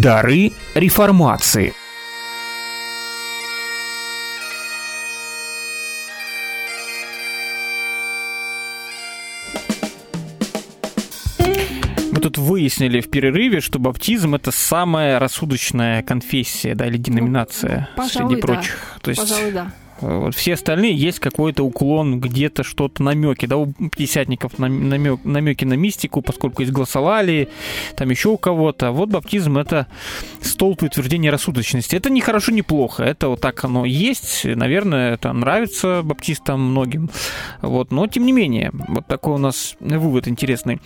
Дары 0.00 0.52
реформации. 0.74 1.74
Мы 12.12 12.20
тут 12.20 12.38
выяснили 12.38 13.02
в 13.02 13.10
перерыве, 13.10 13.60
что 13.60 13.78
баптизм 13.78 14.34
это 14.34 14.50
самая 14.50 15.18
рассудочная 15.18 16.02
конфессия, 16.02 16.74
да, 16.74 16.86
или 16.86 16.96
деноминация 16.96 17.90
Ну, 17.94 18.02
пожалуй, 18.02 18.30
среди 18.30 18.40
да. 18.40 18.46
прочих. 18.46 18.98
То 19.02 19.10
есть 19.10 19.20
Пожалуй, 19.20 19.52
да. 19.52 19.70
Вот 20.00 20.34
все 20.34 20.54
остальные 20.54 20.94
есть 20.94 21.18
какой-то 21.18 21.64
уклон, 21.64 22.20
где-то 22.20 22.62
что-то 22.62 23.02
намеки, 23.02 23.46
да, 23.46 23.56
у 23.56 23.66
пятидесятников 23.66 24.58
намек, 24.58 25.24
намеки 25.24 25.64
на 25.64 25.74
мистику, 25.74 26.22
поскольку 26.22 26.62
есть 26.62 26.72
гласолалии, 26.72 27.48
там 27.96 28.10
еще 28.10 28.30
у 28.30 28.38
кого-то. 28.38 28.92
Вот 28.92 29.10
баптизм 29.10 29.58
это 29.58 29.86
столб 30.40 30.82
утверждения 30.82 31.30
рассудочности. 31.30 31.96
Это 31.96 32.10
не 32.10 32.20
хорошо, 32.20 32.52
не 32.52 32.62
плохо. 32.62 33.02
Это 33.02 33.28
вот 33.28 33.40
так 33.40 33.64
оно 33.64 33.84
есть. 33.84 34.44
Наверное, 34.44 35.14
это 35.14 35.32
нравится 35.32 36.02
баптистам 36.02 36.60
многим. 36.60 37.10
Вот. 37.62 37.90
Но 37.90 38.06
тем 38.06 38.26
не 38.26 38.32
менее, 38.32 38.70
вот 38.72 39.06
такой 39.06 39.34
у 39.34 39.38
нас 39.38 39.76
вывод 39.80 40.28
интересный. 40.28 40.80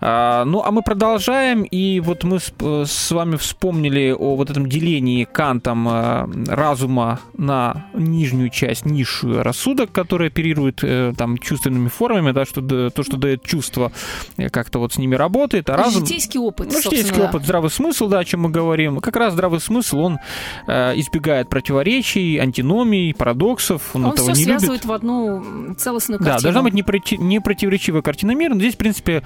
А, 0.00 0.44
ну, 0.44 0.62
а 0.62 0.70
мы 0.70 0.82
продолжаем. 0.82 1.62
И 1.62 2.00
вот 2.00 2.24
мы 2.24 2.40
с, 2.40 2.52
с 2.60 3.10
вами 3.10 3.36
вспомнили 3.36 4.14
о 4.16 4.36
вот 4.36 4.50
этом 4.50 4.68
делении 4.68 5.24
Кантом 5.24 5.86
а, 5.88 6.28
разума 6.46 7.20
на 7.36 7.86
нижнюю 7.94 8.50
часть, 8.56 8.86
низшую 8.86 9.42
рассудок, 9.42 9.92
который 9.92 10.28
оперирует 10.28 10.80
э, 10.82 11.12
там 11.16 11.36
чувственными 11.38 11.88
формами, 11.88 12.32
да, 12.32 12.44
что 12.46 12.60
да- 12.60 12.90
то, 12.90 13.02
что 13.02 13.16
дает 13.16 13.42
чувство, 13.42 13.92
э, 14.38 14.48
как-то 14.48 14.78
вот 14.78 14.94
с 14.94 14.98
ними 14.98 15.14
работает, 15.14 15.68
а 15.70 15.76
разум... 15.76 16.06
Житейский 16.06 16.40
опыт, 16.40 16.68
Ну, 16.72 16.80
житейский 16.82 17.16
да. 17.16 17.24
опыт, 17.28 17.42
здравый 17.44 17.70
смысл, 17.70 18.08
да, 18.08 18.20
о 18.20 18.24
чем 18.24 18.40
мы 18.42 18.50
говорим. 18.50 19.00
Как 19.00 19.16
раз 19.16 19.34
здравый 19.34 19.60
смысл, 19.60 19.98
он 20.00 20.18
э, 20.66 20.92
избегает 20.96 21.48
противоречий, 21.50 22.38
антиномий, 22.38 23.12
парадоксов, 23.14 23.94
он, 23.94 24.06
Он 24.06 24.12
этого 24.12 24.32
все 24.32 24.40
не 24.40 24.46
любит. 24.46 24.60
связывает 24.60 24.84
в 24.86 24.92
одну 24.92 25.74
целостную 25.76 26.18
Да, 26.18 26.32
картину. 26.32 26.42
должна 26.52 26.62
быть 26.62 26.74
непроти- 26.74 27.18
непротиворечивая 27.18 28.02
картина 28.02 28.32
мира. 28.32 28.54
Но 28.54 28.60
здесь, 28.60 28.74
в 28.74 28.78
принципе, 28.78 29.22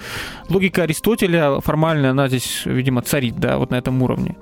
логика 0.49 0.83
Аристотеля 0.83 1.61
формальная, 1.61 2.11
она 2.11 2.29
здесь, 2.29 2.63
видимо, 2.65 3.03
царит, 3.03 3.37
да, 3.39 3.59
вот 3.59 3.71
на 3.71 3.77
этом 3.77 4.03
уровне. 4.03 4.37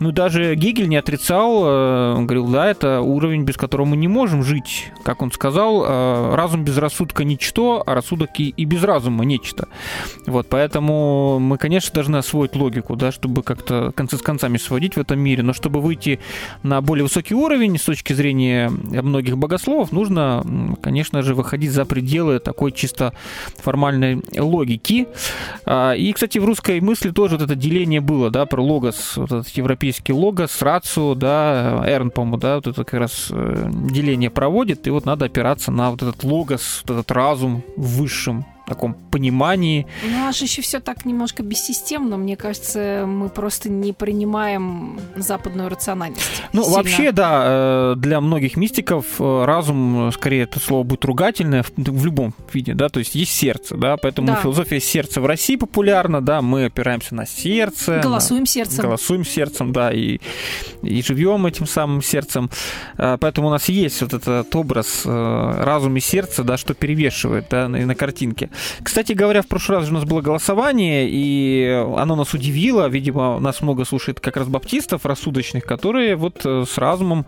Ну, 0.00 0.10
даже 0.10 0.54
Гегель 0.56 0.88
не 0.88 0.96
отрицал, 0.96 1.62
э, 1.64 2.14
он 2.16 2.26
говорил, 2.26 2.48
да, 2.48 2.66
это 2.68 3.00
уровень, 3.00 3.44
без 3.44 3.56
которого 3.56 3.86
мы 3.86 3.96
не 3.96 4.08
можем 4.08 4.31
жить. 4.40 4.90
Как 5.04 5.20
он 5.20 5.30
сказал, 5.30 5.84
э, 5.84 6.34
разум 6.34 6.64
без 6.64 6.78
рассудка 6.78 7.24
ничто, 7.24 7.82
а 7.84 7.94
рассудок 7.94 8.30
и, 8.38 8.48
и 8.48 8.64
без 8.64 8.82
разума 8.82 9.24
нечто. 9.24 9.68
Вот, 10.26 10.46
поэтому 10.48 11.38
мы, 11.38 11.58
конечно, 11.58 11.92
должны 11.92 12.16
освоить 12.16 12.56
логику, 12.56 12.96
да, 12.96 13.12
чтобы 13.12 13.42
как-то 13.42 13.92
концы 13.94 14.16
с 14.16 14.22
концами 14.22 14.56
сводить 14.56 14.96
в 14.96 15.00
этом 15.00 15.20
мире, 15.20 15.42
но 15.42 15.52
чтобы 15.52 15.80
выйти 15.80 16.20
на 16.62 16.80
более 16.80 17.04
высокий 17.04 17.34
уровень 17.34 17.78
с 17.78 17.82
точки 17.82 18.14
зрения 18.14 18.70
многих 18.70 19.36
богословов, 19.36 19.92
нужно, 19.92 20.44
конечно 20.82 21.22
же, 21.22 21.34
выходить 21.34 21.72
за 21.72 21.84
пределы 21.84 22.38
такой 22.38 22.72
чисто 22.72 23.12
формальной 23.58 24.22
логики. 24.38 25.08
А, 25.66 25.92
И, 25.92 26.12
кстати, 26.12 26.38
в 26.38 26.44
русской 26.44 26.80
мысли 26.80 27.10
тоже 27.10 27.36
вот 27.36 27.44
это 27.44 27.54
деление 27.54 28.00
было, 28.00 28.30
да, 28.30 28.46
про 28.46 28.62
логос, 28.62 29.16
вот 29.16 29.32
этот 29.32 29.48
европейский 29.50 30.12
логос, 30.12 30.62
рацию, 30.62 31.14
да, 31.14 31.82
Эрн, 31.86 32.10
по-моему, 32.10 32.36
да, 32.36 32.56
вот 32.56 32.66
это 32.66 32.84
как 32.84 33.00
раз 33.00 33.28
э, 33.30 33.70
деление 33.90 34.21
проводит, 34.30 34.86
и 34.86 34.90
вот 34.90 35.04
надо 35.04 35.26
опираться 35.26 35.70
на 35.70 35.90
вот 35.90 36.02
этот 36.02 36.22
логос, 36.24 36.82
вот 36.86 36.94
этот 36.94 37.10
разум 37.10 37.62
в 37.76 37.98
высшем 37.98 38.44
таком 38.66 38.94
понимании. 38.94 39.86
Ну, 40.08 40.26
аж 40.26 40.40
еще 40.42 40.62
все 40.62 40.80
так 40.80 41.04
немножко 41.04 41.42
бессистемно. 41.42 42.16
Мне 42.16 42.36
кажется, 42.36 43.04
мы 43.06 43.28
просто 43.28 43.68
не 43.68 43.92
принимаем 43.92 45.00
западную 45.16 45.68
рациональность. 45.68 46.22
Ну, 46.52 46.62
сильно. 46.62 46.76
вообще, 46.76 47.12
да, 47.12 47.42
э, 47.44 47.94
для 47.96 48.20
многих 48.20 48.56
мистиков 48.56 49.04
э, 49.18 49.44
разум, 49.44 50.08
э, 50.08 50.12
скорее, 50.12 50.42
это 50.44 50.60
слово 50.60 50.84
будет 50.84 51.04
ругательное 51.04 51.62
в, 51.62 51.72
в 51.76 52.04
любом 52.04 52.34
виде, 52.52 52.74
да, 52.74 52.88
то 52.88 53.00
есть 53.00 53.14
есть 53.14 53.32
сердце, 53.32 53.76
да, 53.76 53.96
поэтому 53.96 54.28
Да. 54.28 54.36
философия 54.36 54.80
сердца 54.80 55.20
в 55.20 55.26
России 55.26 55.56
популярна, 55.56 56.20
да, 56.20 56.40
мы 56.40 56.66
опираемся 56.66 57.14
на 57.14 57.26
сердце. 57.26 57.92
на- 57.96 58.02
Голосуем 58.02 58.46
сердцем. 58.46 58.84
Голосуем 58.84 59.24
сердцем, 59.24 59.72
да, 59.72 59.92
и, 59.92 60.18
и 60.82 61.02
живем 61.02 61.46
этим 61.46 61.66
самым 61.66 62.02
сердцем. 62.02 62.50
Поэтому 62.96 63.48
у 63.48 63.50
нас 63.50 63.68
есть 63.68 64.00
вот 64.02 64.14
этот 64.14 64.54
образ 64.54 65.02
разум 65.04 65.96
и 65.96 66.00
сердце, 66.00 66.44
да, 66.44 66.56
что 66.56 66.74
перевешивает 66.74 67.46
да, 67.50 67.68
на, 67.68 67.78
на 67.78 67.94
картинке. 67.94 68.50
Кстати 68.82 69.12
говоря, 69.12 69.42
в 69.42 69.46
прошлый 69.46 69.78
раз 69.78 69.86
же 69.86 69.92
у 69.92 69.94
нас 69.94 70.04
было 70.04 70.20
голосование, 70.20 71.08
и 71.08 71.84
оно 71.96 72.16
нас 72.16 72.34
удивило. 72.34 72.88
Видимо, 72.88 73.38
нас 73.40 73.62
много 73.62 73.84
слушает 73.84 74.20
как 74.20 74.36
раз 74.36 74.48
баптистов 74.48 75.06
рассудочных, 75.06 75.64
которые 75.64 76.16
вот 76.16 76.42
э, 76.44 76.64
с 76.68 76.78
разумом 76.78 77.26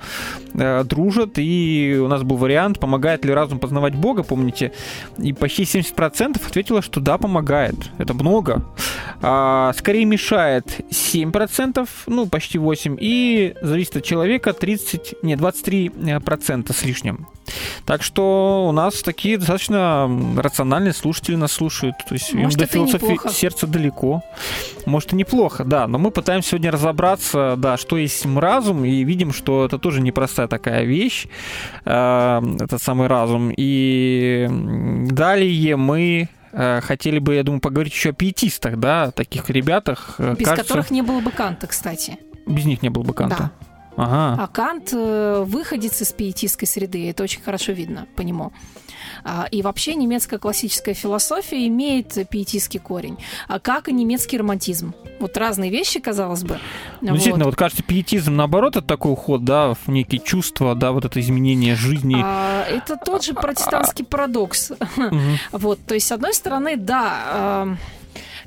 э, 0.55 0.85
дружат. 0.85 1.33
И 1.37 1.99
у 2.01 2.09
нас 2.09 2.23
был 2.23 2.37
вариант, 2.37 2.81
помогает 2.81 3.25
ли 3.25 3.33
разум 3.33 3.59
познавать 3.59 3.95
Бога, 3.95 4.23
помните? 4.23 4.73
И 5.19 5.33
почти 5.33 5.63
70% 5.63 6.45
ответило, 6.47 6.83
что 6.83 7.01
да, 7.01 7.19
помогает. 7.19 7.77
Это 7.99 8.15
много. 8.15 8.65
А, 9.23 9.73
скорее 9.77 10.05
мешает 10.05 10.67
7%, 10.91 11.89
ну, 12.07 12.27
почти 12.27 12.59
8%, 12.59 12.99
и 13.01 13.55
зависит 13.63 13.97
от 13.97 14.05
человека 14.05 14.53
30, 14.53 15.17
нет, 15.23 15.41
23% 15.41 16.73
с 16.73 16.85
лишним. 16.85 17.27
Так 17.85 18.03
что 18.03 18.67
у 18.69 18.73
нас 18.73 19.03
такие 19.03 19.39
достаточно 19.39 20.11
рациональные 20.37 20.93
слушатели 20.93 21.14
нас 21.37 21.53
слушают. 21.53 21.97
То 22.09 22.15
есть 22.15 22.33
Может, 22.35 22.59
им 22.61 22.67
до 22.67 22.73
философии 22.73 23.05
неплохо. 23.13 23.29
сердца 23.31 23.67
далеко. 23.67 24.23
Может, 24.87 25.13
и 25.13 25.17
неплохо, 25.17 25.65
да. 25.65 25.87
Но 25.87 25.99
мы 25.99 26.11
пытаемся 26.11 26.51
сегодня 26.51 26.71
разобраться, 26.71 27.55
да, 27.59 27.77
что 27.77 27.97
есть 27.97 28.25
разум, 28.27 28.85
и 28.85 29.05
видим, 29.05 29.33
что 29.33 29.65
это 29.65 29.79
тоже 29.79 30.01
непростая 30.01 30.49
такая 30.49 30.85
вещь, 30.85 31.27
э, 31.85 32.43
этот 32.61 32.83
самый 32.83 33.07
разум. 33.09 33.53
И 33.57 34.49
далее 35.11 35.77
мы 35.77 36.29
э, 36.53 36.81
хотели 36.83 37.19
бы, 37.19 37.35
я 37.35 37.43
думаю, 37.43 37.61
поговорить 37.61 37.93
еще 37.93 38.11
о 38.11 38.13
пиетистах, 38.13 38.79
да, 38.79 39.11
таких 39.11 39.51
ребятах. 39.51 40.15
э, 40.19 40.35
Без 40.39 40.47
кажется, 40.47 40.65
которых 40.69 40.91
не 40.91 41.03
было 41.03 41.21
бы 41.21 41.31
Канта, 41.31 41.67
кстати. 41.67 42.19
без 42.47 42.65
них 42.65 42.83
не 42.83 42.91
было 42.91 43.03
бы 43.03 43.15
Канта. 43.15 43.37
Да. 43.39 43.51
Ага. 43.97 44.43
А 44.43 44.47
Кант 44.49 44.91
э, 44.93 45.45
выходец 45.47 46.03
из 46.03 46.13
пиетистской 46.13 46.67
среды, 46.67 47.09
это 47.09 47.23
очень 47.23 47.41
хорошо 47.43 47.73
видно 47.73 48.07
по 48.17 48.23
нему. 48.23 48.53
А, 49.25 49.49
И 49.51 49.63
вообще 49.63 49.95
немецкая 49.95 50.39
классическая 50.39 50.95
философия 50.95 51.67
имеет 51.67 52.29
пиетистский 52.29 52.79
корень, 52.79 53.17
а 53.49 53.59
как 53.59 53.89
и 53.89 53.93
немецкий 53.93 54.39
романтизм. 54.39 54.95
Вот 55.19 55.37
разные 55.37 55.71
вещи, 55.71 56.01
казалось 56.01 56.43
бы. 56.43 56.59
Ну, 57.01 57.13
действительно, 57.13 57.47
вот 57.47 57.57
кажется, 57.57 57.83
пиетизм, 57.83 58.37
наоборот, 58.37 58.77
это 58.77 58.87
такой 58.87 59.13
уход, 59.13 59.45
да, 59.45 59.75
в 59.75 59.89
некие 59.89 60.21
чувства, 60.21 60.75
да, 60.75 60.93
вот 60.93 61.05
это 61.05 61.21
изменение 61.21 61.75
жизни. 61.75 62.21
А, 62.23 62.65
это 62.69 62.97
тот 62.97 63.25
же 63.25 63.35
протестантский 63.35 64.05
парадокс. 64.05 64.73
Вот, 65.53 65.79
то 65.87 65.95
есть, 65.95 66.07
с 66.07 66.13
одной 66.13 66.35
стороны, 66.35 66.77
да, 66.77 67.63
эм, 67.65 67.79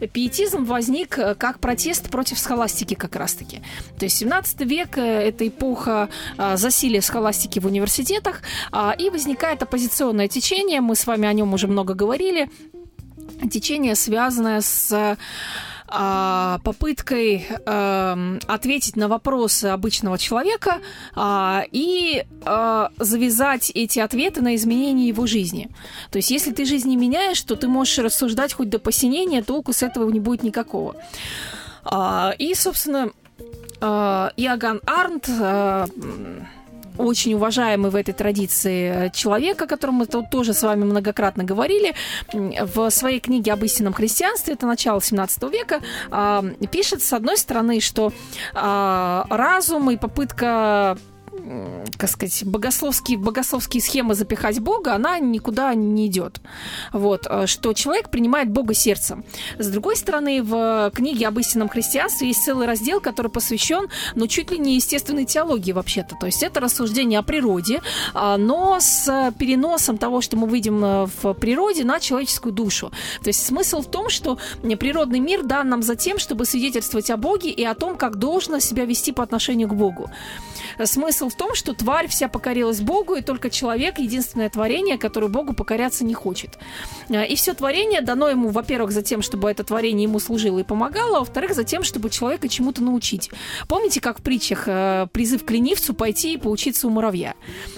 пиетизм 0.05 0.65
возник 0.65 1.17
э, 1.17 1.35
как 1.35 1.59
протест 1.59 2.09
против 2.09 2.39
схоластики 2.39 2.93
как 2.93 3.15
раз-таки. 3.15 3.61
То 3.97 4.05
есть 4.05 4.17
17 4.17 4.61
век 4.61 4.97
э,– 4.97 5.01
это 5.29 5.47
эпоха 5.47 6.09
э, 6.37 6.57
засилия 6.57 7.01
схоластики 7.01 7.59
в 7.59 7.65
университетах, 7.65 8.41
а, 8.71 8.93
и 8.97 9.09
возникает 9.09 9.63
оппозиционное 9.63 10.27
течение, 10.27 10.81
мы 10.81 10.95
с 10.95 11.07
вами 11.07 11.27
о 11.27 11.33
нем 11.33 11.53
уже 11.53 11.67
много 11.67 11.93
говорили, 11.93 12.49
течение, 13.51 13.95
связанное 13.95 14.61
с 14.61 15.17
а, 15.89 16.59
попыткой 16.63 17.47
эм, 17.65 18.39
ответить 18.45 18.95
на 18.97 19.07
вопросы 19.07 19.65
обычного 19.65 20.17
человека 20.17 20.79
а, 21.15 21.63
и 21.71 22.25
а, 22.45 22.91
завязать 22.99 23.71
эти 23.73 23.99
ответы 23.99 24.41
на 24.41 24.55
изменение 24.55 25.07
его 25.07 25.25
жизни. 25.27 25.69
То 26.11 26.17
есть, 26.17 26.29
если 26.29 26.51
ты 26.51 26.65
жизнь 26.65 26.89
не 26.89 26.97
меняешь, 26.97 27.41
то 27.41 27.55
ты 27.55 27.67
можешь 27.67 27.97
рассуждать 27.99 28.53
хоть 28.53 28.69
до 28.69 28.79
посинения, 28.79 29.41
толку 29.41 29.71
с 29.71 29.81
этого 29.81 30.09
не 30.09 30.19
будет 30.19 30.43
никакого. 30.43 30.95
А, 31.83 32.33
и, 32.37 32.53
собственно, 32.53 33.11
а, 33.79 34.31
Иоганн 34.35 34.81
Арнт, 34.85 35.29
м, 35.29 36.47
очень 36.97 37.33
уважаемый 37.33 37.91
в 37.91 37.95
этой 37.95 38.13
традиции 38.13 39.07
э, 39.07 39.09
человек, 39.11 39.61
о 39.61 39.67
котором 39.67 39.95
мы 39.95 40.05
тоже 40.05 40.53
с 40.53 40.63
вами 40.63 40.83
многократно 40.83 41.43
говорили, 41.43 41.93
в 42.33 42.89
своей 42.89 43.19
книге 43.19 43.53
об 43.53 43.63
истинном 43.63 43.93
христианстве, 43.93 44.53
это 44.53 44.65
начало 44.65 45.01
17 45.01 45.43
века, 45.43 45.81
а, 46.11 46.43
пишет, 46.71 47.01
с 47.01 47.13
одной 47.13 47.37
стороны, 47.37 47.79
что 47.79 48.11
а, 48.53 49.25
разум 49.29 49.91
и 49.91 49.97
попытка 49.97 50.97
как 51.97 52.09
сказать, 52.09 52.43
богословские, 52.45 53.17
богословские 53.17 53.81
схемы 53.81 54.15
запихать 54.15 54.59
Бога, 54.59 54.93
она 54.93 55.19
никуда 55.19 55.73
не 55.73 56.07
идет. 56.07 56.41
Вот, 56.91 57.27
э, 57.29 57.47
что 57.47 57.73
человек 57.73 58.09
принимает 58.09 58.49
Бога 58.49 58.73
сердцем. 58.73 59.23
С 59.57 59.67
другой 59.67 59.95
стороны, 59.95 60.43
в 60.43 60.91
книге 60.93 61.27
об 61.27 61.39
истинном 61.39 61.69
христианстве 61.69 62.27
есть 62.27 62.43
целый 62.43 62.67
раздел, 62.67 62.99
который 62.99 63.31
посвящен, 63.31 63.87
ну, 64.15 64.27
чуть 64.27 64.51
ли 64.51 64.59
не 64.59 64.75
естественной 64.75 65.25
теологии 65.25 65.71
вообще-то. 65.71 66.15
То 66.19 66.25
есть 66.25 66.43
это 66.43 66.59
рассуждение 66.59 67.19
о 67.19 67.23
природе, 67.23 67.81
а, 68.13 68.37
но 68.37 68.77
с 68.79 69.33
переносом 69.37 69.97
того, 69.97 70.21
что 70.21 70.37
мы 70.37 70.47
видим 70.49 70.83
э, 70.83 71.07
в 71.21 71.33
природе, 71.33 71.83
на 71.83 71.99
человеческую 71.99 72.53
душу. 72.53 72.91
То 73.21 73.29
есть 73.29 73.45
смысл 73.45 73.81
в 73.81 73.89
том, 73.89 74.09
что 74.09 74.37
природный 74.61 75.19
мир 75.19 75.43
дан 75.43 75.69
нам 75.69 75.81
за 75.81 75.95
тем, 75.95 76.19
чтобы 76.19 76.45
свидетельствовать 76.45 77.09
о 77.09 77.17
Боге 77.17 77.49
и 77.49 77.63
о 77.63 77.73
том, 77.73 77.97
как 77.97 78.17
должно 78.17 78.59
себя 78.59 78.85
вести 78.85 79.11
по 79.11 79.23
отношению 79.23 79.67
к 79.67 79.73
Богу. 79.73 80.09
Смысл 80.83 81.26
в 81.29 81.35
том, 81.35 81.55
что 81.55 81.73
тварь 81.73 82.07
вся 82.07 82.27
покорилась 82.27 82.81
Богу, 82.81 83.15
и 83.15 83.21
только 83.21 83.49
человек 83.49 83.99
единственное 83.99 84.49
творение, 84.49 84.97
которое 84.97 85.27
Богу 85.27 85.53
покоряться 85.53 86.05
не 86.05 86.13
хочет. 86.13 86.57
А, 87.09 87.23
И 87.23 87.35
все 87.35 87.53
творение 87.53 88.01
дано 88.01 88.29
ему, 88.29 88.49
во-первых, 88.49 88.91
за 88.91 89.01
тем, 89.01 89.21
чтобы 89.21 89.49
это 89.49 89.63
творение 89.63 90.03
ему 90.03 90.19
служило 90.19 90.59
и 90.59 90.63
помогало, 90.63 91.17
а 91.17 91.19
во-вторых, 91.19 91.53
за 91.55 91.63
тем, 91.63 91.83
чтобы 91.83 92.09
человека 92.09 92.47
чему-то 92.47 92.83
научить. 92.83 93.29
Помните, 93.67 94.01
как 94.01 94.19
в 94.19 94.23
притчах 94.23 94.63
э, 94.67 95.07
призыв 95.11 95.45
к 95.45 95.51
ленивцу 95.51 95.93
пойти 95.93 96.33
и 96.33 96.37
поучиться 96.37 96.87
у 96.87 96.89
муравья? 96.89 97.33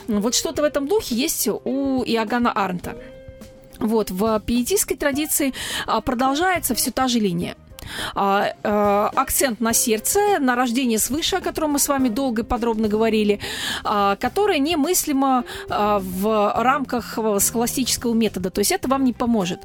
Вот 0.08 0.36
что-то 0.36 0.62
в 0.62 0.66
этом 0.66 0.88
духе 0.88 1.16
есть 1.16 1.48
у 1.48 2.04
Иоганна 2.04 2.52
Арнта. 2.52 2.96
Вот, 3.80 4.12
в 4.12 4.42
пиетистской 4.46 4.98
традиции 4.98 5.54
а, 5.88 6.02
продолжается 6.02 6.76
все 6.76 6.92
та 6.92 7.08
же 7.08 7.20
линия. 7.20 7.56
А, 8.16 8.54
а, 8.64 9.12
акцент 9.16 9.60
на 9.60 9.74
сердце, 9.74 10.20
на 10.40 10.56
рождение 10.56 11.00
свыше, 11.00 11.38
о 11.38 11.42
котором 11.42 11.72
мы 11.72 11.80
с 11.80 11.88
вами 11.88 12.10
долго 12.10 12.42
и 12.42 12.46
подробно 12.46 12.88
говорили, 12.88 13.40
а, 13.84 14.16
которое 14.16 14.60
немыслимо 14.60 15.44
а, 15.70 16.00
в 16.00 16.54
рамках 16.56 17.18
схоластического 17.40 18.14
метода. 18.14 18.50
То 18.50 18.60
есть 18.60 18.72
это 18.72 18.88
вам 18.88 19.04
не 19.04 19.14
поможет. 19.14 19.60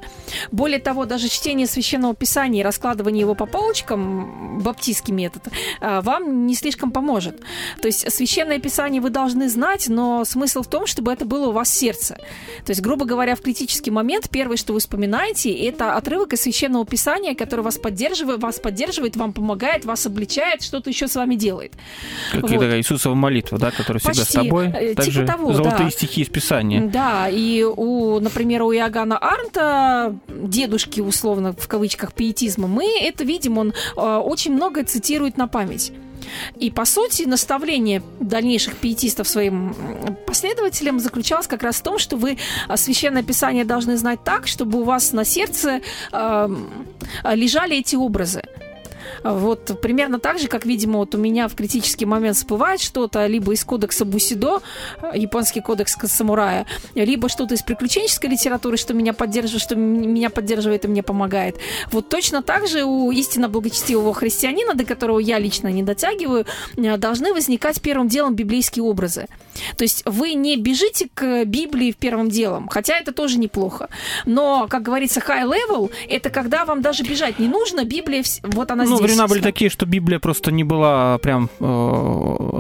Более 0.51 0.79
того, 0.79 1.05
даже 1.05 1.29
чтение 1.29 1.67
священного 1.67 2.15
писания 2.15 2.61
и 2.61 2.65
раскладывание 2.65 3.21
его 3.21 3.35
по 3.35 3.47
полочкам, 3.47 4.61
баптистский 4.63 5.13
метод, 5.15 5.43
а, 5.81 6.01
вам 6.01 6.47
не 6.47 6.55
слишком 6.55 6.91
поможет. 6.91 7.41
То 7.81 7.89
есть 7.89 8.11
священное 8.13 8.59
писание 8.59 9.01
вы 9.01 9.11
должны 9.11 9.49
знать, 9.49 9.89
но 9.89 10.25
смысл 10.25 10.63
в 10.63 10.69
том, 10.69 10.87
чтобы 10.87 11.13
это 11.13 11.25
было 11.25 11.49
у 11.49 11.53
вас 11.53 11.73
сердце. 11.73 12.17
То 12.65 12.71
есть, 12.71 12.81
грубо 12.81 13.05
говоря, 13.05 13.35
в 13.35 13.41
критический 13.41 13.91
момент 13.91 14.29
первое, 14.31 14.57
что 14.57 14.73
вы 14.73 14.81
вспоминаете, 14.81 15.53
это 15.53 15.97
отрывок 15.97 16.33
из 16.33 16.43
священного 16.43 16.85
писания, 16.87 17.35
который 17.35 17.61
вас 17.61 17.79
поддерживает, 17.79 18.14
вас 18.23 18.59
поддерживает, 18.59 19.17
вам 19.17 19.33
помогает, 19.33 19.85
вас 19.85 20.07
обличает, 20.07 20.63
что-то 20.63 20.91
еще 20.91 21.09
с 21.09 21.15
вами 21.17 21.35
делает. 21.35 21.73
Как 22.33 22.43
Вот. 22.43 22.51
такая 22.51 22.79
Иисусова 22.79 23.15
молитва, 23.15 23.59
да, 23.59 23.71
которая 23.71 24.01
всегда 24.01 24.15
с 24.15 24.19
Почти. 24.27 24.39
тобой. 24.39 24.69
Э, 24.69 24.89
типа 24.91 25.03
Также 25.03 25.27
того, 25.27 25.53
золотые 25.53 25.85
да. 25.87 25.91
стихи 25.91 26.23
из 26.23 26.29
Писания. 26.29 26.83
Да, 26.83 27.29
и 27.29 27.63
у, 27.65 28.21
например, 28.21 28.63
у 28.63 28.73
Иоганна 28.73 29.19
Арнта, 29.19 30.17
дедушки, 30.29 31.01
условно, 31.01 31.53
в 31.53 31.69
кавычках, 31.69 32.13
пиетизма, 32.13 32.69
мы 32.69 32.87
это 33.01 33.25
видим, 33.25 33.59
он 33.59 33.73
э, 33.97 34.01
очень 34.01 34.53
многое 34.55 34.85
цитирует 34.85 35.37
на 35.37 35.49
память. 35.49 35.93
И, 36.57 36.71
по 36.71 36.85
сути, 36.85 37.23
наставление 37.23 38.03
дальнейших 38.21 38.77
пиетистов 38.77 39.29
своим 39.29 39.75
последователям 40.27 41.01
заключалось 41.01 41.47
как 41.47 41.63
раз 41.63 41.77
в 41.77 41.83
том, 41.83 41.99
что 41.99 42.17
вы 42.17 42.39
а, 42.69 42.77
Священное 42.77 43.23
Писание 43.23 43.65
должны 43.65 43.97
знать 43.97 44.23
так, 44.25 44.47
чтобы 44.47 44.81
у 44.81 44.85
вас 44.85 45.13
на 45.13 45.25
сердце 45.25 45.81
эм, 46.13 46.87
лежали 47.25 47.79
эти 47.79 47.97
образы. 47.97 48.43
Вот 49.25 49.81
примерно 49.81 50.21
так 50.21 50.39
же, 50.39 50.49
как, 50.49 50.67
видимо, 50.67 50.99
вот 50.99 51.15
у 51.15 51.19
меня 51.19 51.49
в 51.49 51.55
критический 51.55 52.05
момент 52.05 52.37
всплывает 52.37 52.81
что-то 52.81 53.27
либо 53.27 53.53
из 53.53 53.65
кодекса 53.65 54.05
Бусидо, 54.05 54.61
э, 55.03 55.13
японский 55.15 55.63
кодекс 55.63 55.97
самурая, 56.07 56.67
либо 56.95 57.31
что-то 57.31 57.55
из 57.55 57.63
приключенческой 57.63 58.31
литературы, 58.31 58.77
что 58.77 58.93
меня 58.93 59.15
поддерживает, 59.15 59.63
что 59.63 59.77
меня 59.77 60.29
поддерживает 60.29 60.85
и 60.85 60.89
мне 60.89 61.03
помогает. 61.03 61.57
Вот 61.91 62.11
точно 62.11 62.43
так 62.43 62.69
же 62.69 62.85
у 62.85 63.11
истинно 63.11 63.49
благочестивого 63.49 64.13
христианина, 64.13 64.75
до 64.75 64.85
которого 64.85 65.19
я 65.19 65.39
лично 65.39 65.69
не 65.69 65.83
дотягиваю, 65.83 66.45
э, 66.77 66.97
должны 66.99 67.33
возникать 67.33 67.81
первым 67.81 68.09
делом 68.09 68.35
библейские 68.35 68.85
образы. 68.85 69.27
То 69.77 69.85
есть 69.85 70.03
вы 70.07 70.35
не 70.35 70.57
бежите 70.57 71.09
к 71.13 71.45
Библии 71.45 71.93
в 71.93 71.97
первым 71.97 72.29
делом, 72.29 72.69
хотя 72.69 72.97
это 72.99 73.13
тоже 73.13 73.39
неплохо. 73.39 73.89
Но, 74.27 74.67
как 74.69 74.83
говорится, 74.83 75.21
high 75.21 75.45
level– 75.49 75.91
это 76.09 76.31
когда 76.31 76.65
вам 76.65 76.83
даже 76.83 77.03
бежать 77.05 77.39
не 77.39 77.49
нужно, 77.49 77.85
Библия, 77.85 78.23
вот 78.43 78.71
она 78.71 78.85
Ну, 78.85 78.97
здесь. 78.97 79.09
времена 79.11 79.27
были 79.27 79.41
такие, 79.41 79.71
что 79.71 79.87
Библия 79.87 80.19
просто 80.19 80.53
не 80.53 80.65
была 80.65 81.19
прям 81.19 81.49
э, 81.61 81.65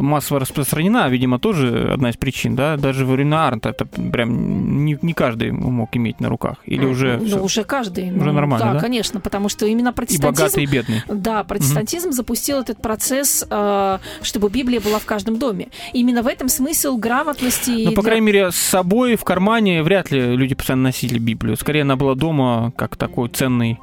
массово 0.01 0.40
распространена, 0.40 1.09
видимо, 1.09 1.38
тоже 1.38 1.90
одна 1.92 2.11
из 2.11 2.16
причин, 2.16 2.55
да, 2.57 2.76
даже 2.76 3.07
во 3.07 3.12
времена 3.14 3.49
Арнта 3.49 3.70
это 3.70 3.86
прям 3.86 4.84
не, 4.84 4.99
не 5.03 5.12
каждый 5.12 5.51
мог 5.53 5.97
иметь 5.97 6.20
на 6.20 6.28
руках, 6.28 6.57
или 6.66 6.84
уже 6.84 7.18
Ну, 7.20 7.26
всё? 7.26 7.42
уже 7.42 7.64
каждый. 7.64 8.11
Уже 8.11 8.26
ну, 8.26 8.32
нормально, 8.32 8.74
да? 8.74 8.80
конечно, 8.80 9.20
потому 9.20 9.49
что 9.49 9.66
именно 9.66 9.90
и 9.90 9.92
протестантизм... 9.92 10.42
богатый, 10.42 10.64
и 10.64 10.66
бедный. 10.66 11.03
Да, 11.09 11.45
протестантизм 11.45 12.12
запустил 12.12 12.59
этот 12.61 12.80
процесс, 12.80 13.47
э, 13.49 13.99
чтобы 14.22 14.49
Библия 14.51 14.80
была 14.80 14.99
в 14.99 15.05
каждом 15.05 15.38
доме. 15.38 15.68
Именно 15.92 16.22
в 16.22 16.26
этом 16.26 16.49
смысл 16.85 16.97
грамотности. 16.99 17.70
Ну, 17.85 17.93
по 17.93 18.03
для- 18.03 18.11
крайней 18.11 18.26
мере, 18.26 18.51
с 18.51 18.57
собой 18.57 19.16
в 19.16 19.24
кармане 19.24 19.82
вряд 19.82 20.11
ли 20.11 20.37
люди 20.37 20.55
постоянно 20.55 20.85
носили 20.85 21.18
Библию. 21.18 21.57
Скорее, 21.57 21.82
она 21.82 21.97
была 21.97 22.14
дома 22.14 22.72
как 22.76 22.97
такой 22.97 23.28
ценный 23.28 23.78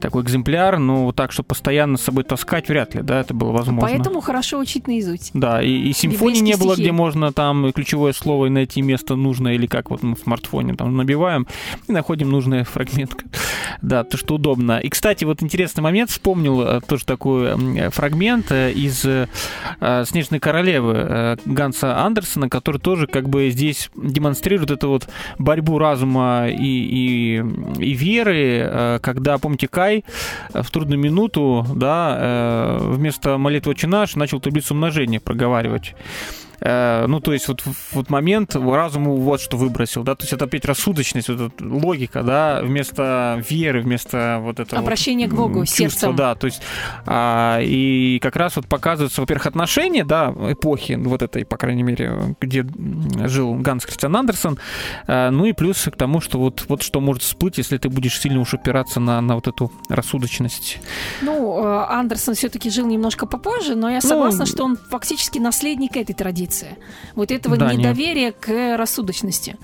такой 0.00 0.22
экземпляр, 0.22 0.78
но 0.78 1.12
так, 1.12 1.32
чтобы 1.32 1.48
постоянно 1.48 1.96
с 1.96 2.02
собой 2.02 2.24
таскать, 2.24 2.68
вряд 2.68 2.94
ли, 2.94 3.02
да, 3.02 3.20
это 3.20 3.34
было 3.34 3.52
возможно. 3.52 3.88
Поэтому 3.88 4.20
хорошо 4.20 4.58
учить 4.58 4.86
наизусть. 4.86 5.30
Да, 5.34 5.62
и, 5.62 5.70
и 5.70 5.92
симфонии 5.92 6.40
не 6.40 6.56
было, 6.56 6.74
стихи. 6.74 6.82
где 6.82 6.92
можно 6.92 7.32
там 7.32 7.72
ключевое 7.72 8.12
слово 8.12 8.46
и 8.46 8.48
найти 8.50 8.82
место 8.82 9.16
нужное, 9.16 9.54
или 9.54 9.66
как 9.66 9.90
вот 9.90 10.02
мы 10.02 10.14
в 10.14 10.20
смартфоне 10.20 10.74
там 10.74 10.96
набиваем 10.96 11.46
и 11.88 11.92
находим 11.92 12.30
нужный 12.30 12.64
фрагмент. 12.64 13.24
Да, 13.82 14.04
то, 14.04 14.16
что 14.16 14.36
удобно. 14.36 14.78
И, 14.78 14.88
кстати, 14.88 15.24
вот 15.24 15.42
интересный 15.42 15.82
момент, 15.82 16.10
вспомнил 16.10 16.62
э, 16.62 16.80
тоже 16.86 17.04
такой 17.04 17.90
фрагмент 17.90 18.50
э, 18.50 18.72
из 18.72 19.04
э, 19.04 19.28
э, 19.80 20.04
«Снежной 20.06 20.40
королевы» 20.40 20.94
э, 20.96 21.36
Ганса 21.44 21.98
Андерсона, 21.98 22.48
который 22.48 22.80
тоже 22.80 23.06
как 23.06 23.28
бы 23.28 23.50
здесь 23.50 23.90
демонстрирует 23.96 24.70
эту 24.70 24.88
вот 24.88 25.08
борьбу 25.38 25.78
разума 25.78 26.46
и, 26.48 26.54
и, 26.54 27.44
и 27.78 27.92
веры, 27.94 28.68
э, 28.70 28.98
когда, 29.02 29.38
помните, 29.38 29.68
Кай 29.76 30.04
э, 30.54 30.62
в 30.62 30.70
трудную 30.70 30.98
минуту, 30.98 31.66
да, 31.74 32.16
э, 32.18 32.78
вместо 32.80 33.36
молитвы 33.36 33.72
«Отче 33.72 33.86
наш» 33.86 34.16
начал 34.16 34.40
таблицу 34.40 34.72
умножения 34.72 35.20
проговаривать. 35.20 35.94
Э, 36.60 37.06
Ну, 37.06 37.20
то 37.20 37.32
есть 37.32 37.48
вот, 37.48 37.62
вот 37.92 38.10
момент 38.10 38.54
разуму 38.56 39.16
вот 39.16 39.40
что 39.40 39.56
выбросил, 39.56 40.02
да, 40.02 40.14
то 40.14 40.24
есть 40.24 40.32
это 40.32 40.44
опять 40.44 40.64
рассудочность, 40.64 41.28
вот 41.28 41.52
эта 41.52 41.64
логика, 41.64 42.22
да, 42.22 42.60
вместо 42.62 43.42
веры, 43.48 43.80
вместо 43.80 44.38
вот 44.40 44.60
этого... 44.60 44.80
вот, 44.80 44.86
Обращение 44.86 45.28
к 45.28 45.34
Богу, 45.34 45.60
чувства, 45.60 45.76
сердцем. 45.76 46.16
Да, 46.16 46.34
то 46.34 46.46
есть 46.46 46.62
а, 47.06 47.60
и 47.62 48.18
как 48.20 48.36
раз 48.36 48.56
вот 48.56 48.66
показываются, 48.66 49.20
во-первых, 49.20 49.46
отношения, 49.46 50.04
да, 50.04 50.34
эпохи 50.50 50.94
вот 50.94 51.22
этой, 51.22 51.44
по 51.44 51.56
крайней 51.56 51.82
мере, 51.82 52.36
где 52.40 52.66
жил 53.26 53.54
Ганс 53.54 53.84
Христиан 53.84 54.16
Андерсон, 54.16 54.58
э, 55.06 55.30
ну 55.30 55.44
и 55.46 55.52
плюс 55.52 55.84
к 55.84 55.96
тому, 55.96 56.20
что 56.20 56.38
вот, 56.38 56.64
вот 56.68 56.82
что 56.82 57.00
может 57.00 57.22
всплыть, 57.22 57.58
если 57.58 57.78
ты 57.78 57.88
будешь 57.88 58.18
сильно 58.20 58.40
уж 58.40 58.54
опираться 58.54 59.00
на, 59.00 59.20
на 59.20 59.34
вот 59.34 59.48
эту 59.48 59.70
рассудочность. 59.88 60.78
Ну, 61.22 61.62
э, 61.62 61.86
Андерсон 61.88 62.34
все-таки 62.34 62.70
жил 62.70 62.86
немножко 62.86 63.26
попозже, 63.26 63.74
но 63.74 63.88
я 63.88 64.00
Ну, 64.02 64.08
согласна, 64.08 64.46
что 64.46 64.64
он 64.64 64.76
фактически 64.76 65.38
наследник 65.38 65.96
этой 65.96 66.14
традиции. 66.14 66.45
Вот 67.14 67.30
этого 67.30 67.56
Да, 67.56 67.72
не- 67.72 67.78
недоверия 67.78 68.32
к 68.32 68.76
рассудочности. 68.76 69.56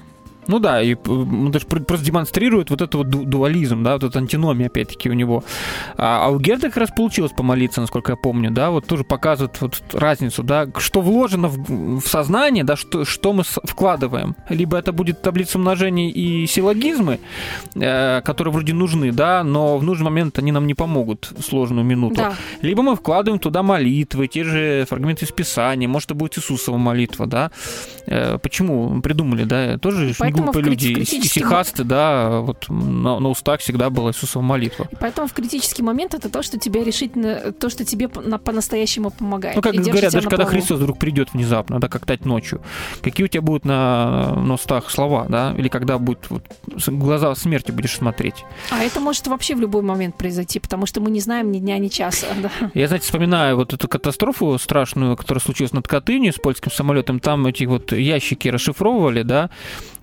Ну 0.47 0.59
да, 0.59 0.83
и 0.83 0.95
э, 0.95 0.99
он 1.07 1.51
даже 1.51 1.67
пр- 1.67 1.85
просто 1.85 2.05
демонстрирует 2.07 2.71
вот 2.71 2.81
этот 2.81 2.95
вот 2.95 3.09
ду- 3.09 3.25
дуализм, 3.25 3.83
да, 3.83 3.95
вот 3.95 4.05
эта 4.05 4.19
антиномия, 4.19 4.67
опять-таки, 4.67 5.09
у 5.09 5.13
него. 5.13 5.45
А, 5.97 6.27
а 6.27 6.31
у 6.31 6.39
Герда 6.39 6.69
как 6.69 6.79
раз 6.79 6.91
получилось 6.91 7.33
помолиться, 7.37 7.81
насколько 7.81 8.13
я 8.13 8.17
помню, 8.17 8.51
да, 8.51 8.71
вот 8.71 8.87
тоже 8.87 9.05
показывает 9.05 9.61
вот 9.61 9.83
разницу, 9.93 10.43
да, 10.43 10.67
что 10.79 11.01
вложено 11.01 11.49
в, 11.49 12.01
в 12.01 12.07
сознание, 12.07 12.65
да, 12.65 12.77
что, 12.77 13.05
что 13.05 13.33
мы 13.33 13.45
вкладываем. 13.45 14.35
Либо 14.49 14.77
это 14.77 14.93
будет 14.93 15.23
таблица 15.23 15.59
умножений 15.59 16.11
и 16.11 16.47
силлогизмы, 16.47 17.21
э, 17.75 18.21
которые 18.23 18.53
вроде 18.53 18.75
нужны, 18.75 19.13
да, 19.13 19.45
но 19.45 19.79
в 19.79 19.85
нужный 19.85 20.05
момент 20.05 20.39
они 20.39 20.53
нам 20.53 20.67
не 20.67 20.75
помогут 20.75 21.33
в 21.37 21.43
сложную 21.43 21.85
минуту. 21.85 22.17
Да. 22.17 22.35
Либо 22.63 22.83
мы 22.83 22.97
вкладываем 22.97 23.39
туда 23.39 23.63
молитвы, 23.63 24.27
те 24.27 24.45
же 24.45 24.87
фрагменты 24.89 25.25
из 25.25 25.31
Писания, 25.31 25.89
может, 25.89 26.11
это 26.11 26.15
будет 26.15 26.39
Иисусова 26.39 26.79
молитва, 26.79 27.27
да. 27.27 27.51
Э, 28.07 28.39
Почему 28.43 29.01
придумали, 29.03 29.45
да, 29.45 29.79
тоже 29.79 30.15
Поэтому 30.19 30.32
крит- 30.33 30.67
люди, 30.67 30.95
критический 30.95 31.41
исихасты, 31.41 31.85
да, 31.85 32.41
вот 32.41 32.67
на, 32.69 33.19
на 33.19 33.29
устах 33.29 33.61
всегда 33.61 33.91
была 33.91 34.11
Иисусова 34.11 34.43
молитва. 34.43 34.89
И 34.91 34.97
поэтому 34.97 35.29
в 35.29 35.33
критический 35.33 35.83
момент 35.83 36.15
это 36.15 36.29
то, 36.29 36.43
что 36.43 36.59
тебе 36.59 36.85
решительно, 36.85 37.53
то, 37.53 37.71
что 37.71 37.85
тебе 37.85 38.09
на- 38.25 38.39
по-настоящему 38.39 39.11
помогает. 39.11 39.57
Ну, 39.57 39.63
как 39.63 39.75
говорят, 39.75 39.95
тебя 39.95 40.11
даже 40.11 40.29
когда. 40.29 40.43
Христос 40.45 40.81
вдруг 40.81 40.99
придет 40.99 41.33
внезапно, 41.33 41.81
да, 41.81 41.89
как 41.89 42.05
тать 42.05 42.25
ночью, 42.25 42.61
какие 43.01 43.25
у 43.25 43.29
тебя 43.29 43.43
будут 43.43 43.65
на, 43.65 44.35
на 44.35 44.55
устах 44.55 44.91
слова, 44.91 45.27
да, 45.29 45.55
или 45.57 45.69
когда 45.69 45.99
будет 45.99 46.29
вот, 46.29 46.45
глаза 46.89 47.35
смерти 47.35 47.71
будешь 47.71 47.97
смотреть. 47.97 48.45
А 48.71 48.83
это 48.83 49.01
может 49.01 49.27
вообще 49.27 49.55
в 49.55 49.61
любой 49.61 49.83
момент 49.83 50.17
произойти, 50.17 50.59
потому 50.59 50.87
что 50.87 51.01
мы 51.01 51.11
не 51.11 51.21
знаем 51.21 51.51
ни 51.51 51.59
дня, 51.59 51.79
ни 51.79 51.89
часа. 51.89 52.27
да. 52.43 52.51
Я, 52.75 52.89
знаете, 52.89 53.07
вспоминаю 53.07 53.57
вот 53.57 53.73
эту 53.73 53.89
катастрофу 53.89 54.59
страшную, 54.59 55.17
которая 55.17 55.41
случилась 55.41 55.73
над 55.73 55.89
Катынью 55.89 56.33
с 56.33 56.37
польским 56.37 56.71
самолетом. 56.71 57.21
Там 57.21 57.47
эти 57.47 57.65
вот 57.65 57.93
ящики 57.93 58.49
расшифровывали, 58.49 59.23
да, 59.23 59.51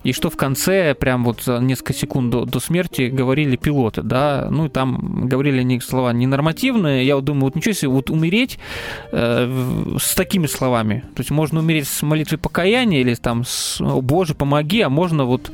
и 0.02 0.12
что 0.12 0.30
в 0.30 0.36
конце, 0.36 0.94
прям 0.94 1.24
вот 1.24 1.46
несколько 1.46 1.92
секунд 1.92 2.30
до, 2.30 2.44
до 2.44 2.60
смерти 2.60 3.02
говорили 3.02 3.56
пилоты, 3.56 4.02
да, 4.02 4.48
ну 4.50 4.66
и 4.66 4.68
там 4.68 5.26
говорили 5.28 5.60
они 5.60 5.80
слова 5.80 6.12
ненормативные. 6.12 7.06
Я 7.06 7.16
вот 7.16 7.24
думаю, 7.24 7.44
вот 7.44 7.56
ничего 7.56 7.74
себе, 7.74 7.90
вот 7.90 8.10
умереть 8.10 8.58
э, 9.12 9.96
с 10.00 10.14
такими 10.14 10.46
словами. 10.46 11.04
То 11.14 11.20
есть 11.20 11.30
можно 11.30 11.60
умереть 11.60 11.88
с 11.88 12.02
молитвой 12.02 12.38
покаяния 12.38 13.00
или 13.00 13.14
там 13.14 13.44
с 13.44 13.80
«О, 13.80 14.00
Боже, 14.00 14.34
помоги», 14.34 14.80
а 14.80 14.88
можно 14.88 15.24
вот 15.24 15.52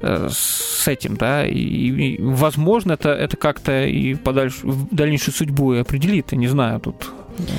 э, 0.00 0.28
с 0.30 0.86
этим, 0.86 1.16
да, 1.16 1.46
и, 1.46 1.58
и, 1.58 2.22
возможно 2.22 2.92
это, 2.92 3.10
это 3.10 3.36
как-то 3.36 3.84
и 3.84 4.14
подальше, 4.14 4.60
в 4.62 4.94
дальнейшую 4.94 5.34
судьбу 5.34 5.74
и 5.74 5.78
определит, 5.78 6.32
я 6.32 6.38
не 6.38 6.48
знаю, 6.48 6.80
тут, 6.80 7.10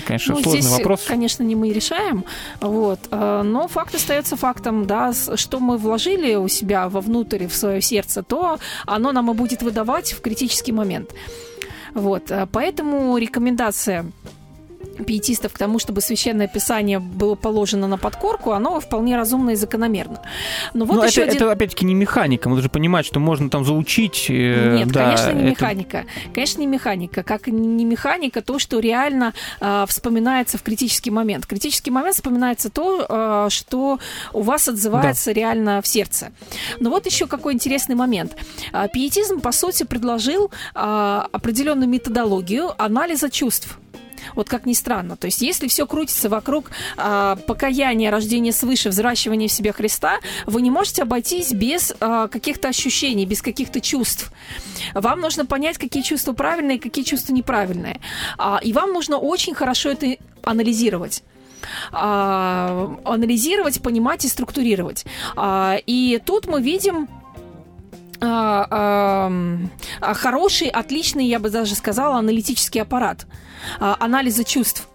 конечно, 0.05 0.35
Ну, 0.35 0.41
сложный 0.41 0.61
здесь, 0.61 0.71
вопрос. 0.77 1.03
конечно, 1.07 1.43
не 1.43 1.55
мы 1.55 1.71
решаем, 1.71 2.25
вот, 2.61 2.99
э, 3.11 3.41
но 3.43 3.67
факт 3.67 3.95
остается 3.95 4.35
фактом, 4.35 4.85
да, 4.85 5.13
что 5.35 5.59
мы 5.59 5.77
вложили 5.77 6.35
у 6.35 6.47
себя 6.47 6.89
вовнутрь, 6.89 7.47
в 7.47 7.55
свое 7.55 7.81
сердце, 7.81 8.23
то 8.23 8.59
оно 8.85 9.11
нам 9.11 9.31
и 9.31 9.33
будет 9.33 9.61
выдавать 9.61 10.13
в 10.13 10.21
критический 10.21 10.71
момент. 10.71 11.13
Вот, 11.93 12.31
э, 12.31 12.47
поэтому 12.51 13.17
рекомендация 13.17 14.05
пиетистов 15.05 15.53
к 15.53 15.57
тому, 15.57 15.79
чтобы 15.79 16.01
священное 16.01 16.47
писание 16.47 16.99
было 16.99 17.35
положено 17.35 17.87
на 17.87 17.97
подкорку, 17.97 18.51
оно 18.51 18.79
вполне 18.79 19.15
разумно 19.15 19.51
и 19.51 19.55
закономерно. 19.55 20.21
Но 20.73 20.85
вот 20.85 20.95
Ну, 20.97 21.03
еще 21.03 21.21
это, 21.21 21.31
один... 21.31 21.43
это 21.43 21.51
опять-таки 21.51 21.85
не 21.85 21.95
механика, 21.95 22.49
мы 22.49 22.55
должны 22.55 22.69
понимать, 22.69 23.05
что 23.05 23.19
можно 23.19 23.49
там 23.49 23.65
заучить. 23.65 24.27
э, 24.29 24.77
Нет, 24.77 24.87
да, 24.89 25.05
конечно, 25.05 25.31
не 25.31 25.39
это- 25.41 25.49
механика. 25.51 26.05
Конечно, 26.33 26.59
не 26.61 26.67
механика. 26.67 27.23
Как 27.23 27.47
не 27.47 27.85
механика 27.85 28.41
то, 28.41 28.59
что 28.59 28.79
реально 28.79 29.33
а, 29.59 29.85
вспоминается 29.85 30.57
в 30.57 30.63
критический 30.63 31.11
момент. 31.11 31.45
В 31.45 31.47
критический 31.47 31.91
момент 31.91 32.15
вспоминается 32.15 32.69
то, 32.69 33.05
а, 33.09 33.49
что 33.49 33.99
у 34.33 34.41
вас 34.41 34.67
отзывается 34.67 35.31
реально 35.31 35.81
в 35.81 35.87
сердце. 35.87 36.31
Но 36.79 36.89
вот 36.89 37.05
еще 37.05 37.27
какой 37.27 37.53
интересный 37.53 37.95
момент. 37.95 38.35
А, 38.71 38.87
пиетизм, 38.87 39.39
по 39.39 39.51
сути, 39.51 39.83
предложил 39.83 40.51
а, 40.75 41.27
определенную 41.31 41.87
методологию 41.89 42.71
анализа 42.81 43.29
чувств. 43.29 43.77
Вот 44.35 44.49
как 44.49 44.65
ни 44.65 44.73
странно. 44.73 45.17
То 45.17 45.25
есть, 45.25 45.41
если 45.41 45.67
все 45.67 45.85
крутится 45.85 46.29
вокруг 46.29 46.71
а, 46.97 47.35
покаяния, 47.35 48.11
рождения 48.11 48.51
свыше, 48.51 48.89
взращивания 48.89 49.47
в 49.47 49.51
себе 49.51 49.71
Христа, 49.71 50.19
вы 50.45 50.61
не 50.61 50.71
можете 50.71 51.03
обойтись 51.03 51.51
без 51.51 51.93
а, 51.99 52.27
каких-то 52.27 52.69
ощущений, 52.69 53.25
без 53.25 53.41
каких-то 53.41 53.81
чувств. 53.81 54.31
Вам 54.93 55.21
нужно 55.21 55.45
понять, 55.45 55.77
какие 55.77 56.03
чувства 56.03 56.33
правильные, 56.33 56.79
какие 56.79 57.03
чувства 57.03 57.33
неправильные. 57.33 57.99
А, 58.37 58.59
и 58.61 58.73
вам 58.73 58.93
нужно 58.93 59.17
очень 59.17 59.53
хорошо 59.53 59.89
это 59.89 60.17
анализировать 60.43 61.23
а, 61.91 62.95
анализировать, 63.03 63.81
понимать 63.81 64.23
и 64.23 64.29
структурировать. 64.29 65.05
И 65.85 66.21
тут 66.25 66.47
мы 66.47 66.61
видим 66.61 67.09
хороший, 70.01 70.69
отличный, 70.69 71.27
я 71.27 71.39
бы 71.39 71.49
даже 71.49 71.75
сказала, 71.75 72.17
аналитический 72.17 72.81
аппарат 72.81 73.25
а, 73.79 73.95
анализа 73.99 74.43
чувств. 74.43 74.87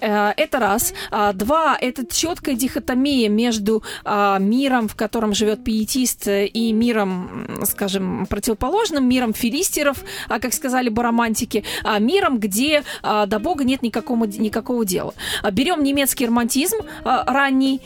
Э, 0.00 0.32
Это 0.36 0.58
раз. 0.58 0.94
А, 1.10 1.32
Два, 1.32 1.76
это 1.80 2.06
четкая 2.06 2.54
дихотомия 2.54 3.28
между 3.28 3.82
а, 4.04 4.38
миром, 4.38 4.88
в 4.88 4.94
котором 4.94 5.34
живет 5.34 5.64
пиетист, 5.64 6.28
э, 6.28 6.46
и 6.46 6.72
миром, 6.72 7.46
скажем, 7.64 8.26
противоположным, 8.26 9.08
миром 9.08 9.34
филистеров, 9.34 9.98
а, 10.28 10.38
как 10.38 10.52
сказали 10.52 10.88
бы 10.88 11.02
романтики, 11.02 11.64
миром, 12.00 12.38
где 12.38 12.82
до 13.02 13.38
Бога 13.38 13.64
нет 13.64 13.82
никакого, 13.82 14.24
никакого 14.24 14.84
дела. 14.84 15.14
Берем 15.52 15.82
немецкий 15.82 16.26
романтизм 16.26 16.78
ранний, 17.04 17.80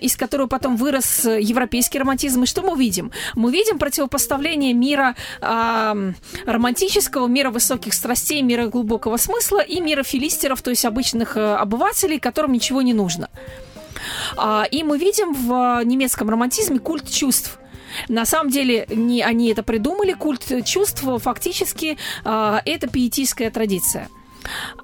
из 0.00 0.16
которого 0.16 0.46
потом 0.46 0.76
вырос 0.76 1.24
э, 1.24 1.40
европейский 1.40 1.98
романтизм, 1.98 2.42
и 2.42 2.46
что 2.46 2.62
мы 2.62 2.78
видим? 2.78 3.12
Мы 3.34 3.52
видим 3.52 3.78
противопоставление 3.78 4.72
мира 4.72 5.14
романтического, 6.46 7.26
мира 7.26 7.50
высоких 7.50 7.94
страстей, 7.94 8.42
мира 8.42 8.66
глубокого 8.66 9.16
смысла 9.16 9.60
и 9.60 9.80
мира 9.80 10.02
филистеров, 10.02 10.62
то 10.62 10.70
есть 10.70 10.84
обычных 11.08 11.36
э, 11.36 11.54
обывателей, 11.54 12.18
которым 12.18 12.52
ничего 12.52 12.82
не 12.82 12.92
нужно. 12.92 13.28
А, 14.36 14.66
И 14.70 14.82
мы 14.82 14.98
видим 14.98 15.32
в 15.32 15.82
немецком 15.84 16.30
романтизме 16.30 16.78
культ 16.78 17.10
чувств. 17.10 17.58
На 18.08 18.26
самом 18.26 18.50
деле 18.50 18.86
не 18.90 19.22
они 19.22 19.50
это 19.50 19.62
придумали, 19.62 20.12
культ 20.12 20.64
чувств 20.64 21.04
фактически 21.22 21.96
а, 22.24 22.60
это 22.64 22.86
пиетистская 22.86 23.50
традиция. 23.50 24.08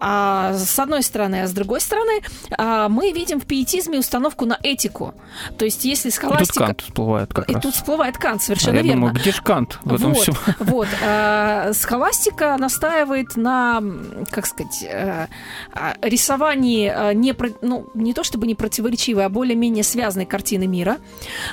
А, 0.01 0.55
с 0.55 0.79
одной 0.79 1.03
стороны, 1.03 1.43
а 1.43 1.47
с 1.47 1.53
другой 1.53 1.81
стороны, 1.81 2.21
а, 2.57 2.89
мы 2.89 3.13
видим 3.13 3.41
в 3.41 3.47
пиетизме 3.47 3.99
установку 3.99 4.47
на 4.47 4.59
этику. 4.63 5.15
То 5.59 5.65
есть, 5.65 5.85
если 5.85 6.09
И 6.09 6.13
тут 6.13 6.17
схоластика... 6.17 6.67
Кант 6.67 6.81
всплывает 6.81 7.33
как 7.33 7.49
И 7.51 7.55
раз. 7.55 7.63
тут 7.63 7.75
всплывает 7.75 8.19
Кант, 8.19 8.41
А 8.41 8.45
совершенно 8.45 8.77
я 8.77 8.83
верно. 8.83 8.95
думаю, 8.95 9.15
где 9.15 9.33
же 9.33 9.43
Кант 9.43 9.79
в 9.83 9.95
этом 9.95 10.13
вот, 10.13 10.23
всем? 10.23 10.35
вот. 10.61 10.89
А, 11.03 11.73
схоластика 11.73 12.57
настаивает 12.59 13.37
на, 13.37 13.83
как 14.31 14.47
сказать, 14.47 14.85
э, 14.89 15.27
а, 15.73 15.95
рисовании 16.03 16.93
э, 16.95 17.15
не, 17.15 17.35
ну, 17.63 17.89
не 17.95 18.15
то 18.15 18.25
чтобы 18.25 18.47
не 18.47 18.55
противоречивой, 18.55 19.27
а 19.27 19.29
более-менее 19.29 19.85
связанной 19.85 20.27
картины 20.27 20.67
мира. 20.67 20.99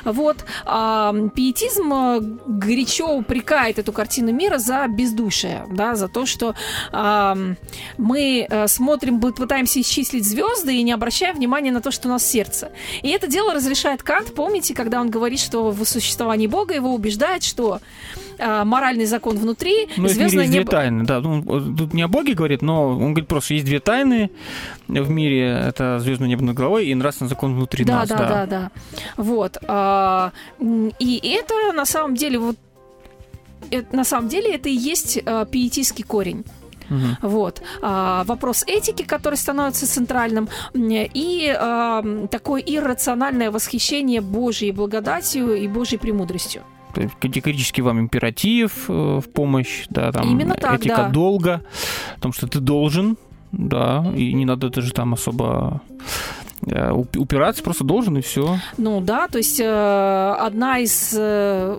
Вот. 0.06 0.46
А 0.66 1.14
пиетизм 1.36 1.94
э, 1.94 2.20
горячо 2.48 3.08
упрекает 3.16 3.80
эту 3.80 3.92
картину 3.94 4.32
мира 4.32 4.58
за 4.58 4.88
бездушие, 4.88 5.66
да, 5.72 5.96
за 5.96 6.08
то, 6.08 6.26
что 6.26 6.56
а, 6.92 7.38
мы 8.02 8.48
э, 8.50 8.68
смотрим, 8.68 9.20
пытаемся 9.22 9.80
исчислить 9.80 10.26
звезды 10.28 10.76
и 10.76 10.82
не 10.82 10.92
обращаем 10.92 11.36
внимания 11.36 11.72
на 11.72 11.82
то, 11.82 11.92
что 11.92 12.08
у 12.08 12.12
нас 12.12 12.26
сердце. 12.26 12.72
И 13.04 13.10
это 13.10 13.28
дело 13.28 13.54
разрешает 13.54 14.02
Кант, 14.02 14.34
помните, 14.34 14.74
когда 14.74 15.00
он 15.00 15.12
говорит, 15.12 15.40
что 15.40 15.70
в 15.70 15.86
существовании 15.86 16.48
Бога 16.48 16.74
его 16.74 16.96
убеждает, 16.96 17.44
что 17.44 17.80
а, 18.40 18.66
моральный 18.66 19.06
закон 19.06 19.38
внутри, 19.38 19.88
Ну, 19.98 20.08
звездное 20.08 20.46
есть 20.46 20.52
две 20.52 20.60
небо... 20.62 20.72
тайны, 20.72 21.04
да. 21.04 21.20
Ну, 21.20 21.44
тут 21.76 21.94
не 21.94 22.02
о 22.02 22.08
Боге 22.08 22.34
говорит, 22.34 22.64
но 22.64 22.88
он 22.90 23.14
говорит 23.14 23.28
просто, 23.28 23.54
есть 23.54 23.66
две 23.68 23.80
тайны 23.80 24.32
в 24.88 25.10
мире. 25.12 25.66
Это 25.68 26.00
звездное 26.00 26.28
небо 26.28 26.44
над 26.44 26.56
головой 26.56 26.88
и 26.88 26.96
нравственный 26.96 27.30
закон 27.30 27.54
внутри 27.56 27.86
Да, 27.86 28.00
нас. 28.00 28.10
да, 28.10 28.18
да, 28.18 28.46
да. 28.48 28.72
Вот. 29.16 29.58
а, 29.68 30.32
и 30.60 31.38
это 31.40 31.72
на 31.72 31.86
самом 31.86 32.16
деле 32.16 32.40
вот 32.40 32.56
это- 33.70 33.96
на 33.96 34.04
самом 34.04 34.28
деле 34.28 34.56
это 34.56 34.70
и 34.70 34.74
есть 34.74 35.20
а, 35.24 35.46
пиетистский 35.46 36.04
корень. 36.04 36.44
Мгм. 36.92 37.18
Вот. 37.22 37.62
А, 37.82 38.24
вопрос 38.26 38.64
этики, 38.68 39.04
который 39.04 39.36
становится 39.36 39.88
центральным, 39.88 40.50
и 40.74 41.56
а, 41.58 42.04
такое 42.30 42.62
иррациональное 42.62 43.50
восхищение 43.50 44.22
Божьей 44.22 44.72
благодатью 44.72 45.56
и 45.56 45.68
Божьей 45.68 45.98
премудростью. 45.98 46.62
Категорически 47.22 47.80
вам 47.82 48.02
императив 48.02 48.90
э, 48.90 49.22
в 49.24 49.32
помощь, 49.32 49.86
да, 49.90 50.12
там 50.12 50.30
Именно 50.30 50.56
так, 50.56 50.82
этика 50.82 50.98
да. 50.98 51.10
долга, 51.10 51.62
потому 52.16 52.34
что 52.34 52.48
ты 52.48 52.60
должен, 52.60 53.16
да, 53.54 54.06
и 54.14 54.34
не 54.34 54.44
надо 54.44 54.70
даже 54.70 54.92
там 54.92 55.14
особо 55.14 55.82
упираться, 56.64 57.64
просто 57.64 57.84
должен 57.84 58.18
и 58.18 58.22
все. 58.22 58.58
Ну 58.78 59.02
да, 59.02 59.28
то 59.28 59.38
есть 59.38 59.60
э, 59.60 60.36
одна 60.40 60.80
из 60.80 61.14
э, 61.18 61.76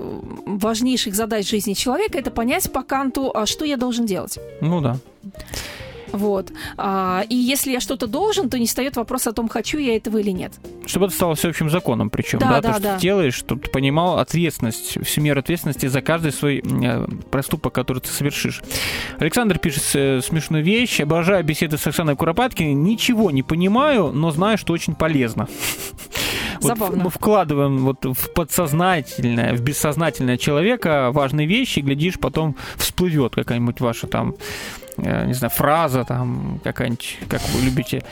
важнейших 0.47 1.15
задач 1.15 1.49
жизни 1.49 1.75
человека 1.75 2.19
это 2.19 2.31
понять 2.31 2.71
по 2.73 2.83
Канту, 2.83 3.31
а 3.35 3.47
что 3.47 3.65
я 3.65 3.77
должен 3.77 4.07
делать. 4.07 4.39
Ну 4.61 4.81
да. 4.81 4.97
Вот. 6.13 6.53
А, 6.77 7.25
и 7.29 7.35
если 7.35 7.73
я 7.73 7.81
что-то 7.81 8.07
должен, 8.07 8.51
то 8.51 8.59
не 8.59 8.67
встает 8.67 8.97
вопрос 8.97 9.27
о 9.27 9.33
том, 9.33 9.49
хочу 9.49 9.79
я 9.79 9.97
этого 9.97 10.19
или 10.19 10.31
нет. 10.31 10.53
Чтобы 10.87 11.07
это 11.07 11.15
стало 11.15 11.35
всеобщим 11.35 11.71
законом, 11.71 12.11
причем, 12.11 12.39
Да, 12.39 12.49
да, 12.49 12.61
да, 12.61 12.69
то, 12.69 12.75
что 12.75 12.83
да. 12.83 12.95
ты 12.97 13.01
делаешь, 13.03 13.35
чтобы 13.35 13.63
ты 13.63 13.71
понимал 13.71 14.19
ответственность, 14.19 15.05
всю 15.05 15.21
меру 15.21 15.41
ответственности 15.41 15.87
за 15.87 16.03
каждый 16.03 16.33
свой 16.33 16.63
э, 16.63 17.07
проступок, 17.31 17.73
который 17.73 18.01
ты 18.01 18.09
совершишь. 18.09 18.63
Александр 19.19 19.59
пишет 19.59 19.85
э, 19.95 20.21
смешную 20.23 20.63
вещь. 20.63 21.01
Обожаю 21.01 21.45
беседы 21.45 21.79
с 21.79 21.87
Оксаной 21.87 22.17
Куропаткиной. 22.17 22.75
Ничего 22.75 23.31
не 23.31 23.43
понимаю, 23.43 24.13
но 24.13 24.31
знаю, 24.31 24.59
что 24.59 24.73
очень 24.73 24.95
полезно. 24.95 25.49
Вот 26.61 26.79
Забавно. 26.79 27.05
мы 27.05 27.11
вкладываем 27.11 27.79
вот 27.79 28.05
в 28.05 28.33
подсознательное, 28.35 29.55
в 29.55 29.61
бессознательное 29.63 30.37
человека 30.37 31.11
важные 31.11 31.49
вещи, 31.49 31.81
и, 31.81 31.83
глядишь, 31.83 32.21
потом 32.21 32.55
всплывет 32.77 33.35
какая-нибудь 33.35 33.81
ваша 33.81 34.07
там 34.07 34.37
не 34.97 35.33
знаю, 35.35 35.51
фраза 35.51 36.05
там 36.05 36.61
какая-нибудь, 36.63 37.19
как 37.29 37.41
вы 37.55 37.63
любите, 37.63 38.03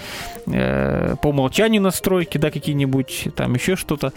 э, 0.47 1.15
по 1.23 1.29
умолчанию 1.29 1.83
настройки, 1.83 2.39
да, 2.39 2.51
какие-нибудь, 2.51 3.29
там 3.37 3.55
еще 3.55 3.77
что-то, 3.77 4.13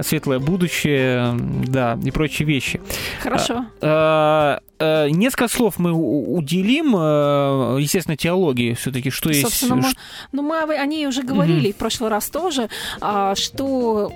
светлое 0.00 0.38
будущее, 0.38 1.34
да, 1.66 1.98
и 2.04 2.10
прочие 2.10 2.46
вещи. 2.46 2.80
Хорошо. 3.22 3.64
Э, 3.80 4.58
э, 4.78 5.08
Несколько 5.10 5.48
слов 5.48 5.78
мы 5.78 5.92
уделим, 5.92 6.94
э, 6.96 7.78
естественно, 7.80 8.16
теологии 8.16 8.74
все-таки, 8.74 9.10
что 9.10 9.30
есть... 9.30 9.42
Собственно, 9.42 9.76
мы, 9.76 9.82
ш- 9.82 9.96
ну, 10.32 10.42
мы 10.42 10.58
о- 10.60 10.86
ней 10.86 11.06
уже 11.06 11.22
говорили 11.22 11.72
в 11.72 11.76
прошлый 11.76 12.10
раз 12.10 12.28
тоже, 12.28 12.68
а, 13.00 13.34
что 13.34 14.12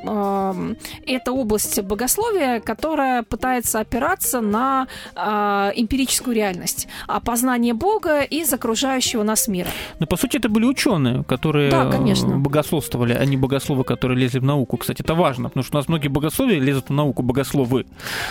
это 1.07 1.33
область 1.33 1.81
богословия, 1.83 2.61
которая 2.61 3.23
пытается 3.23 3.81
опираться 3.81 4.41
на 4.41 4.89
а, 5.15 5.73
эмпирическую 5.75 6.35
реальность, 6.37 6.89
опознание 7.07 7.73
Бога 7.73 7.86
из 8.31 8.53
окружающего 8.53 9.23
нас 9.23 9.49
мира. 9.49 9.69
Но, 9.99 10.07
по 10.07 10.17
сути, 10.17 10.37
это 10.37 10.49
были 10.49 10.65
ученые, 10.65 11.25
которые 11.25 11.71
Да, 11.71 11.91
конечно. 11.91 12.33
э, 12.33 12.37
богословствовали, 12.37 13.13
а 13.13 13.25
не 13.25 13.37
богословы, 13.37 13.85
которые 13.85 14.19
лезли 14.19 14.39
в 14.39 14.45
науку. 14.45 14.77
Кстати, 14.77 15.03
это 15.03 15.15
важно, 15.15 15.49
потому 15.49 15.65
что 15.65 15.77
у 15.77 15.79
нас 15.81 15.89
многие 15.89 16.09
богословы 16.09 16.55
лезут 16.55 16.89
в 16.89 16.93
науку, 16.93 17.23
богословы. 17.23 17.87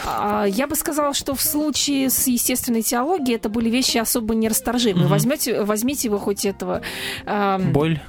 А, 0.05 0.45
Я 0.45 0.67
бы 0.67 0.75
сказала, 0.75 1.13
что 1.13 1.35
в 1.35 1.41
случае 1.41 2.09
с 2.09 2.27
естественной 2.27 2.81
теологией 2.81 3.35
это 3.35 3.49
были 3.49 3.69
вещи 3.69 3.97
особо 3.97 4.35
нерасторжимые. 4.35 5.03
Мгм. 5.03 5.07
Возьмете, 5.11 5.63
возьмите 5.63 6.09
вы 6.09 6.19
хоть 6.19 6.45
этого... 6.45 6.81
ам, 7.25 7.71
Боль. 7.71 7.99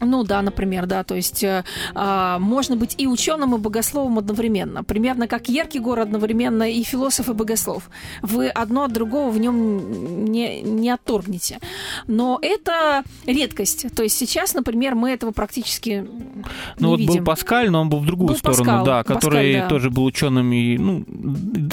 Ну 0.00 0.24
да, 0.24 0.42
например, 0.42 0.86
да, 0.86 1.04
то 1.04 1.14
есть 1.14 1.42
э, 1.42 1.64
а, 1.94 2.38
можно 2.38 2.76
быть 2.76 2.94
и 2.98 3.06
ученым, 3.06 3.54
и 3.54 3.58
богословом 3.58 4.18
одновременно. 4.18 4.84
Примерно 4.84 5.26
как 5.26 5.48
Еркегор 5.48 6.00
одновременно 6.00 6.70
и 6.70 6.82
философ, 6.82 7.30
и 7.30 7.32
богослов. 7.32 7.88
Вы 8.20 8.48
одно 8.48 8.84
от 8.84 8.92
другого 8.92 9.30
в 9.30 9.38
нем 9.38 10.24
не, 10.24 10.60
не 10.60 10.90
отторгнете. 10.90 11.60
Но 12.06 12.38
это 12.42 13.04
редкость. 13.24 13.86
То 13.94 14.02
есть 14.02 14.18
сейчас, 14.18 14.52
например, 14.52 14.94
мы 14.94 15.10
этого 15.10 15.32
практически 15.32 16.06
Ну 16.06 16.44
не 16.78 16.86
вот 16.86 16.98
видим. 17.00 17.14
был 17.14 17.24
Паскаль, 17.24 17.70
но 17.70 17.80
он 17.80 17.88
был 17.88 18.00
в 18.00 18.06
другую 18.06 18.28
Был 18.28 18.36
сторону, 18.36 18.64
Паскал, 18.64 18.84
да, 18.84 18.98
Паскаль, 18.98 19.16
который 19.16 19.54
да. 19.54 19.68
тоже 19.68 19.90
был 19.90 20.04
ученым 20.04 20.52
и, 20.52 20.76
ну, 20.76 21.04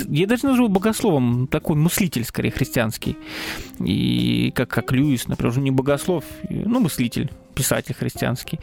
я 0.07 0.27
даже 0.27 0.45
назову 0.45 0.69
богословом, 0.69 1.47
такой 1.47 1.75
мыслитель, 1.75 2.23
скорее, 2.23 2.51
христианский. 2.51 3.17
И 3.79 4.53
как, 4.55 4.69
как 4.69 4.93
Льюис, 4.93 5.27
например, 5.27 5.51
уже 5.51 5.59
не 5.59 5.71
богослов, 5.71 6.23
ну, 6.49 6.79
мыслитель 6.79 7.29
писатель 7.53 7.95
христианский, 7.95 8.59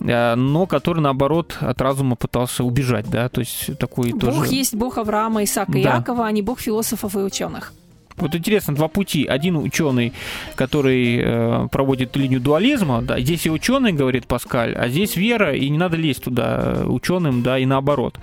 э, 0.00 0.34
но 0.34 0.66
который, 0.66 1.00
наоборот, 1.00 1.56
от 1.60 1.80
разума 1.80 2.16
пытался 2.16 2.64
убежать, 2.64 3.08
да, 3.10 3.28
то 3.28 3.40
есть 3.40 3.78
такой 3.78 4.12
Бог 4.12 4.20
тоже... 4.20 4.54
есть 4.54 4.74
Бог 4.74 4.98
Авраама, 4.98 5.44
Исаака 5.44 5.78
и 5.78 5.82
Да. 5.82 5.96
Иакова, 5.96 6.26
а 6.26 6.32
не 6.32 6.42
Бог 6.42 6.60
философов 6.60 7.14
и 7.14 7.18
ученых. 7.18 7.72
Вот 8.16 8.34
интересно, 8.34 8.74
два 8.74 8.88
пути. 8.88 9.26
Один 9.26 9.56
ученый, 9.56 10.12
который 10.54 11.18
э, 11.22 11.68
проводит 11.70 12.16
линию 12.16 12.40
дуализма, 12.40 13.02
да, 13.02 13.18
здесь 13.20 13.46
и 13.46 13.50
ученый, 13.50 13.92
говорит 13.92 14.26
Паскаль, 14.26 14.74
а 14.74 14.88
здесь 14.88 15.16
вера, 15.16 15.54
и 15.54 15.68
не 15.68 15.78
надо 15.78 15.96
лезть 15.96 16.24
туда 16.24 16.82
ученым, 16.86 17.42
да, 17.42 17.58
и 17.58 17.66
наоборот. 17.66 18.18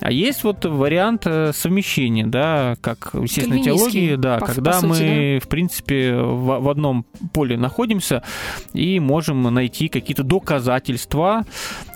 А 0.00 0.10
есть 0.10 0.44
вот 0.44 0.64
вариант 0.64 1.22
э, 1.26 1.52
совмещения, 1.54 2.26
да, 2.26 2.76
как 2.80 3.14
в 3.14 3.22
естественной 3.22 3.62
теологии, 3.62 4.14
да, 4.16 4.38
по- 4.38 4.46
когда 4.46 4.72
по 4.72 4.80
сути, 4.80 5.02
мы, 5.02 5.40
в 5.42 5.48
принципе, 5.48 6.14
в, 6.16 6.60
в 6.60 6.68
одном 6.68 7.04
поле 7.32 7.56
находимся 7.56 8.22
и 8.72 9.00
можем 9.00 9.42
найти 9.42 9.88
какие-то 9.88 10.22
доказательства, 10.24 11.44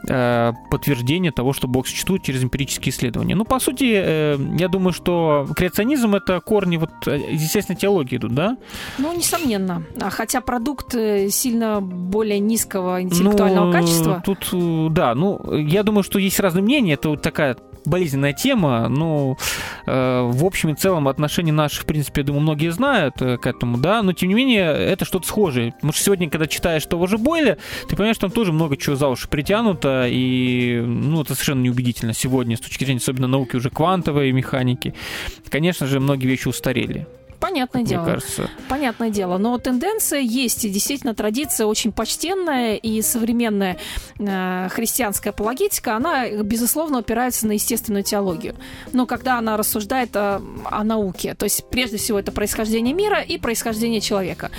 э, 0.08 0.52
подтверждения 0.70 1.32
того, 1.32 1.52
что 1.52 1.68
Бог 1.68 1.86
существует 1.86 2.22
через 2.22 2.42
эмпирические 2.42 2.92
исследования. 2.92 3.34
Ну, 3.34 3.44
по 3.44 3.58
сути, 3.58 3.92
э, 3.94 4.38
я 4.58 4.68
думаю, 4.68 4.92
что 4.92 5.46
креационизм 5.56 6.14
это 6.14 6.40
корни 6.40 6.76
вот 6.76 6.90
э, 7.06 7.18
из 7.32 7.42
естественной 7.42 7.78
теологии 7.78 8.16
идут, 8.16 8.34
да? 8.34 8.56
Ну, 8.98 9.12
несомненно. 9.16 9.84
А 10.00 10.10
Хотя 10.10 10.40
продукт 10.40 10.94
э, 10.94 11.28
сильно 11.30 11.80
более 11.80 12.38
низкого 12.38 13.02
интеллектуального 13.02 13.66
Ну, 13.66 13.72
качества. 13.72 14.22
Тут, 14.24 14.48
да, 14.92 15.14
ну, 15.14 15.40
я 15.56 15.82
думаю, 15.82 16.02
что 16.02 16.18
есть 16.18 16.40
разные 16.40 16.62
мнения, 16.62 16.94
это 16.94 17.08
вот 17.08 17.22
такая 17.22 17.56
болезненная 17.84 18.32
тема, 18.32 18.88
но 18.88 19.36
э, 19.86 20.30
в 20.30 20.44
общем 20.44 20.70
и 20.70 20.74
целом 20.74 21.08
отношения 21.08 21.52
наши, 21.52 21.82
в 21.82 21.86
принципе, 21.86 22.22
я 22.22 22.26
думаю, 22.26 22.42
многие 22.42 22.70
знают 22.70 23.20
э, 23.20 23.36
к 23.38 23.46
этому, 23.46 23.78
да, 23.78 24.02
но 24.02 24.12
тем 24.12 24.28
не 24.28 24.34
менее 24.34 24.64
это 24.64 25.04
что-то 25.04 25.26
схожее. 25.26 25.72
Потому 25.72 25.92
что 25.92 26.02
сегодня, 26.04 26.30
когда 26.30 26.46
читаешь 26.46 26.84
того 26.86 27.06
же 27.06 27.18
Бойля, 27.18 27.58
ты 27.88 27.96
понимаешь, 27.96 28.16
что 28.16 28.28
там 28.28 28.34
тоже 28.34 28.52
много 28.52 28.76
чего 28.76 28.96
за 28.96 29.08
уши 29.08 29.28
притянуто, 29.28 30.06
и, 30.08 30.82
ну, 30.84 31.22
это 31.22 31.34
совершенно 31.34 31.62
неубедительно 31.62 32.14
сегодня, 32.14 32.56
с 32.56 32.60
точки 32.60 32.84
зрения 32.84 33.00
особенно 33.00 33.26
науки 33.26 33.56
уже 33.56 33.70
квантовой 33.70 34.32
механики. 34.32 34.94
Конечно 35.48 35.86
же, 35.86 36.00
многие 36.00 36.26
вещи 36.26 36.48
устарели, 36.48 37.06
Понятное 37.42 37.82
мне 37.82 37.90
дело. 37.90 38.04
кажется. 38.04 38.48
Понятное 38.68 39.10
дело. 39.10 39.36
Но 39.36 39.58
тенденция 39.58 40.20
есть, 40.20 40.64
и 40.64 40.70
действительно 40.70 41.12
традиция 41.12 41.66
очень 41.66 41.90
почтенная, 41.90 42.76
и 42.76 43.02
современная 43.02 43.78
э, 44.20 44.68
христианская 44.70 45.30
апологетика, 45.30 45.96
она, 45.96 46.28
безусловно, 46.30 46.98
опирается 46.98 47.48
на 47.48 47.52
естественную 47.52 48.04
теологию. 48.04 48.54
Но 48.92 49.06
когда 49.06 49.38
она 49.38 49.56
рассуждает 49.56 50.14
о, 50.14 50.40
о 50.64 50.84
науке, 50.84 51.34
то 51.34 51.44
есть 51.44 51.68
прежде 51.68 51.96
всего 51.96 52.20
это 52.20 52.30
происхождение 52.30 52.94
мира 52.94 53.20
и 53.20 53.38
происхождение 53.38 54.00
человека. 54.00 54.52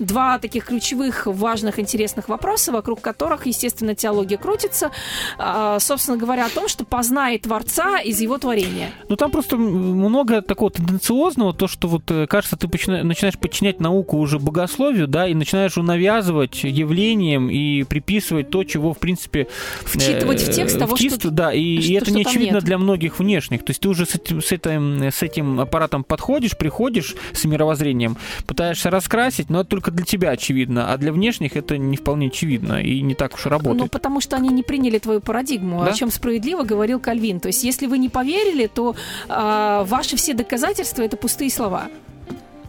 Два 0.00 0.38
таких 0.38 0.66
ключевых, 0.66 1.26
важных, 1.26 1.78
интересных 1.78 2.28
вопроса, 2.28 2.72
вокруг 2.72 3.00
которых, 3.00 3.46
естественно, 3.46 3.94
теология 3.94 4.38
крутится. 4.38 4.90
А, 5.38 5.78
собственно 5.78 6.16
говоря, 6.16 6.46
о 6.46 6.50
том, 6.50 6.68
что 6.68 6.84
познает 6.84 7.42
Творца 7.42 8.00
из 8.00 8.20
его 8.20 8.38
творения. 8.38 8.90
Ну, 9.08 9.16
там 9.16 9.30
просто 9.30 9.56
много 9.56 10.42
такого 10.42 10.70
тенденциозного, 10.70 11.52
то, 11.54 11.68
что 11.68 11.88
вот, 11.88 12.10
э, 12.10 12.26
кажется, 12.26 12.56
ты 12.56 12.66
начинаешь 12.66 13.38
подчинять 13.38 13.80
науку 13.80 14.18
уже 14.18 14.38
богословию, 14.38 15.06
да, 15.06 15.28
и 15.28 15.34
начинаешь 15.34 15.76
навязывать 15.76 16.64
явлением 16.64 17.50
и 17.50 17.82
приписывать 17.84 18.50
то, 18.50 18.64
чего, 18.64 18.94
в 18.94 18.98
принципе... 18.98 19.48
Вчитывать 19.84 20.42
в 20.42 20.52
текст 20.52 20.78
того, 20.78 20.96
что... 20.96 21.30
Да, 21.30 21.52
и, 21.52 21.80
что, 21.80 21.92
и 21.92 21.94
это 21.94 22.10
не 22.12 22.22
очевидно 22.22 22.56
нет. 22.56 22.64
для 22.64 22.78
многих 22.78 23.18
внешних. 23.18 23.64
То 23.64 23.70
есть 23.70 23.80
ты 23.80 23.88
уже 23.88 24.06
с 24.06 24.14
этим, 24.14 24.42
с, 24.42 24.52
этим, 24.52 25.02
с 25.04 25.22
этим 25.22 25.60
аппаратом 25.60 26.04
подходишь, 26.04 26.56
приходишь 26.56 27.14
с 27.32 27.44
мировоззрением, 27.44 28.16
пытаешься 28.46 28.90
раскрасить, 28.90 29.50
но 29.50 29.60
это 29.60 29.70
только 29.70 29.89
для 29.90 30.04
тебя 30.04 30.30
очевидно, 30.30 30.92
а 30.92 30.96
для 30.96 31.12
внешних 31.12 31.56
это 31.56 31.78
не 31.78 31.96
вполне 31.96 32.28
очевидно 32.28 32.82
и 32.82 33.00
не 33.00 33.14
так 33.14 33.34
уж 33.34 33.46
работает. 33.46 33.82
Ну, 33.82 33.88
потому 33.88 34.20
что 34.20 34.36
они 34.36 34.48
не 34.48 34.62
приняли 34.62 34.98
твою 34.98 35.20
парадигму, 35.20 35.84
Да? 35.84 35.90
о 35.90 35.94
чем 35.94 36.10
справедливо 36.10 36.62
говорил 36.62 37.00
Кальвин. 37.00 37.40
То 37.40 37.48
есть, 37.48 37.64
если 37.64 37.86
вы 37.86 37.98
не 37.98 38.08
поверили, 38.08 38.66
то 38.66 38.94
а, 39.28 39.84
ваши 39.84 40.16
все 40.16 40.34
доказательства 40.34 41.02
это 41.02 41.16
пустые 41.16 41.50
слова. 41.50 41.88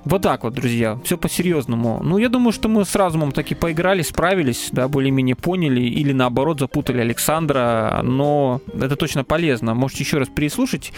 Вот 0.03 0.24
так 0.24 0.43
вот, 0.43 0.53
друзья, 0.53 0.99
все 1.03 1.15
по-серьезному. 1.15 2.01
Ну, 2.03 2.17
я 2.17 2.28
думаю, 2.28 2.51
что 2.51 2.67
мы 2.67 2.86
с 2.86 2.95
разумом 2.95 3.32
таки 3.32 3.53
поиграли, 3.53 4.01
справились, 4.01 4.69
да, 4.72 4.88
более-менее 4.88 5.36
поняли 5.36 5.82
или 5.82 6.11
наоборот 6.11 6.59
запутали 6.59 7.01
Александра, 7.01 8.01
но 8.03 8.61
это 8.74 8.95
точно 8.95 9.24
полезно. 9.24 9.76
Можете 9.76 10.03
еще 10.03 10.17
раз 10.17 10.28
переслушать. 10.28 10.91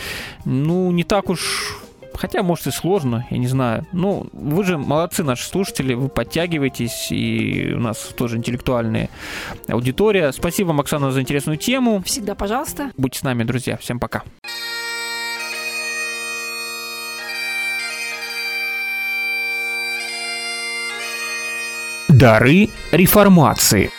Ну, 0.46 0.90
не 0.92 1.04
так 1.04 1.30
уж 1.30 1.80
Хотя, 2.16 2.44
может, 2.44 2.68
и 2.68 2.72
сложно, 2.72 3.26
я 3.30 3.38
не 3.38 3.48
знаю. 3.48 3.86
Ну, 3.92 4.28
вы 4.34 4.64
же 4.64 4.78
молодцы, 4.78 5.24
наши 5.24 5.48
слушатели, 5.48 5.94
вы 5.94 6.10
подтягиваетесь, 6.10 7.12
и 7.12 7.74
у 7.76 7.80
нас 7.80 7.98
тоже 8.16 8.38
интеллектуальная 8.38 9.10
аудитория. 9.68 10.32
Спасибо 10.32 10.70
вам, 10.70 10.82
Оксана, 10.82 11.12
за 11.12 11.22
интересную 11.22 11.58
тему. 11.58 12.02
Всегда, 12.06 12.36
пожалуйста. 12.36 12.92
Будьте 12.98 13.20
с 13.20 13.24
нами, 13.24 13.44
друзья. 13.44 13.78
Всем 13.78 14.00
пока. 14.00 14.24
Дары 22.10 22.70
реформации. 22.92 23.92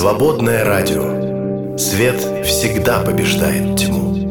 Свободное 0.00 0.64
радио. 0.64 1.76
Свет 1.76 2.16
всегда 2.46 3.00
побеждает 3.00 3.76
тьму. 3.76 4.29